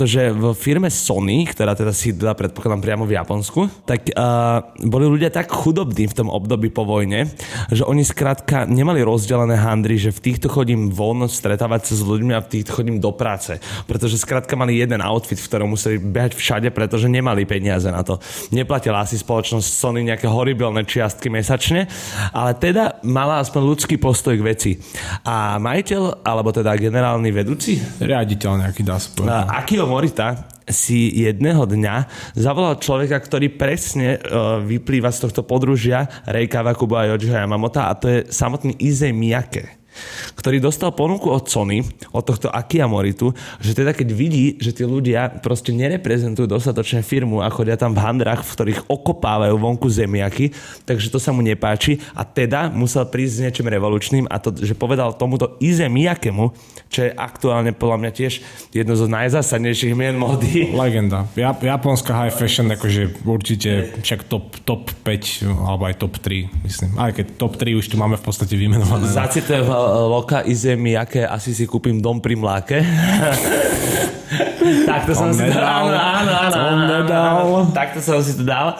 pretože 0.00 0.32
v 0.32 0.56
firme 0.56 0.88
Sony, 0.88 1.44
ktorá 1.44 1.76
teda 1.76 1.92
sídla 1.92 2.32
predpokladám 2.32 2.80
priamo 2.80 3.04
v 3.04 3.20
Japonsku, 3.20 3.84
tak 3.84 4.08
uh, 4.08 4.64
boli 4.80 5.04
ľudia 5.04 5.28
tak 5.28 5.52
chudobní 5.52 6.08
v 6.08 6.16
tom 6.16 6.32
období 6.32 6.72
po 6.72 6.88
vojne, 6.88 7.28
že 7.68 7.84
oni 7.84 8.00
skrátka 8.00 8.64
nemali 8.64 9.04
rozdelené 9.04 9.60
handry, 9.60 10.00
že 10.00 10.08
v 10.08 10.24
týchto 10.24 10.48
chodím 10.48 10.88
von 10.88 11.28
stretávať 11.28 11.92
sa 11.92 12.00
s 12.00 12.02
ľuďmi 12.08 12.32
a 12.32 12.40
v 12.40 12.48
týchto 12.48 12.80
chodím 12.80 12.96
do 12.96 13.12
práce. 13.12 13.60
Pretože 13.84 14.16
skrátka 14.16 14.56
mali 14.56 14.80
jeden 14.80 15.04
outfit, 15.04 15.36
v 15.36 15.48
ktorom 15.52 15.76
museli 15.76 16.00
behať 16.00 16.32
všade, 16.32 16.72
pretože 16.72 17.04
nemali 17.04 17.44
peniaze 17.44 17.92
na 17.92 18.00
to. 18.00 18.16
Neplatila 18.56 19.04
asi 19.04 19.20
spoločnosť 19.20 19.68
Sony 19.68 20.08
nejaké 20.08 20.24
horibilné 20.24 20.88
čiastky 20.88 21.28
mesačne, 21.28 21.92
ale 22.32 22.56
teda 22.56 23.04
mala 23.04 23.44
aspoň 23.44 23.62
ľudský 23.68 24.00
postoj 24.00 24.32
k 24.32 24.48
veci. 24.48 24.70
A 25.28 25.60
majiteľ, 25.60 26.24
alebo 26.24 26.56
teda 26.56 26.72
generálny 26.80 27.28
vedúci? 27.28 27.76
Riaditeľ 28.00 28.64
nejaký 28.64 28.80
dá 28.80 28.96
Akio 29.50 29.89
Morita 29.90 30.46
si 30.70 31.10
jedného 31.26 31.66
dňa 31.66 32.06
zavolal 32.38 32.78
človeka, 32.78 33.18
ktorý 33.18 33.50
presne 33.58 34.22
uh, 34.22 34.62
vyplýva 34.62 35.10
z 35.10 35.26
tohto 35.26 35.42
podružia 35.42 36.06
Reika 36.30 36.62
Wakubo 36.62 36.94
a 36.94 37.10
Yojiho 37.10 37.34
Yamamota 37.34 37.90
a 37.90 37.98
to 37.98 38.06
je 38.06 38.18
samotný 38.30 38.78
Izei 38.78 39.10
Miyake 39.10 39.79
ktorý 40.38 40.62
dostal 40.62 40.94
ponuku 40.94 41.28
od 41.30 41.46
Sony, 41.46 41.84
od 42.14 42.22
tohto 42.24 42.48
Akia 42.48 42.86
Moritu, 42.86 43.34
že 43.60 43.74
teda 43.76 43.92
keď 43.92 44.08
vidí, 44.14 44.56
že 44.58 44.72
tí 44.72 44.86
ľudia 44.86 45.40
proste 45.42 45.74
nereprezentujú 45.74 46.46
dostatočne 46.46 47.04
firmu 47.04 47.42
a 47.42 47.52
chodia 47.52 47.76
tam 47.76 47.92
v 47.92 48.02
handrách, 48.02 48.46
v 48.46 48.52
ktorých 48.54 48.80
okopávajú 48.88 49.54
vonku 49.58 49.86
zemiaky, 49.90 50.54
takže 50.86 51.10
to 51.12 51.18
sa 51.18 51.34
mu 51.34 51.44
nepáči 51.44 52.00
a 52.14 52.24
teda 52.24 52.70
musel 52.72 53.06
prísť 53.06 53.32
s 53.32 53.42
niečím 53.42 53.66
revolučným 53.68 54.24
a 54.30 54.36
to, 54.38 54.54
že 54.54 54.74
povedal 54.78 55.14
tomuto 55.14 55.58
Ize 55.60 55.86
Miyakemu, 55.86 56.54
čo 56.90 57.06
je 57.06 57.10
aktuálne 57.14 57.70
podľa 57.70 57.96
mňa 58.02 58.10
tiež 58.14 58.32
jedno 58.74 58.98
zo 58.98 59.06
najzásadnejších 59.06 59.94
mien 59.94 60.18
mody. 60.18 60.74
Legenda. 60.74 61.26
Ja, 61.38 61.54
japonská 61.54 62.26
high 62.26 62.34
fashion, 62.34 62.66
akože 62.70 63.22
určite 63.22 63.94
však 64.02 64.26
top, 64.26 64.58
top 64.66 64.90
5 65.06 65.46
alebo 65.46 65.86
aj 65.86 65.94
top 66.02 66.18
3, 66.18 66.50
myslím. 66.66 66.90
Aj 66.98 67.14
keď 67.14 67.26
top 67.38 67.54
3 67.58 67.78
už 67.78 67.86
tu 67.90 67.96
máme 67.98 68.18
v 68.18 68.24
podstate 68.24 68.58
vymenované. 68.58 69.06
Zacitujem 69.06 69.62
Loka 70.08 70.44
Ize 70.44 70.76
Miyake, 70.76 71.24
asi 71.24 71.56
si 71.56 71.64
kúpim 71.64 72.00
dom 72.00 72.20
pri 72.20 72.36
mláke. 72.36 72.78
Takto 74.90 75.12
som 75.16 75.32
si 75.32 75.48
to 75.48 75.56
dal. 75.56 75.88
Áno, 75.90 76.32
áno, 76.32 76.54
áno. 76.54 77.66
Takto 77.74 78.00
som 78.04 78.22
si 78.22 78.38
to 78.38 78.44
dal. 78.46 78.78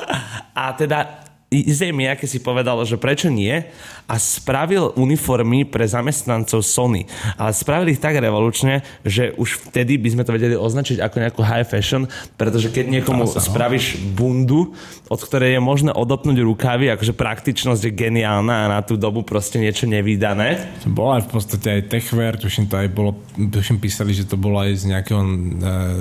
A 0.55 0.73
teda 0.77 1.30
Izej 1.51 1.91
Miyake 1.91 2.31
si 2.31 2.39
povedal, 2.39 2.79
že 2.87 2.95
prečo 2.95 3.27
nie 3.27 3.67
a 4.07 4.15
spravil 4.23 4.95
uniformy 4.95 5.67
pre 5.67 5.83
zamestnancov 5.83 6.63
Sony. 6.63 7.11
Ale 7.35 7.51
spravili 7.51 7.99
ich 7.99 8.03
tak 8.03 8.15
revolučne, 8.23 8.87
že 9.03 9.35
už 9.35 9.71
vtedy 9.71 9.99
by 9.99 10.15
sme 10.15 10.23
to 10.23 10.31
vedeli 10.31 10.55
označiť 10.55 11.03
ako 11.03 11.17
nejakú 11.19 11.43
high 11.43 11.67
fashion, 11.67 12.07
pretože 12.39 12.71
keď 12.71 12.95
niekomu 12.95 13.27
sa, 13.27 13.43
no. 13.43 13.51
spravíš 13.51 13.99
bundu, 14.15 14.79
od 15.11 15.19
ktorej 15.19 15.59
je 15.59 15.61
možné 15.63 15.91
odopnúť 15.91 16.39
rukavy, 16.39 16.87
akože 16.95 17.19
praktičnosť 17.19 17.83
je 17.83 17.93
geniálna 17.99 18.71
a 18.71 18.71
na 18.79 18.81
tú 18.87 18.95
dobu 18.95 19.27
proste 19.27 19.59
niečo 19.59 19.91
nevýdané. 19.91 20.71
Bola 20.87 21.19
aj 21.19 21.27
v 21.27 21.31
podstate 21.35 21.67
aj 21.67 21.83
techwear, 21.91 22.39
tuším 22.39 22.71
to 22.71 22.79
aj 22.79 22.89
bolo, 22.95 23.19
tuším 23.35 23.83
písali, 23.83 24.15
že 24.15 24.23
to 24.23 24.39
bolo 24.39 24.63
aj 24.63 24.87
z 24.87 24.95
nejakého 24.95 25.19
uh, 25.19 25.29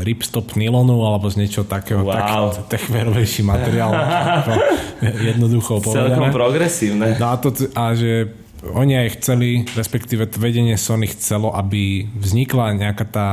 ripstop 0.06 0.54
nylonu 0.54 1.10
alebo 1.10 1.26
z 1.26 1.42
niečoho 1.42 1.66
takého, 1.66 2.06
wow. 2.06 2.54
tak 2.54 2.78
techwearovejší 2.78 3.42
materiál. 3.42 3.98
jednoducho 5.40 5.80
povedané. 5.80 6.12
Celkom 6.12 6.30
progresívne. 6.36 7.16
No 7.16 7.32
a, 7.32 7.36
to, 7.40 7.56
a 7.56 7.96
že 7.96 8.36
oni 8.68 9.08
aj 9.08 9.24
chceli, 9.24 9.64
respektíve 9.72 10.28
vedenie 10.36 10.76
Sony 10.76 11.08
chcelo, 11.08 11.56
aby 11.56 12.04
vznikla 12.20 12.76
nejaká 12.76 13.06
tá 13.08 13.30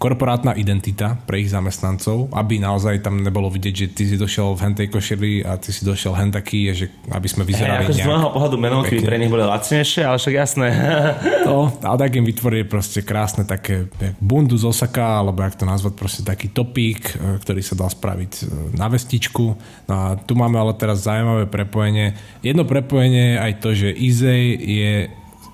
korporátna 0.00 0.56
identita 0.56 1.12
pre 1.28 1.44
ich 1.44 1.52
zamestnancov, 1.52 2.32
aby 2.32 2.56
naozaj 2.56 3.04
tam 3.04 3.20
nebolo 3.20 3.52
vidieť, 3.52 3.74
že 3.76 3.86
ty 3.92 4.02
si 4.08 4.16
došiel 4.16 4.56
v 4.56 4.60
hentej 4.64 4.88
košeli 4.88 5.44
a 5.44 5.60
ty 5.60 5.76
si 5.76 5.84
došiel 5.84 6.16
hen 6.16 6.32
taký, 6.32 6.72
že 6.72 6.88
aby 7.12 7.28
sme 7.28 7.44
vyzerali 7.44 7.84
hey, 7.84 7.92
nejak... 7.92 8.00
Z 8.00 8.08
môjho 8.08 8.32
pohľadu 8.32 8.56
menovky 8.56 8.96
pre 9.04 9.20
nich 9.20 9.28
boli 9.28 9.44
lacnejšie, 9.44 10.08
ale 10.08 10.16
však 10.16 10.34
jasné. 10.40 10.66
to, 11.46 11.68
a 11.92 12.00
tak 12.00 12.16
im 12.16 12.24
vytvorili 12.24 12.64
proste 12.64 13.04
krásne 13.04 13.44
také 13.44 13.92
bundu 14.16 14.56
z 14.56 14.72
Osaka, 14.72 15.20
alebo 15.20 15.44
jak 15.44 15.60
to 15.60 15.68
nazvať, 15.68 15.92
proste 15.92 16.24
taký 16.24 16.48
topík, 16.48 17.20
e, 17.20 17.36
ktorý 17.36 17.60
sa 17.60 17.76
dal 17.76 17.92
spraviť 17.92 18.32
e, 18.40 18.42
na 18.80 18.88
vestičku. 18.88 19.44
No 19.84 19.92
a 19.92 20.16
tu 20.16 20.32
máme 20.32 20.56
ale 20.56 20.80
teraz 20.80 21.04
zaujímavé 21.04 21.44
prepojenie. 21.44 22.16
Jedno 22.40 22.64
prepojenie 22.64 23.36
je 23.36 23.42
aj 23.44 23.52
to, 23.60 23.68
že 23.76 23.92
Izej 23.92 24.44
je 24.64 24.94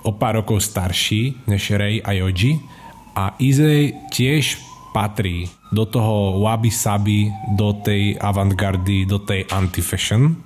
o 0.07 0.15
pár 0.15 0.39
rokov 0.39 0.63
starší 0.63 1.35
než 1.51 1.75
Rei 1.75 1.99
a 1.99 2.15
Yoji 2.15 2.76
a 3.17 3.33
Izej 3.41 4.13
tiež 4.13 4.61
patrí 4.93 5.49
do 5.73 5.89
toho 5.89 6.41
wabi 6.45 6.69
sabi, 6.69 7.33
do 7.57 7.73
tej 7.81 8.21
avantgardy, 8.21 9.09
do 9.09 9.19
tej 9.25 9.49
anti-fashion. 9.49 10.37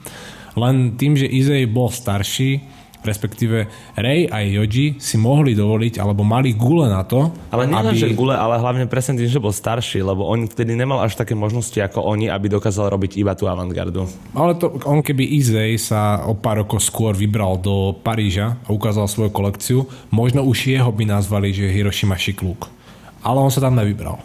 Len 0.54 0.94
tým, 0.94 1.18
že 1.18 1.26
Izej 1.26 1.66
bol 1.70 1.90
starší, 1.90 2.62
respektíve 3.00 3.68
Ray 3.96 4.28
a 4.28 4.44
Yoji 4.44 5.00
si 5.00 5.16
mohli 5.16 5.56
dovoliť, 5.56 6.00
alebo 6.00 6.24
mali 6.24 6.52
gule 6.52 6.88
na 6.88 7.04
to. 7.04 7.32
Ale 7.52 7.68
nie 7.68 7.76
aby... 7.76 7.96
že 7.96 8.12
gule, 8.12 8.36
ale 8.36 8.60
hlavne 8.60 8.84
presne 8.86 9.16
tým, 9.16 9.28
že 9.28 9.40
bol 9.40 9.52
starší, 9.52 10.04
lebo 10.04 10.28
on 10.28 10.48
vtedy 10.48 10.76
nemal 10.76 11.00
až 11.00 11.16
také 11.16 11.32
možnosti 11.32 11.76
ako 11.76 12.04
oni, 12.04 12.28
aby 12.28 12.52
dokázal 12.52 12.92
robiť 12.92 13.16
iba 13.16 13.32
tú 13.32 13.48
avantgardu. 13.48 14.04
Ale 14.36 14.56
to, 14.60 14.76
on 14.84 15.00
keby 15.00 15.24
Izej 15.40 15.80
sa 15.80 16.24
o 16.28 16.36
pár 16.36 16.64
rokov 16.64 16.84
skôr 16.84 17.16
vybral 17.16 17.56
do 17.60 17.96
Paríža 17.96 18.60
a 18.64 18.68
ukázal 18.70 19.08
svoju 19.08 19.30
kolekciu, 19.32 19.78
možno 20.12 20.44
už 20.44 20.72
jeho 20.72 20.90
by 20.92 21.08
nazvali, 21.08 21.52
že 21.52 21.72
Hiroshima 21.72 22.20
Shikluk. 22.20 22.68
Ale 23.20 23.40
on 23.40 23.52
sa 23.52 23.60
tam 23.60 23.76
nevybral. 23.76 24.20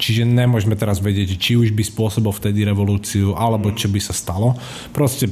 Čiže 0.00 0.24
nemôžeme 0.24 0.72
teraz 0.80 1.04
vedieť, 1.04 1.36
či 1.36 1.60
už 1.60 1.76
by 1.76 1.84
spôsobil 1.84 2.32
vtedy 2.32 2.64
revolúciu, 2.64 3.36
alebo 3.36 3.68
čo 3.76 3.92
by 3.92 4.00
sa 4.00 4.16
stalo. 4.16 4.56
Proste 4.96 5.28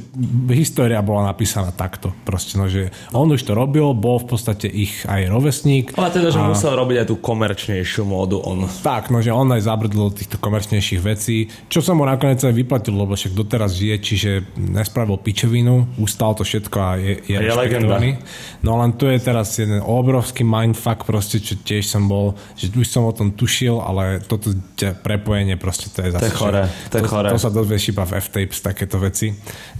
história 0.52 1.00
bola 1.00 1.32
napísaná 1.32 1.72
takto. 1.72 2.12
Proste, 2.28 2.60
no, 2.60 2.68
že 2.68 2.92
on 3.16 3.32
už 3.32 3.48
to 3.48 3.56
robil, 3.56 3.96
bol 3.96 4.20
v 4.20 4.28
podstate 4.28 4.68
ich 4.68 5.08
aj 5.08 5.32
rovesník. 5.32 5.96
Ale 5.96 6.12
teda, 6.12 6.28
že 6.28 6.36
a... 6.36 6.52
musel 6.52 6.76
robiť 6.76 6.96
aj 7.00 7.06
tú 7.08 7.16
komerčnejšiu 7.16 8.04
módu 8.04 8.44
on. 8.44 8.68
Tak, 8.84 9.08
no, 9.08 9.24
že 9.24 9.32
on 9.32 9.48
aj 9.56 9.64
zabrdol 9.64 10.12
týchto 10.12 10.36
komerčnejších 10.36 11.00
vecí, 11.00 11.48
čo 11.72 11.80
sa 11.80 11.96
mu 11.96 12.04
nakoniec 12.04 12.44
aj 12.44 12.52
vyplatilo, 12.52 13.08
lebo 13.08 13.16
však 13.16 13.32
doteraz 13.32 13.72
žije, 13.72 13.96
čiže 14.04 14.30
nespravil 14.60 15.16
pičovinu, 15.16 15.96
ustal 15.96 16.36
to 16.36 16.44
všetko 16.44 16.76
a 16.76 16.90
je, 17.00 17.12
je, 17.24 17.38
je 17.40 17.48
rešpektovaný. 17.48 18.10
No 18.60 18.76
len 18.76 18.92
tu 19.00 19.08
je 19.08 19.16
teraz 19.16 19.56
jeden 19.56 19.80
obrovský 19.80 20.44
mindfuck, 20.44 21.08
proste, 21.08 21.40
čo 21.40 21.56
tiež 21.56 21.88
som 21.88 22.04
bol, 22.04 22.36
že 22.52 22.68
už 22.68 22.84
som 22.84 23.08
o 23.08 23.16
tom 23.16 23.32
tušil, 23.32 23.80
ale 23.80 24.20
toto 24.20 24.57
prepojenie 25.02 25.56
proste 25.56 25.90
to 25.90 26.06
je 26.06 26.10
zase... 26.14 26.22
To 26.22 26.28
je 26.28 26.36
chore, 26.36 26.62
to, 26.90 26.96
je 26.98 27.04
chore. 27.08 27.28
To, 27.30 27.34
to 27.36 27.44
sa 27.44 27.52
dozvieš 27.52 27.94
iba 27.94 28.04
v 28.04 28.12
F-Tapes, 28.18 28.58
takéto 28.62 28.96
veci, 29.02 29.32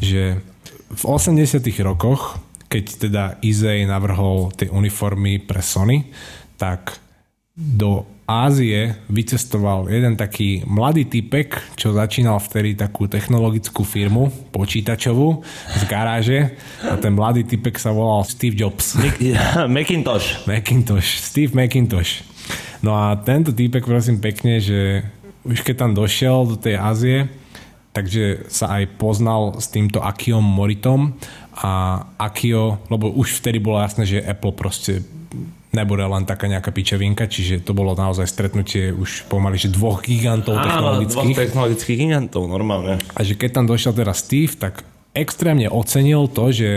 že 0.03 0.39
v 0.89 1.03
80 1.05 1.61
rokoch, 1.85 2.41
keď 2.66 2.85
teda 3.09 3.24
Izej 3.45 3.85
navrhol 3.85 4.53
tie 4.57 4.72
uniformy 4.72 5.41
pre 5.41 5.61
Sony, 5.61 6.09
tak 6.57 6.97
do 7.59 8.07
Ázie 8.29 8.93
vycestoval 9.09 9.89
jeden 9.89 10.12
taký 10.12 10.61
mladý 10.68 11.09
typek, 11.09 11.57
čo 11.81 11.97
začínal 11.97 12.37
vtedy 12.37 12.76
takú 12.76 13.09
technologickú 13.09 13.89
firmu, 13.89 14.29
počítačovú, 14.53 15.41
z 15.72 15.83
garáže. 15.89 16.39
A 16.85 17.01
ten 17.01 17.16
mladý 17.16 17.49
typek 17.49 17.81
sa 17.81 17.89
volal 17.89 18.29
Steve 18.29 18.53
Jobs. 18.53 19.01
Macintosh. 19.81 20.45
Macintosh. 20.45 21.24
Steve 21.24 21.57
Macintosh. 21.57 22.20
No 22.80 22.94
a 22.94 23.18
tento 23.18 23.51
týpek, 23.51 23.82
prosím 23.82 24.22
pekne, 24.22 24.62
že 24.62 25.03
už 25.42 25.64
keď 25.66 25.74
tam 25.86 25.92
došiel 25.96 26.46
do 26.46 26.57
tej 26.59 26.78
Ázie, 26.78 27.18
takže 27.96 28.46
sa 28.46 28.78
aj 28.78 29.01
poznal 29.01 29.59
s 29.59 29.66
týmto 29.72 29.99
Akiom 29.99 30.44
Moritom 30.44 31.18
a 31.59 32.05
Akio, 32.20 32.78
lebo 32.86 33.11
už 33.11 33.42
vtedy 33.42 33.59
bolo 33.59 33.82
jasné, 33.82 34.07
že 34.07 34.22
Apple 34.22 34.55
proste 34.55 35.03
nebude 35.74 36.07
len 36.07 36.24
taká 36.24 36.49
nejaká 36.49 36.72
pičevinka, 36.72 37.28
čiže 37.28 37.61
to 37.61 37.76
bolo 37.76 37.92
naozaj 37.92 38.24
stretnutie 38.24 38.94
už 38.94 39.28
pomaly, 39.28 39.61
že 39.61 39.68
dvoch 39.68 40.01
gigantov 40.01 40.57
Áno, 40.57 40.64
technologických. 40.64 41.34
dvoch 41.34 41.42
technologických 41.44 41.99
gigantov, 41.99 42.42
normálne. 42.49 42.96
A 43.12 43.20
že 43.20 43.36
keď 43.36 43.51
tam 43.61 43.66
došiel 43.68 43.92
teraz 43.92 44.24
Steve, 44.24 44.55
tak 44.57 44.86
extrémne 45.12 45.68
ocenil 45.68 46.30
to, 46.30 46.55
že 46.55 46.70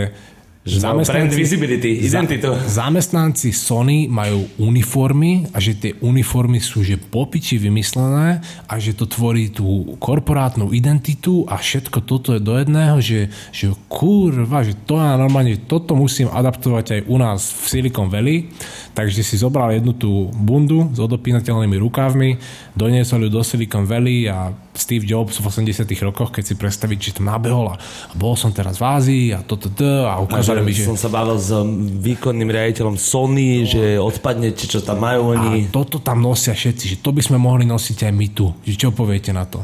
Zamestnanci, 0.62 1.34
visibility, 1.34 1.90
identitu. 2.06 2.54
Zamestnanci 2.54 3.50
Sony 3.50 4.06
majú 4.06 4.46
uniformy 4.62 5.50
a 5.50 5.58
že 5.58 5.74
tie 5.74 5.92
uniformy 5.98 6.62
sú 6.62 6.86
že 6.86 6.94
popiči 7.02 7.58
vymyslené 7.58 8.38
a 8.70 8.74
že 8.78 8.94
to 8.94 9.10
tvorí 9.10 9.50
tú 9.50 9.98
korporátnu 9.98 10.70
identitu 10.70 11.42
a 11.50 11.58
všetko 11.58 12.06
toto 12.06 12.38
je 12.38 12.40
do 12.40 12.54
jedného, 12.54 12.94
že, 13.02 13.26
že 13.50 13.74
kurva, 13.90 14.62
že 14.62 14.78
to 14.86 15.02
ja 15.02 15.18
normálne, 15.18 15.58
toto 15.66 15.98
musím 15.98 16.30
adaptovať 16.30 16.86
aj 16.94 17.00
u 17.10 17.16
nás 17.18 17.42
v 17.50 17.64
Silicon 17.66 18.06
Valley. 18.06 18.46
Takže 18.94 19.26
si 19.26 19.34
zobral 19.42 19.74
jednu 19.74 19.98
tú 19.98 20.30
bundu 20.30 20.94
s 20.94 21.02
odopínateľnými 21.02 21.74
rukávmi, 21.74 22.38
doniesol 22.78 23.26
ju 23.26 23.34
do 23.34 23.42
Silicon 23.42 23.82
Valley 23.82 24.30
a 24.30 24.54
Steve 24.72 25.04
Jobs 25.04 25.36
v 25.36 25.44
80 25.44 25.84
rokoch, 26.00 26.32
keď 26.32 26.44
si 26.48 26.54
predstaviť, 26.56 26.98
že 26.98 27.10
tam 27.20 27.28
nabehol 27.28 27.72
a, 27.72 27.76
a 27.76 28.14
bol 28.16 28.32
som 28.32 28.48
teraz 28.50 28.80
v 28.80 28.84
Ázii 28.88 29.24
a 29.36 29.44
toto 29.44 29.68
to, 29.68 30.08
a 30.08 30.16
ukázali 30.24 30.64
mi, 30.64 30.72
že... 30.72 30.88
Som 30.88 30.96
sa 30.96 31.12
bavil 31.12 31.36
s 31.36 31.52
výkonným 32.00 32.48
riaditeľom 32.48 32.96
Sony, 32.96 33.62
no. 33.62 33.68
že 33.68 33.82
odpadnete, 34.00 34.64
čo 34.64 34.80
tam 34.80 35.04
majú 35.04 35.36
oni. 35.36 35.68
A 35.68 35.72
toto 35.72 36.00
tam 36.00 36.24
nosia 36.24 36.56
všetci, 36.56 36.84
že 36.88 36.96
to 37.04 37.12
by 37.12 37.20
sme 37.20 37.36
mohli 37.36 37.68
nosiť 37.68 38.08
aj 38.08 38.12
my 38.16 38.26
tu. 38.32 38.48
Že 38.64 38.74
čo 38.76 38.88
poviete 38.96 39.30
na 39.36 39.44
to? 39.44 39.60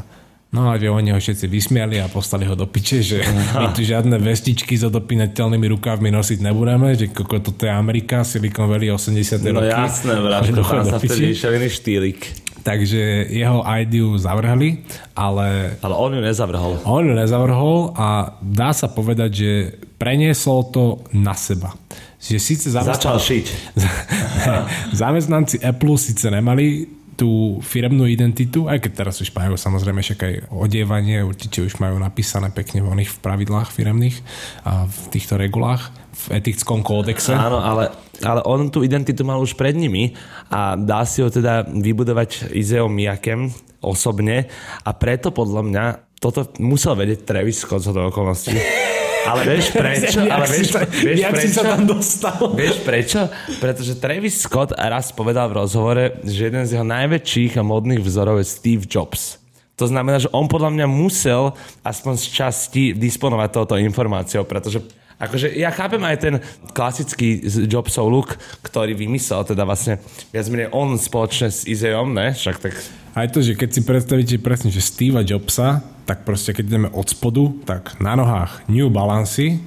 No 0.49 0.65
a 0.73 0.81
že 0.81 0.89
oni 0.89 1.13
ho 1.13 1.19
všetci 1.21 1.45
vysmiali 1.45 2.01
a 2.01 2.09
poslali 2.09 2.49
ho 2.49 2.57
do 2.57 2.65
piče, 2.65 3.05
že 3.05 3.21
my 3.53 3.69
tu 3.69 3.85
žiadne 3.85 4.17
vestičky 4.17 4.73
s 4.73 4.81
odopínateľnými 4.89 5.69
rukávmi 5.77 6.09
nosiť 6.09 6.41
nebudeme, 6.41 6.97
že 6.97 7.13
koko 7.13 7.37
toto 7.37 7.69
je 7.69 7.73
Amerika, 7.73 8.25
Silicon 8.25 8.65
Valley 8.65 8.89
80. 8.89 9.45
No 9.45 9.61
roky. 9.61 9.69
jasné, 9.69 10.17
Braško, 10.17 10.61
tam 10.65 10.85
sa 10.89 10.97
vtedy 10.97 11.37
išiel 11.37 11.53
iný 11.53 11.69
štýlik. 11.69 12.48
Takže 12.59 13.31
jeho 13.31 13.63
ideu 13.65 14.17
zavrhli, 14.19 14.83
ale 15.15 15.79
Ale 15.79 15.95
on 15.95 16.11
ju 16.15 16.21
nezavrhol. 16.21 16.83
on 16.83 17.03
ju 17.07 17.13
nezavrhol 17.15 17.95
a 17.95 18.35
dá 18.43 18.75
sa 18.75 18.91
povedať, 18.91 19.29
že 19.31 19.51
preniesol 19.95 20.67
to 20.71 21.03
na 21.15 21.35
seba. 21.35 21.75
Že 22.19 22.37
síce 22.39 22.67
Začal 22.71 23.15
šiť. 23.15 23.45
zamestnanci 25.01 25.63
Apple 25.63 25.95
síce 25.95 26.27
nemali 26.27 26.99
tú 27.19 27.59
firemnú 27.59 28.07
identitu, 28.07 28.71
aj 28.71 28.79
keď 28.79 28.91
teraz 29.03 29.19
už 29.19 29.35
majú 29.35 29.59
samozrejme 29.59 29.99
však 29.99 30.19
aj 30.23 30.33
odievanie, 30.55 31.19
určite 31.19 31.59
už 31.59 31.75
majú 31.83 31.99
napísané 31.99 32.47
pekne 32.47 32.79
v 32.79 32.95
oných 32.95 33.19
pravidlách 33.19 33.75
firemných 33.75 34.23
a 34.63 34.87
v 34.87 34.99
týchto 35.11 35.35
regulách, 35.35 35.91
v 36.15 36.39
etickom 36.39 36.79
kódexe. 36.79 37.35
Áno, 37.35 37.59
ale, 37.59 37.91
ale 38.21 38.43
on 38.43 38.67
tú 38.67 38.83
identitu 38.83 39.23
mal 39.23 39.39
už 39.39 39.55
pred 39.55 39.75
nimi 39.75 40.15
a 40.51 40.75
dá 40.75 41.03
si 41.07 41.23
ho 41.23 41.29
teda 41.31 41.63
vybudovať 41.67 42.51
Izeo 42.51 42.91
Miyakem 42.91 43.51
osobne 43.79 44.51
a 44.83 44.91
preto 44.91 45.31
podľa 45.31 45.61
mňa 45.63 45.85
toto 46.19 46.51
musel 46.59 46.99
vedieť 46.99 47.23
Travis 47.23 47.63
Scott 47.63 47.79
z 47.79 47.95
toho 47.95 48.11
okolností. 48.11 48.51
Ale 49.23 49.47
vieš 49.47 49.71
prečo? 49.79 50.19
Ale 50.27 50.45
si 50.47 50.63
vieš, 50.63 50.69
sa- 50.75 50.83
vieš 50.83 51.17
jak 51.19 51.31
si 51.31 51.47
prečo? 51.47 51.55
sa 51.55 51.63
tam 51.63 51.83
dostal? 51.87 52.39
Vieš 52.55 52.77
prečo? 52.83 53.19
Pretože 53.63 53.93
Travis 53.95 54.35
Scott 54.43 54.75
raz 54.75 55.15
povedal 55.15 55.47
v 55.47 55.63
rozhovore, 55.63 56.03
že 56.27 56.51
jeden 56.51 56.67
z 56.67 56.75
jeho 56.75 56.83
najväčších 56.87 57.55
a 57.55 57.63
modných 57.63 58.03
vzorov 58.03 58.43
je 58.43 58.47
Steve 58.51 58.83
Jobs. 58.83 59.39
To 59.79 59.87
znamená, 59.87 60.19
že 60.19 60.27
on 60.35 60.51
podľa 60.51 60.75
mňa 60.75 60.87
musel 60.91 61.55
aspoň 61.87 62.13
z 62.19 62.25
časti 62.35 62.83
disponovať 62.91 63.49
touto 63.55 63.75
informáciou, 63.79 64.43
pretože 64.43 64.83
akože 65.19 65.51
ja 65.59 65.69
chápem 65.69 66.01
aj 66.01 66.17
ten 66.17 66.35
klasický 66.71 67.43
Jobsov 67.67 68.07
look, 68.07 68.29
ktorý 68.63 68.95
vymyslel, 68.95 69.43
teda 69.43 69.67
vlastne 69.67 69.99
viac 70.31 70.47
menej 70.47 70.71
on 70.71 70.95
spoločne 70.95 71.51
s 71.51 71.67
Izejom, 71.67 72.15
ne? 72.15 72.31
Však 72.31 72.57
tak 72.63 72.73
Aj 73.13 73.27
to, 73.27 73.43
že 73.43 73.59
keď 73.59 73.69
si 73.69 73.81
predstavíte 73.83 74.35
presne, 74.39 74.71
že 74.71 74.79
Steva 74.79 75.21
Jobsa, 75.21 75.83
tak 76.07 76.23
proste 76.23 76.55
keď 76.55 76.63
ideme 76.65 76.89
od 76.89 77.05
spodu, 77.11 77.51
tak 77.67 77.99
na 77.99 78.15
nohách 78.15 78.63
New 78.71 78.87
Balance, 78.87 79.59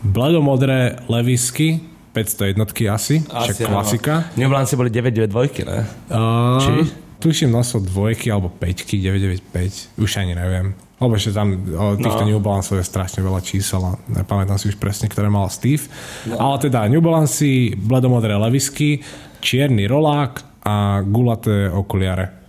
bledomodré 0.00 1.02
levisky, 1.10 1.84
500 2.14 2.54
jednotky 2.56 2.90
asi, 2.90 3.22
však 3.22 3.66
áno. 3.66 3.70
klasika. 3.76 4.14
New 4.34 4.50
Balance 4.50 4.74
boli 4.74 4.90
992, 4.90 5.66
ne? 5.66 5.78
Uh, 6.10 6.58
Či? 6.58 7.09
Tuším 7.20 7.52
nosil 7.52 7.84
dvojky 7.84 8.32
alebo 8.32 8.48
peťky, 8.48 8.96
995, 8.96 10.00
už 10.00 10.10
ani 10.24 10.32
neviem. 10.32 10.72
Lebo 11.00 11.16
ešte 11.16 11.36
tam 11.36 11.52
o 11.56 11.96
týchto 11.96 12.24
No. 12.24 12.28
New 12.28 12.40
Balance 12.40 12.76
je 12.76 12.84
strašne 12.84 13.24
veľa 13.24 13.40
čísel 13.40 13.80
a 13.80 13.96
nepamätám 14.08 14.60
si 14.60 14.68
už 14.68 14.76
presne, 14.76 15.08
ktoré 15.08 15.32
mal 15.32 15.48
Steve. 15.48 15.88
No. 16.28 16.36
Ale 16.36 16.68
teda 16.68 16.84
New 16.88 17.00
Balance, 17.00 17.72
bledomodré 17.76 18.36
levisky, 18.36 19.00
čierny 19.40 19.88
rolák 19.88 20.64
a 20.64 21.00
gulaté 21.00 21.72
okuliare. 21.72 22.40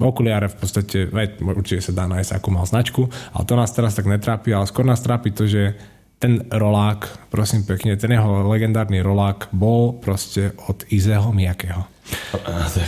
Okuliare 0.00 0.48
v 0.48 0.56
podstate, 0.56 1.12
veď, 1.12 1.44
určite 1.44 1.92
sa 1.92 1.92
dá 1.92 2.08
nájsť, 2.08 2.40
akú 2.40 2.48
mal 2.48 2.64
značku, 2.64 3.04
ale 3.36 3.44
to 3.44 3.52
nás 3.52 3.68
teraz 3.76 3.92
tak 3.92 4.08
netrápi, 4.08 4.48
ale 4.56 4.64
skôr 4.64 4.88
nás 4.88 5.04
trápi 5.04 5.28
to, 5.36 5.44
že 5.44 5.76
ten 6.20 6.44
rolák, 6.52 7.32
prosím 7.32 7.64
pekne, 7.64 7.96
ten 7.96 8.12
jeho 8.12 8.44
legendárny 8.44 9.00
rolák 9.00 9.48
bol 9.56 9.96
proste 9.96 10.52
od 10.68 10.84
Izeho 10.92 11.32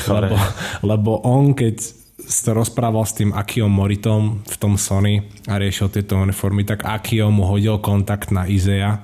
chore. 0.05 0.29
Lebo, 0.29 0.39
lebo 0.85 1.11
on, 1.25 1.57
keď 1.57 1.81
sa 2.29 2.53
rozprával 2.53 3.03
s 3.09 3.17
tým 3.17 3.33
Akiom 3.33 3.73
Moritom 3.73 4.45
v 4.45 4.57
tom 4.61 4.77
Sony 4.77 5.25
a 5.49 5.57
riešil 5.59 5.91
tieto 5.91 6.21
uniformy, 6.21 6.63
tak 6.63 6.85
Akio 6.87 7.33
mu 7.33 7.49
hodil 7.49 7.81
kontakt 7.83 8.31
na 8.31 8.47
Izea 8.47 9.01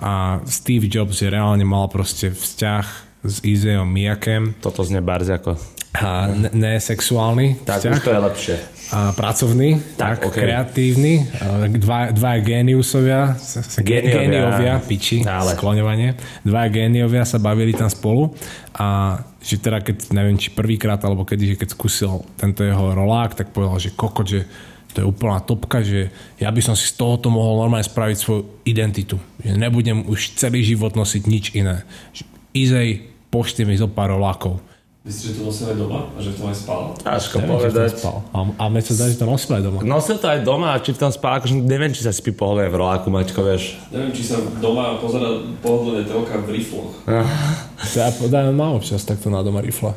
a 0.00 0.40
Steve 0.46 0.88
Jobs 0.88 1.20
je 1.20 1.28
reálne 1.28 1.66
mal 1.66 1.90
proste 1.92 2.32
vzťah 2.32 2.86
s 3.22 3.36
Izeom 3.44 3.86
Miyakem 3.86 4.56
Toto 4.58 4.82
znie 4.82 5.02
barz 5.04 5.30
ako... 5.30 5.58
a 5.98 6.32
ne- 6.32 6.54
nesexuálny 6.54 7.66
Tak 7.66 7.82
vzťah 7.82 7.92
už 7.92 8.02
to 8.02 8.10
je 8.14 8.20
lepšie. 8.30 8.56
A 8.92 9.10
pracovný, 9.10 9.80
tak, 9.96 10.20
Tak, 10.20 10.28
okej. 10.28 10.40
kreatívny, 10.44 11.12
a 11.40 11.64
dva, 11.66 12.12
dva 12.12 12.32
géniusovia, 12.38 13.34
Géniovia. 13.80 14.12
géniovia, 14.20 14.74
piči, 14.84 15.24
Ale. 15.24 15.56
skloňovanie, 15.56 16.12
dva 16.44 16.68
géniovia 16.68 17.24
sa 17.24 17.40
bavili 17.40 17.72
tam 17.72 17.88
spolu 17.88 18.36
a 18.76 19.16
že 19.40 19.56
teda 19.58 19.80
keď, 19.80 20.12
neviem, 20.12 20.36
či 20.36 20.52
prvýkrát 20.52 21.00
alebo 21.02 21.24
kedy, 21.24 21.56
že 21.56 21.58
keď 21.58 21.68
skúsil 21.72 22.20
tento 22.36 22.60
jeho 22.62 22.92
rolák, 22.92 23.32
tak 23.32 23.50
povedal, 23.50 23.80
že 23.80 23.90
kokot, 23.90 24.28
že 24.28 24.44
to 24.92 25.00
je 25.00 25.08
úplná 25.08 25.40
topka, 25.40 25.80
že 25.80 26.12
ja 26.36 26.52
by 26.52 26.60
som 26.60 26.76
si 26.76 26.84
z 26.84 27.00
tohoto 27.00 27.32
mohol 27.32 27.64
normálne 27.64 27.82
spraviť 27.82 28.16
svoju 28.20 28.60
identitu. 28.62 29.16
Že 29.40 29.56
nebudem 29.56 30.04
už 30.04 30.36
celý 30.36 30.60
život 30.60 30.92
nosiť 30.92 31.22
nič 31.24 31.44
iné. 31.56 31.88
Že 32.12 32.22
Izej, 32.52 32.90
pošli 33.32 33.64
mi 33.64 33.72
zo 33.72 33.88
pár 33.88 34.12
rolákov. 34.12 34.60
Myslíš, 35.02 35.24
že 35.24 35.36
to 35.36 35.42
nosil 35.42 35.66
aj 35.66 35.76
doma 35.76 36.00
a 36.08 36.18
že 36.22 36.30
v 36.30 36.36
tom 36.38 36.46
aj 36.46 36.56
spal? 36.56 36.80
Ťažko 36.96 37.34
Neviem, 37.36 37.50
to 37.50 37.54
povedať. 37.58 37.90
spal. 37.98 38.16
A, 38.30 38.38
a 38.46 38.62
mne 38.70 38.80
sa 38.80 38.92
zdá, 38.94 39.04
že 39.04 39.18
to 39.18 39.26
nosil 39.26 39.50
aj 39.52 39.62
doma. 39.66 39.78
Nosil 39.82 40.16
to 40.16 40.26
aj 40.30 40.40
doma 40.40 40.68
a 40.70 40.78
či 40.78 40.90
v 40.90 40.98
tom 41.00 41.10
spal, 41.10 41.32
akože 41.36 41.54
neviem, 41.58 41.90
či 41.90 42.06
sa 42.06 42.14
spí 42.14 42.30
pohodlne 42.30 42.70
v 42.70 42.76
roláku, 42.78 43.10
Maťko, 43.10 43.42
vieš. 43.42 43.82
Neviem, 43.90 44.14
či 44.14 44.22
sa 44.22 44.38
doma 44.62 45.02
pozera 45.02 45.26
pohodlne 45.58 46.06
telka 46.06 46.38
v 46.38 46.54
rifloch. 46.54 46.94
To 47.02 47.96
ja 47.98 48.14
podajme 48.14 48.54
mám 48.54 48.78
občas 48.78 49.02
takto 49.02 49.26
na 49.26 49.42
doma 49.42 49.58
rifle. 49.58 49.90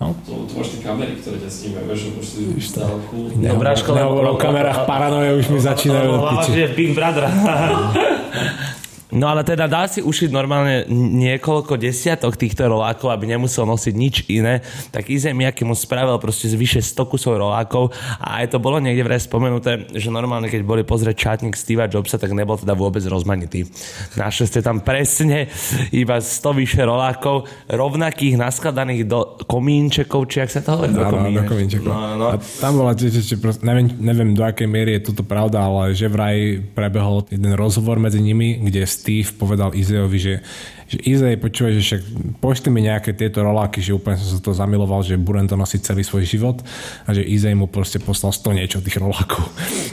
To, 0.00 0.08
to 0.48 0.52
máš 0.56 0.72
tie 0.72 0.80
kamery, 0.80 1.12
ktoré 1.14 1.44
ťa 1.44 1.50
snímajú, 1.52 1.84
vieš, 1.92 2.00
že 2.00 2.08
môžeš 2.08 2.30
si 2.32 2.40
stále 2.64 2.96
cool. 3.12 3.28
No, 3.36 3.52
Braško, 3.54 3.92
na, 3.92 4.08
lebo- 4.08 4.24
na, 4.24 4.32
na 4.32 4.40
kamerách 4.40 4.88
paranoje 4.88 5.36
už 5.36 5.52
mi 5.52 5.60
začínajú 5.60 6.08
do 6.08 6.16
Lebo 6.16 6.40
piči. 6.40 6.56
je 6.56 6.68
Big 6.72 6.96
Brother. 6.96 7.28
No 9.10 9.26
ale 9.26 9.42
teda 9.42 9.66
dá 9.66 9.90
si 9.90 9.98
ušiť 10.02 10.30
normálne 10.30 10.86
niekoľko 10.90 11.74
desiatok 11.74 12.38
týchto 12.38 12.70
rolákov, 12.70 13.10
aby 13.10 13.34
nemusel 13.34 13.66
nosiť 13.66 13.94
nič 13.94 14.16
iné, 14.30 14.62
tak 14.94 15.10
Izem 15.10 15.34
Miyake 15.34 15.66
mu 15.66 15.74
spravil 15.74 16.14
proste 16.22 16.46
z 16.46 16.54
vyše 16.54 16.80
100 16.82 17.10
kusov 17.10 17.38
rolákov 17.38 17.90
a 18.22 18.42
aj 18.42 18.54
to 18.54 18.58
bolo 18.62 18.78
niekde 18.78 19.02
vraj 19.02 19.18
spomenuté, 19.18 19.90
že 19.90 20.14
normálne 20.14 20.46
keď 20.46 20.62
boli 20.62 20.82
pozrieť 20.86 21.16
čátnik 21.18 21.58
Steva 21.58 21.90
Jobsa, 21.90 22.22
tak 22.22 22.30
nebol 22.34 22.54
teda 22.54 22.78
vôbec 22.78 23.02
rozmanitý. 23.06 23.66
Našli 24.14 24.46
ste 24.46 24.60
tam 24.62 24.82
presne 24.82 25.50
iba 25.90 26.22
100 26.22 26.60
vyše 26.60 26.82
rolákov, 26.86 27.50
rovnakých 27.66 28.38
naskladaných 28.38 29.10
do 29.10 29.38
komínčekov, 29.50 30.30
či 30.30 30.46
ak 30.46 30.50
sa 30.54 30.60
to 30.62 30.78
hovorí? 30.78 30.94
Áno, 30.94 31.26
do 31.34 31.42
komínčekov. 31.46 31.90
No, 31.90 32.14
no. 32.14 32.26
A 32.30 32.36
tam 32.38 32.78
bola 32.78 32.94
tiež 32.94 33.26
ešte, 33.26 33.36
proste, 33.42 33.66
neviem, 33.66 33.90
neviem 33.98 34.30
do 34.32 34.46
akej 34.46 34.68
miery 34.70 35.00
je 35.00 35.10
toto 35.10 35.26
pravda, 35.26 35.66
ale 35.66 35.92
že 35.98 36.06
vraj 36.06 36.62
prebehol 36.74 37.26
jeden 37.26 37.52
rozhovor 37.58 37.98
medzi 37.98 38.22
nimi, 38.22 38.60
kde 38.62 38.86
Steve 39.00 39.32
povedal 39.32 39.72
Izejovi, 39.72 40.18
že, 40.20 40.34
že 40.90 40.98
Izej, 41.06 41.38
počúvaj, 41.38 41.72
že 41.78 41.82
však 41.86 42.02
pošli 42.42 42.68
mi 42.74 42.82
nejaké 42.82 43.14
tieto 43.14 43.46
roláky, 43.46 43.78
že 43.78 43.94
úplne 43.94 44.18
som 44.18 44.26
sa 44.26 44.42
to 44.42 44.50
zamiloval, 44.50 45.06
že 45.06 45.14
budem 45.14 45.46
to 45.46 45.54
nosiť 45.54 45.80
celý 45.86 46.02
svoj 46.02 46.26
život 46.26 46.58
a 47.06 47.14
že 47.14 47.22
Izej 47.22 47.54
mu 47.54 47.70
proste 47.70 48.02
poslal 48.02 48.34
100 48.34 48.58
niečo 48.58 48.78
tých 48.82 48.98
rolákov. 48.98 49.46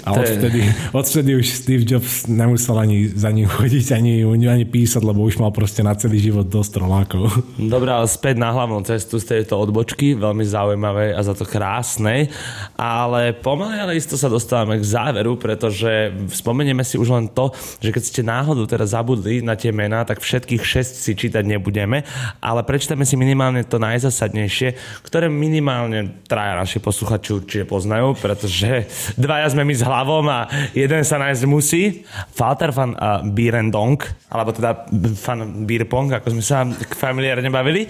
A 0.10 0.18
odvtedy, 0.18 0.66
odvtedy 0.98 1.38
už 1.38 1.46
Steve 1.54 1.86
Jobs 1.86 2.26
nemusel 2.26 2.74
ani 2.82 3.14
za 3.14 3.30
ním 3.30 3.46
chodiť, 3.46 3.94
ani, 3.94 4.26
ani 4.26 4.66
písať, 4.66 5.06
lebo 5.06 5.22
už 5.22 5.38
mal 5.38 5.54
proste 5.54 5.86
na 5.86 5.94
celý 5.94 6.18
život 6.18 6.50
dosť 6.50 6.82
rolákov. 6.82 7.30
Dobre, 7.62 7.94
ale 7.94 8.10
späť 8.10 8.42
na 8.42 8.50
hlavnú 8.50 8.82
cestu 8.82 9.22
z 9.22 9.38
tejto 9.38 9.54
odbočky, 9.62 10.18
veľmi 10.18 10.50
zaujímavej 10.50 11.14
a 11.14 11.22
za 11.22 11.38
to 11.38 11.46
krásnej, 11.46 12.34
ale 12.74 13.38
pomaly 13.38 13.78
ale 13.78 13.94
isto 14.02 14.18
sa 14.18 14.34
dostávame 14.34 14.82
k 14.82 14.90
záveru, 14.90 15.38
pretože 15.38 16.10
spomenieme 16.34 16.82
si 16.82 16.98
už 16.98 17.14
len 17.14 17.30
to, 17.30 17.54
že 17.78 17.94
keď 17.94 18.04
ste 18.04 18.22
náhodou 18.26 18.66
teraz 18.66 18.98
zabudli 18.98 19.46
na 19.46 19.54
tie 19.54 19.70
mená, 19.70 20.02
tak 20.02 20.26
všetkých 20.26 20.66
šesť 20.88 21.04
si 21.04 21.12
čítať 21.20 21.44
nebudeme, 21.44 22.08
ale 22.40 22.64
prečítame 22.64 23.04
si 23.04 23.20
minimálne 23.20 23.68
to 23.68 23.76
najzasadnejšie, 23.76 25.04
ktoré 25.04 25.28
minimálne 25.28 26.24
traja 26.32 26.56
naši 26.56 26.80
posluchači 26.80 27.36
určite 27.36 27.66
poznajú, 27.68 28.16
pretože 28.16 28.88
dvaja 29.20 29.52
sme 29.52 29.68
my 29.68 29.76
s 29.76 29.84
hlavom 29.84 30.26
a 30.32 30.48
jeden 30.72 31.04
sa 31.04 31.20
nájsť 31.20 31.44
musí. 31.44 32.08
Falter 32.32 32.72
van 32.72 32.96
uh, 32.96 33.20
Birendong, 33.28 34.00
alebo 34.32 34.56
teda 34.56 34.88
fan 35.20 35.68
Beerpong, 35.68 36.16
ako 36.16 36.40
sme 36.40 36.44
sa 36.44 36.64
familiárne 36.96 37.52
bavili. 37.52 37.84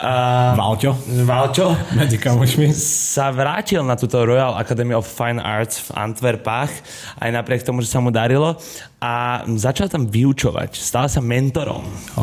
Uh, 0.00 0.56
Valťo, 0.56 0.96
Valčo 1.28 1.76
medzi 1.92 2.16
kamošmi. 2.16 2.72
sa 2.72 3.28
vrátil 3.28 3.84
na 3.84 4.00
túto 4.00 4.16
Royal 4.24 4.56
Academy 4.56 4.96
of 4.96 5.04
Fine 5.04 5.42
Arts 5.42 5.92
v 5.92 6.00
Antwerpách, 6.00 6.72
aj 7.20 7.28
napriek 7.28 7.66
tomu, 7.66 7.84
že 7.84 7.92
sa 7.92 8.00
mu 8.00 8.08
darilo 8.08 8.56
a 9.00 9.42
začal 9.56 9.88
tam 9.88 10.04
vyučovať. 10.06 10.76
Stal 10.76 11.08
sa 11.08 11.24
mentorom. 11.24 11.80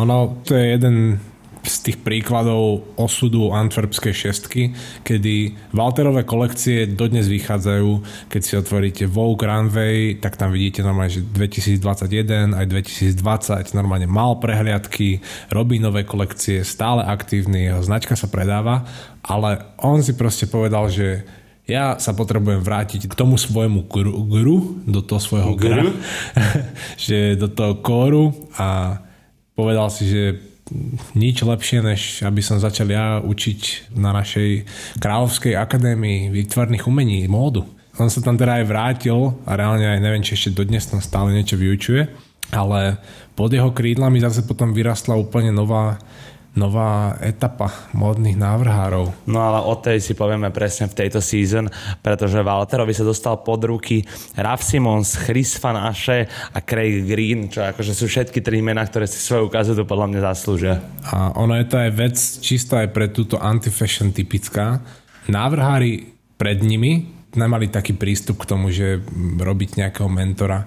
Ono, 0.08 0.40
to 0.48 0.56
je 0.56 0.72
jeden 0.72 1.20
z 1.68 1.76
tých 1.84 2.00
príkladov 2.00 2.96
osudu 2.96 3.52
antwerpskej 3.52 4.16
šestky, 4.16 4.72
kedy 5.04 5.52
Walterové 5.76 6.24
kolekcie 6.24 6.88
dodnes 6.88 7.28
vychádzajú, 7.28 7.90
keď 8.32 8.42
si 8.42 8.54
otvoríte 8.56 9.04
Vogue 9.04 9.44
Runway, 9.44 10.16
tak 10.24 10.40
tam 10.40 10.56
vidíte 10.56 10.80
normálne, 10.80 11.12
že 11.12 11.28
2021 11.28 12.56
aj 12.56 12.66
2020 12.72 13.76
normálne 13.76 14.08
mal 14.08 14.40
prehliadky, 14.40 15.20
robí 15.52 15.76
nové 15.84 16.08
kolekcie, 16.08 16.64
stále 16.64 17.04
aktívny, 17.04 17.68
jeho 17.68 17.84
značka 17.84 18.16
sa 18.16 18.32
predáva, 18.32 18.88
ale 19.28 19.76
on 19.84 20.00
si 20.00 20.16
proste 20.16 20.48
povedal, 20.48 20.88
že 20.88 21.28
ja 21.68 22.00
sa 22.00 22.16
potrebujem 22.16 22.64
vrátiť 22.64 23.12
k 23.12 23.18
tomu 23.20 23.36
svojmu 23.36 23.92
gru, 23.92 24.24
gru 24.24 24.80
do 24.88 25.04
toho 25.04 25.20
svojho 25.20 25.52
gra, 25.60 25.84
že 26.96 27.36
do 27.36 27.52
toho 27.52 27.84
kóru 27.84 28.32
a 28.56 29.04
povedal 29.58 29.90
si, 29.90 30.06
že 30.06 30.24
nič 31.18 31.42
lepšie, 31.42 31.80
než 31.82 32.02
aby 32.22 32.42
som 32.44 32.62
začal 32.62 32.92
ja 32.92 33.18
učiť 33.24 33.92
na 33.98 34.14
našej 34.14 34.68
Kráľovskej 35.02 35.58
akadémii 35.58 36.30
výtvarných 36.30 36.86
umení, 36.86 37.26
módu. 37.26 37.66
On 37.98 38.12
sa 38.12 38.22
tam 38.22 38.38
teda 38.38 38.62
aj 38.62 38.66
vrátil 38.70 39.34
a 39.50 39.58
reálne 39.58 39.90
aj 39.90 40.04
neviem, 40.04 40.22
či 40.22 40.38
ešte 40.38 40.54
dodnes 40.54 40.86
tam 40.86 41.02
stále 41.02 41.34
niečo 41.34 41.58
vyučuje, 41.58 42.06
ale 42.54 43.02
pod 43.34 43.50
jeho 43.50 43.74
krídlami 43.74 44.22
zase 44.22 44.46
potom 44.46 44.70
vyrastla 44.76 45.18
úplne 45.18 45.50
nová 45.50 45.98
nová 46.58 47.16
etapa 47.22 47.70
módnych 47.94 48.34
návrhárov. 48.34 49.30
No 49.30 49.40
ale 49.46 49.62
o 49.62 49.78
tej 49.78 50.02
si 50.02 50.18
povieme 50.18 50.50
presne 50.50 50.90
v 50.90 50.98
tejto 51.06 51.22
season, 51.22 51.70
pretože 52.02 52.42
Walterovi 52.42 52.98
sa 52.98 53.06
dostal 53.06 53.40
pod 53.46 53.62
ruky 53.64 54.02
Raf 54.34 54.66
Simons, 54.66 55.14
Chris 55.16 55.54
Van 55.62 55.78
Ashe 55.78 56.26
a 56.28 56.60
Craig 56.66 57.06
Green, 57.06 57.54
čo 57.54 57.62
akože 57.62 57.94
sú 57.94 58.10
všetky 58.10 58.42
tri 58.42 58.60
mená, 58.66 58.82
ktoré 58.84 59.06
si 59.06 59.22
svoju 59.22 59.54
ukazujú 59.54 59.86
podľa 59.86 60.08
mňa 60.12 60.20
zaslúžia. 60.34 60.82
A 61.14 61.38
ono 61.38 61.54
je 61.56 61.66
to 61.70 61.78
aj 61.78 61.92
vec 61.94 62.18
čisto 62.42 62.74
aj 62.76 62.90
pre 62.90 63.14
túto 63.14 63.38
anti-fashion 63.38 64.10
typická. 64.10 64.82
Návrhári 65.30 66.18
pred 66.42 66.66
nimi 66.66 67.17
nemali 67.38 67.70
taký 67.70 67.94
prístup 67.94 68.44
k 68.44 68.50
tomu, 68.50 68.74
že 68.74 69.00
robiť 69.38 69.78
nejakého 69.80 70.10
mentora. 70.10 70.66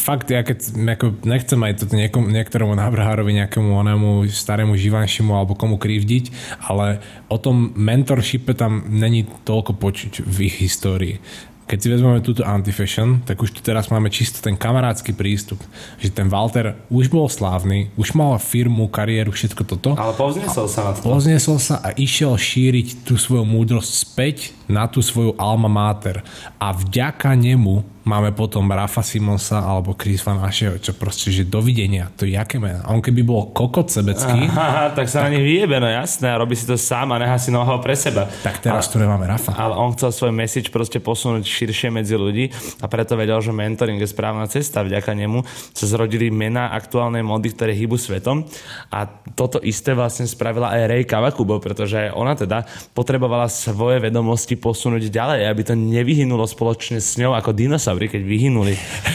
Fakt, 0.00 0.32
ja 0.32 0.40
keď 0.40 0.72
ako, 0.96 1.20
nechcem 1.26 1.60
aj 1.60 1.84
toto 1.84 1.94
niekomu, 1.98 2.32
niektorému 2.32 2.72
návrhárovi, 2.72 3.36
nejakému 3.44 3.76
onému 3.76 4.24
starému 4.30 4.78
živanšimu 4.78 5.36
alebo 5.36 5.58
komu 5.58 5.76
krivdiť, 5.76 6.56
ale 6.64 7.02
o 7.28 7.36
tom 7.36 7.76
mentorshipe 7.76 8.56
tam 8.56 8.86
není 8.88 9.28
toľko 9.44 9.76
počuť 9.76 10.24
v 10.24 10.36
ich 10.48 10.56
histórii 10.62 11.18
keď 11.66 11.78
si 11.82 11.88
vezmeme 11.90 12.22
túto 12.22 12.46
anti-fashion, 12.46 13.26
tak 13.26 13.42
už 13.42 13.50
tu 13.50 13.60
teraz 13.60 13.90
máme 13.90 14.06
čisto 14.06 14.38
ten 14.38 14.54
kamarádsky 14.54 15.10
prístup, 15.10 15.58
že 15.98 16.14
ten 16.14 16.30
Walter 16.30 16.78
už 16.86 17.10
bol 17.10 17.26
slávny, 17.26 17.90
už 17.98 18.14
mal 18.14 18.38
firmu, 18.38 18.86
kariéru, 18.86 19.34
všetko 19.34 19.62
toto. 19.66 19.90
Ale 19.98 20.14
povznesol 20.14 20.70
sa 20.70 20.86
na 20.86 20.90
to. 20.94 21.02
Pozniesol 21.02 21.58
sa 21.58 21.82
a 21.82 21.90
išiel 21.98 22.38
šíriť 22.38 23.02
tú 23.02 23.18
svoju 23.18 23.42
múdrosť 23.42 23.90
späť 23.90 24.54
na 24.70 24.86
tú 24.86 25.02
svoju 25.02 25.34
alma 25.42 25.66
mater. 25.66 26.22
A 26.62 26.70
vďaka 26.70 27.34
nemu 27.34 27.95
máme 28.06 28.30
potom 28.30 28.62
Rafa 28.70 29.02
Simonsa 29.02 29.66
alebo 29.66 29.98
Chris 29.98 30.22
Van 30.22 30.38
Asheho, 30.38 30.78
čo 30.78 30.94
proste, 30.94 31.34
že 31.34 31.42
dovidenia, 31.42 32.06
to 32.14 32.22
je 32.22 32.38
jaké 32.38 32.62
mená. 32.62 32.86
On 32.86 33.02
keby 33.02 33.26
bol 33.26 33.50
kokot 33.50 33.90
sebecký, 33.90 34.46
Aha, 34.54 34.94
tak 34.94 35.10
sa 35.10 35.26
na 35.26 35.34
nich 35.34 35.42
vyjebe, 35.42 35.82
no 35.82 35.90
jasné, 35.90 36.30
a 36.30 36.38
robí 36.38 36.54
si 36.54 36.62
to 36.62 36.78
sám 36.78 37.10
a 37.12 37.18
nechá 37.18 37.34
si 37.42 37.50
noho 37.50 37.82
pre 37.82 37.98
seba. 37.98 38.30
tak 38.46 38.62
teraz 38.62 38.86
tu 38.86 39.02
nemáme 39.02 39.26
Rafa. 39.26 39.58
Ale 39.58 39.74
on 39.74 39.90
chcel 39.98 40.14
svoj 40.14 40.32
message 40.32 40.70
proste 40.70 41.02
posunúť 41.02 41.42
širšie 41.42 41.90
medzi 41.90 42.14
ľudí 42.14 42.54
a 42.78 42.86
preto 42.86 43.18
vedel, 43.18 43.42
že 43.42 43.50
mentoring 43.50 43.98
je 43.98 44.06
správna 44.06 44.46
cesta. 44.46 44.86
Vďaka 44.86 45.10
nemu 45.10 45.42
sa 45.74 45.84
zrodili 45.90 46.30
mená 46.30 46.70
aktuálnej 46.70 47.26
mody, 47.26 47.50
ktoré 47.50 47.74
hýbu 47.74 47.98
svetom. 47.98 48.46
A 48.94 49.10
toto 49.34 49.58
isté 49.66 49.98
vlastne 49.98 50.30
spravila 50.30 50.70
aj 50.70 50.82
Ray 50.86 51.02
Kawakubo, 51.02 51.58
pretože 51.58 52.06
ona 52.14 52.38
teda 52.38 52.62
potrebovala 52.94 53.50
svoje 53.50 53.98
vedomosti 53.98 54.54
posunúť 54.54 55.10
ďalej, 55.10 55.40
aby 55.50 55.62
to 55.66 55.74
nevyhynulo 55.74 56.46
spoločne 56.46 57.02
s 57.02 57.18
ňou 57.18 57.34
ako 57.34 57.50
dinosaury, 57.96 58.12
keď 58.12 58.22
vyhynuli. 58.22 58.74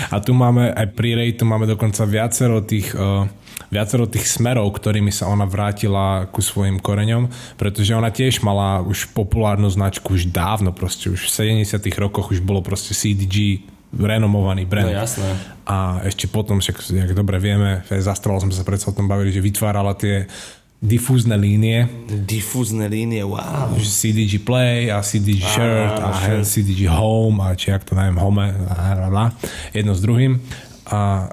A 0.09 0.17
tu 0.19 0.33
máme 0.33 0.73
aj 0.73 0.87
pri 0.97 1.15
Ray, 1.15 1.37
tu 1.37 1.45
máme 1.45 1.69
dokonca 1.69 2.03
viacero 2.09 2.65
tých, 2.65 2.91
uh, 2.97 3.29
viacero 3.69 4.09
tých 4.09 4.25
smerov, 4.25 4.73
ktorými 4.73 5.13
sa 5.13 5.29
ona 5.29 5.45
vrátila 5.45 6.25
ku 6.33 6.41
svojim 6.41 6.81
koreňom, 6.81 7.29
pretože 7.55 7.93
ona 7.93 8.09
tiež 8.09 8.41
mala 8.41 8.81
už 8.81 9.13
populárnu 9.13 9.69
značku 9.69 10.17
už 10.17 10.33
dávno, 10.33 10.73
proste 10.73 11.13
už 11.13 11.29
v 11.29 11.61
70 11.61 11.77
rokoch 12.01 12.33
už 12.33 12.41
bolo 12.41 12.65
proste 12.65 12.97
CDG 12.97 13.61
renomovaný 13.91 14.63
brand. 14.63 14.87
No 14.87 15.03
jasné. 15.03 15.29
A 15.67 15.99
ešte 16.07 16.31
potom, 16.31 16.63
však, 16.63 16.79
jak 16.95 17.11
dobre 17.11 17.37
vieme, 17.43 17.83
aj 17.91 18.01
za 18.07 18.15
Astrolom 18.15 18.39
sme 18.39 18.55
sa 18.55 18.63
predsa 18.63 18.91
o 18.91 18.95
tom 18.95 19.11
bavili, 19.11 19.35
že 19.35 19.43
vytvárala 19.43 19.99
tie 19.99 20.31
difúzne 20.81 21.37
línie, 21.37 21.85
Difúzne 22.09 22.89
línie, 22.89 23.21
wow. 23.21 23.77
CDG 23.77 24.41
Play 24.41 24.89
a 24.89 25.05
CDG 25.05 25.45
Shirt 25.45 25.95
a 26.01 26.09
shirt. 26.17 26.45
CDG 26.49 26.89
Home 26.89 27.37
a 27.45 27.53
či 27.53 27.69
ak 27.69 27.85
to 27.85 27.93
neviem, 27.93 28.17
Home 28.17 28.49
a 28.65 29.07
bla, 29.07 29.29
jedno 29.71 29.93
s 29.93 30.01
druhým. 30.01 30.41
A 30.89 31.29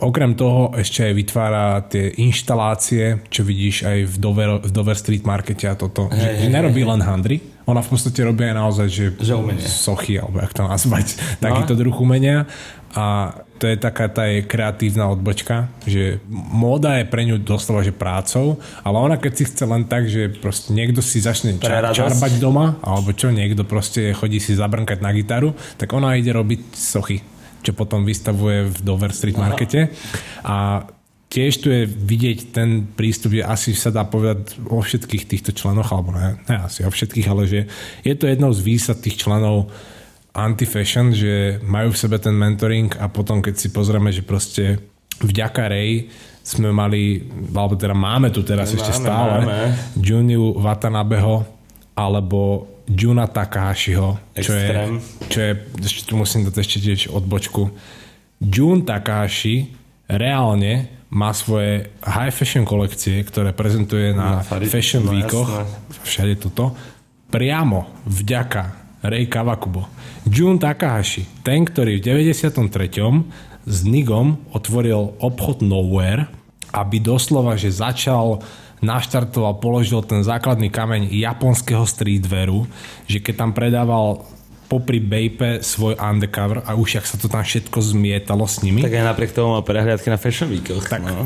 okrem 0.00 0.32
toho 0.32 0.72
ešte 0.76 1.04
aj 1.08 1.12
vytvára 1.12 1.84
tie 1.84 2.08
inštalácie, 2.16 3.28
čo 3.28 3.44
vidíš 3.44 3.84
aj 3.84 3.98
v 4.08 4.14
Dover, 4.16 4.50
v 4.64 4.70
Dover 4.72 4.96
Street 4.96 5.28
Markete 5.28 5.68
a 5.68 5.76
toto. 5.76 6.08
Že, 6.08 6.42
že 6.42 6.48
nerobí 6.48 6.80
len 6.80 7.04
handry, 7.04 7.40
ona 7.68 7.84
v 7.84 7.88
podstate 7.92 8.24
robí 8.24 8.48
aj 8.48 8.54
naozaj, 8.56 8.86
že, 8.88 9.06
Že 9.20 9.32
umenie. 9.36 9.64
sochy, 9.64 10.16
alebo 10.16 10.40
jak 10.40 10.56
to 10.56 10.64
nazvať, 10.64 11.20
takýto 11.44 11.76
druh 11.76 11.96
umenia. 12.00 12.48
A 12.96 13.36
to 13.56 13.64
je 13.66 13.76
taká 13.76 14.06
tá 14.06 14.28
jej 14.28 14.44
kreatívna 14.44 15.08
odbočka, 15.08 15.72
že 15.88 16.20
móda 16.30 17.00
je 17.00 17.08
pre 17.08 17.24
ňu 17.24 17.40
doslova, 17.40 17.80
že 17.80 17.90
prácou, 17.90 18.60
ale 18.84 18.96
ona 19.00 19.16
keď 19.16 19.32
si 19.32 19.44
chce 19.48 19.64
len 19.64 19.88
tak, 19.88 20.06
že 20.06 20.28
proste 20.28 20.76
niekto 20.76 21.00
si 21.00 21.18
začne 21.18 21.56
Pre 21.56 21.64
ča- 21.66 21.84
radosť. 21.88 21.96
čarbať 21.96 22.32
doma, 22.36 22.76
alebo 22.84 23.16
čo, 23.16 23.32
niekto 23.32 23.64
proste 23.64 24.12
chodí 24.12 24.38
si 24.38 24.52
zabrnkať 24.52 25.00
na 25.00 25.10
gitaru, 25.10 25.56
tak 25.80 25.90
ona 25.96 26.14
ide 26.14 26.30
robiť 26.30 26.76
sochy, 26.76 27.24
čo 27.64 27.72
potom 27.72 28.04
vystavuje 28.04 28.68
v 28.70 28.76
Dover 28.84 29.10
Street 29.10 29.40
Markete. 29.40 29.90
A 30.44 30.86
tiež 31.26 31.52
tu 31.58 31.68
je 31.74 31.84
vidieť 31.84 32.54
ten 32.54 32.86
prístup, 32.86 33.34
že 33.34 33.42
asi 33.42 33.74
sa 33.74 33.90
dá 33.90 34.06
povedať 34.06 34.56
o 34.70 34.78
všetkých 34.78 35.26
týchto 35.26 35.50
členoch, 35.50 35.90
alebo 35.90 36.14
ne, 36.14 36.38
ne 36.46 36.56
asi 36.64 36.86
o 36.86 36.90
všetkých, 36.92 37.26
ale 37.26 37.42
že 37.50 37.60
je 38.06 38.14
to 38.14 38.30
jednou 38.30 38.54
z 38.54 38.60
výsad 38.62 39.02
tých 39.02 39.18
členov 39.18 39.68
anti-fashion, 40.36 41.16
že 41.16 41.56
majú 41.64 41.90
v 41.90 41.98
sebe 41.98 42.20
ten 42.20 42.36
mentoring 42.36 42.92
a 43.00 43.08
potom 43.08 43.40
keď 43.40 43.54
si 43.56 43.68
pozrieme, 43.72 44.12
že 44.12 44.20
proste 44.20 44.76
vďaka 45.18 45.72
Ray 45.72 46.12
sme 46.44 46.70
mali, 46.70 47.24
alebo 47.50 47.74
teda 47.74 47.96
máme 47.96 48.28
tu 48.30 48.44
teraz 48.44 48.70
Máme, 48.70 48.76
ešte 48.78 48.92
stále 48.94 49.32
máme. 49.42 49.58
Juniu 49.98 50.60
Watanabeho 50.60 51.42
alebo 51.96 52.68
Juna 52.86 53.26
Takahashiho, 53.26 54.14
čo 54.36 54.52
je, 54.54 54.68
čo 55.26 55.38
je, 55.42 55.50
ešte 55.82 56.06
tu 56.06 56.14
musím 56.14 56.46
dať 56.46 56.54
ešte 56.54 56.78
tiež 56.78 57.00
odbočku. 57.10 57.72
Jun 58.38 58.86
Takahashi 58.86 59.74
reálne 60.06 60.86
má 61.10 61.32
svoje 61.32 61.90
high 62.04 62.30
fashion 62.30 62.62
kolekcie, 62.62 63.18
ktoré 63.26 63.50
prezentuje 63.50 64.14
na, 64.14 64.38
Na 64.38 64.46
Fari- 64.46 64.70
fashion 64.70 65.02
no 65.02 65.16
weekoch, 65.16 65.50
jasné. 65.50 65.98
všade 66.04 66.34
toto, 66.38 66.76
priamo 67.26 67.90
vďaka 68.06 68.62
Ray 69.02 69.26
Kawakubo. 69.26 69.86
Jun 70.26 70.58
Takahashi, 70.58 71.22
ten, 71.46 71.62
ktorý 71.62 72.02
v 72.02 72.26
93. 72.26 72.50
s 73.62 73.78
Nigom 73.86 74.42
otvoril 74.50 75.14
obchod 75.22 75.62
Nowhere, 75.62 76.26
aby 76.74 76.98
doslova, 76.98 77.54
že 77.54 77.70
začal 77.70 78.42
naštartoval, 78.82 79.62
položil 79.62 80.02
ten 80.02 80.26
základný 80.26 80.68
kameň 80.68 81.14
japonského 81.14 81.86
streetwearu, 81.86 82.66
že 83.06 83.22
keď 83.22 83.34
tam 83.38 83.50
predával 83.54 84.26
popri 84.66 84.98
Bape 84.98 85.62
svoj 85.62 85.94
undercover 85.94 86.66
a 86.66 86.74
už 86.74 86.98
jak 86.98 87.06
sa 87.06 87.14
to 87.14 87.30
tam 87.30 87.46
všetko 87.46 87.78
zmietalo 87.78 88.44
s 88.50 88.66
nimi. 88.66 88.82
Tak 88.82 88.98
aj 88.98 89.06
napriek 89.06 89.30
tomu 89.30 89.54
mal 89.54 89.62
prehliadky 89.62 90.10
na 90.10 90.18
Fashion 90.18 90.50
Weekoch. 90.50 90.90
Tak, 90.90 91.06
no. 91.06 91.22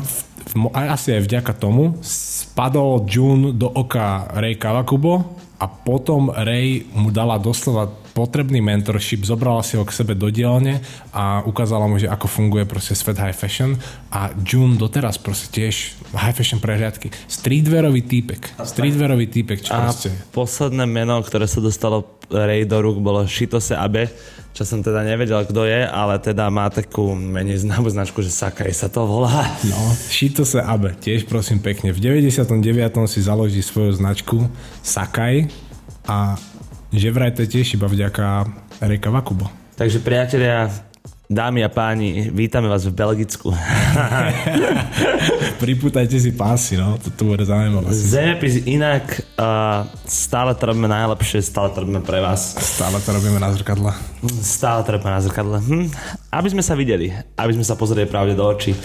v, 0.53 0.69
aj 0.77 0.87
asi 0.93 1.17
aj 1.17 1.25
vďaka 1.25 1.53
tomu 1.57 1.97
spadol 2.05 3.09
June 3.09 3.57
do 3.57 3.65
oka 3.65 4.29
Ray 4.37 4.61
Kawakubo 4.61 5.41
a 5.57 5.65
potom 5.65 6.29
Ray 6.29 6.85
mu 6.93 7.09
dala 7.09 7.41
doslova 7.41 7.89
potrebný 8.21 8.61
mentorship, 8.61 9.25
zobrala 9.25 9.65
si 9.65 9.73
ho 9.73 9.81
k 9.81 9.89
sebe 9.89 10.13
do 10.13 10.29
dielne 10.29 10.77
a 11.09 11.41
ukázala 11.41 11.89
mu, 11.89 11.97
že 11.97 12.05
ako 12.05 12.29
funguje 12.29 12.69
proste 12.69 12.93
svet 12.93 13.17
high 13.17 13.33
fashion 13.33 13.81
a 14.13 14.29
June 14.45 14.77
doteraz 14.77 15.17
proste 15.17 15.49
tiež 15.49 15.97
high 16.13 16.37
fashion 16.37 16.61
prehliadky. 16.61 17.09
Streetwearový 17.25 18.05
týpek. 18.05 18.61
Streetwearový 18.61 19.25
týpek, 19.25 19.65
čo 19.65 19.73
A 19.73 19.89
proste... 19.89 20.13
posledné 20.29 20.85
meno, 20.85 21.17
ktoré 21.25 21.49
sa 21.49 21.57
dostalo 21.57 22.21
Ray 22.29 22.69
do 22.69 22.77
rúk, 22.77 23.01
bolo 23.01 23.25
Shitose 23.25 23.73
Abe, 23.73 24.07
čo 24.51 24.63
som 24.67 24.83
teda 24.83 25.01
nevedel, 25.01 25.41
kto 25.47 25.65
je, 25.65 25.83
ale 25.87 26.19
teda 26.19 26.51
má 26.53 26.67
takú 26.67 27.15
menej 27.15 27.63
známu 27.63 27.89
značku, 27.91 28.19
že 28.19 28.31
Sakai 28.31 28.75
sa 28.75 28.91
to 28.91 29.03
volá. 29.03 29.47
No, 29.65 29.79
Shito 30.11 30.45
sa 30.45 30.69
Abe, 30.69 30.93
tiež 30.95 31.25
prosím 31.25 31.63
pekne. 31.63 31.89
V 31.95 31.99
99. 31.99 32.47
si 33.09 33.19
založí 33.23 33.63
svoju 33.63 33.95
značku 33.95 34.47
Sakai 34.83 35.47
a 36.07 36.35
že 36.91 37.07
vraj 37.09 37.31
to 37.31 37.47
je 37.47 37.59
tiež 37.59 37.79
iba 37.79 37.87
vďaka 37.87 38.45
Reka 38.83 39.09
Vakubo. 39.09 39.47
Takže 39.79 40.03
priatelia, 40.03 40.67
dámy 41.31 41.63
a 41.63 41.71
páni, 41.71 42.27
vítame 42.29 42.67
vás 42.67 42.83
v 42.83 42.91
Belgicku. 42.91 43.55
Pripútajte 45.63 46.19
si 46.19 46.35
pásy, 46.35 46.75
no, 46.75 46.99
to, 46.99 47.07
to 47.15 47.23
bude 47.23 47.47
zaujímavé. 47.47 47.87
Zemepis 47.95 48.67
inak, 48.67 49.23
uh, 49.39 49.87
stále 50.03 50.51
to 50.53 50.67
robíme 50.67 50.91
najlepšie, 50.91 51.39
stále 51.39 51.71
to 51.71 51.87
robíme 51.87 52.03
pre 52.03 52.19
vás. 52.19 52.59
Stále 52.59 52.99
to 52.99 53.15
robíme 53.15 53.39
na 53.39 53.49
zrkadle. 53.55 53.95
Stále 54.43 54.83
treba 54.83 55.15
na 55.15 55.23
zrkadle. 55.23 55.63
Hm. 55.63 55.87
Aby 56.29 56.47
sme 56.51 56.61
sa 56.61 56.75
videli, 56.75 57.15
aby 57.39 57.51
sme 57.55 57.63
sa 57.63 57.79
pozreli 57.79 58.05
pravde 58.05 58.35
do 58.35 58.43
očí. 58.43 58.75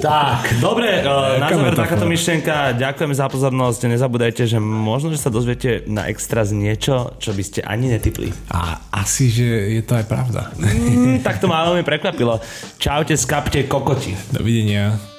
Tak, 0.00 0.60
dobre, 0.60 1.02
uh, 1.02 1.40
na 1.40 1.48
záver 1.48 1.74
takáto 1.74 2.04
myšlienka. 2.04 2.76
Ďakujem 2.76 3.12
za 3.16 3.26
pozornosť. 3.26 3.80
Nezabúdajte, 3.90 4.44
že 4.44 4.58
možno, 4.60 5.10
že 5.12 5.20
sa 5.20 5.32
dozviete 5.32 5.82
na 5.88 6.06
extra 6.10 6.44
z 6.44 6.54
niečo, 6.54 7.16
čo 7.16 7.32
by 7.32 7.42
ste 7.42 7.60
ani 7.64 7.90
netypli. 7.92 8.30
A 8.52 8.80
asi, 8.92 9.32
že 9.32 9.46
je 9.76 9.82
to 9.82 9.96
aj 9.96 10.04
pravda. 10.06 10.52
Mm, 10.58 11.24
tak 11.24 11.40
to 11.40 11.48
ma 11.48 11.66
veľmi 11.66 11.82
prekvapilo. 11.82 12.38
Čaute, 12.76 13.16
skapte 13.16 13.64
kokoti. 13.64 14.12
Dovidenia. 14.32 15.15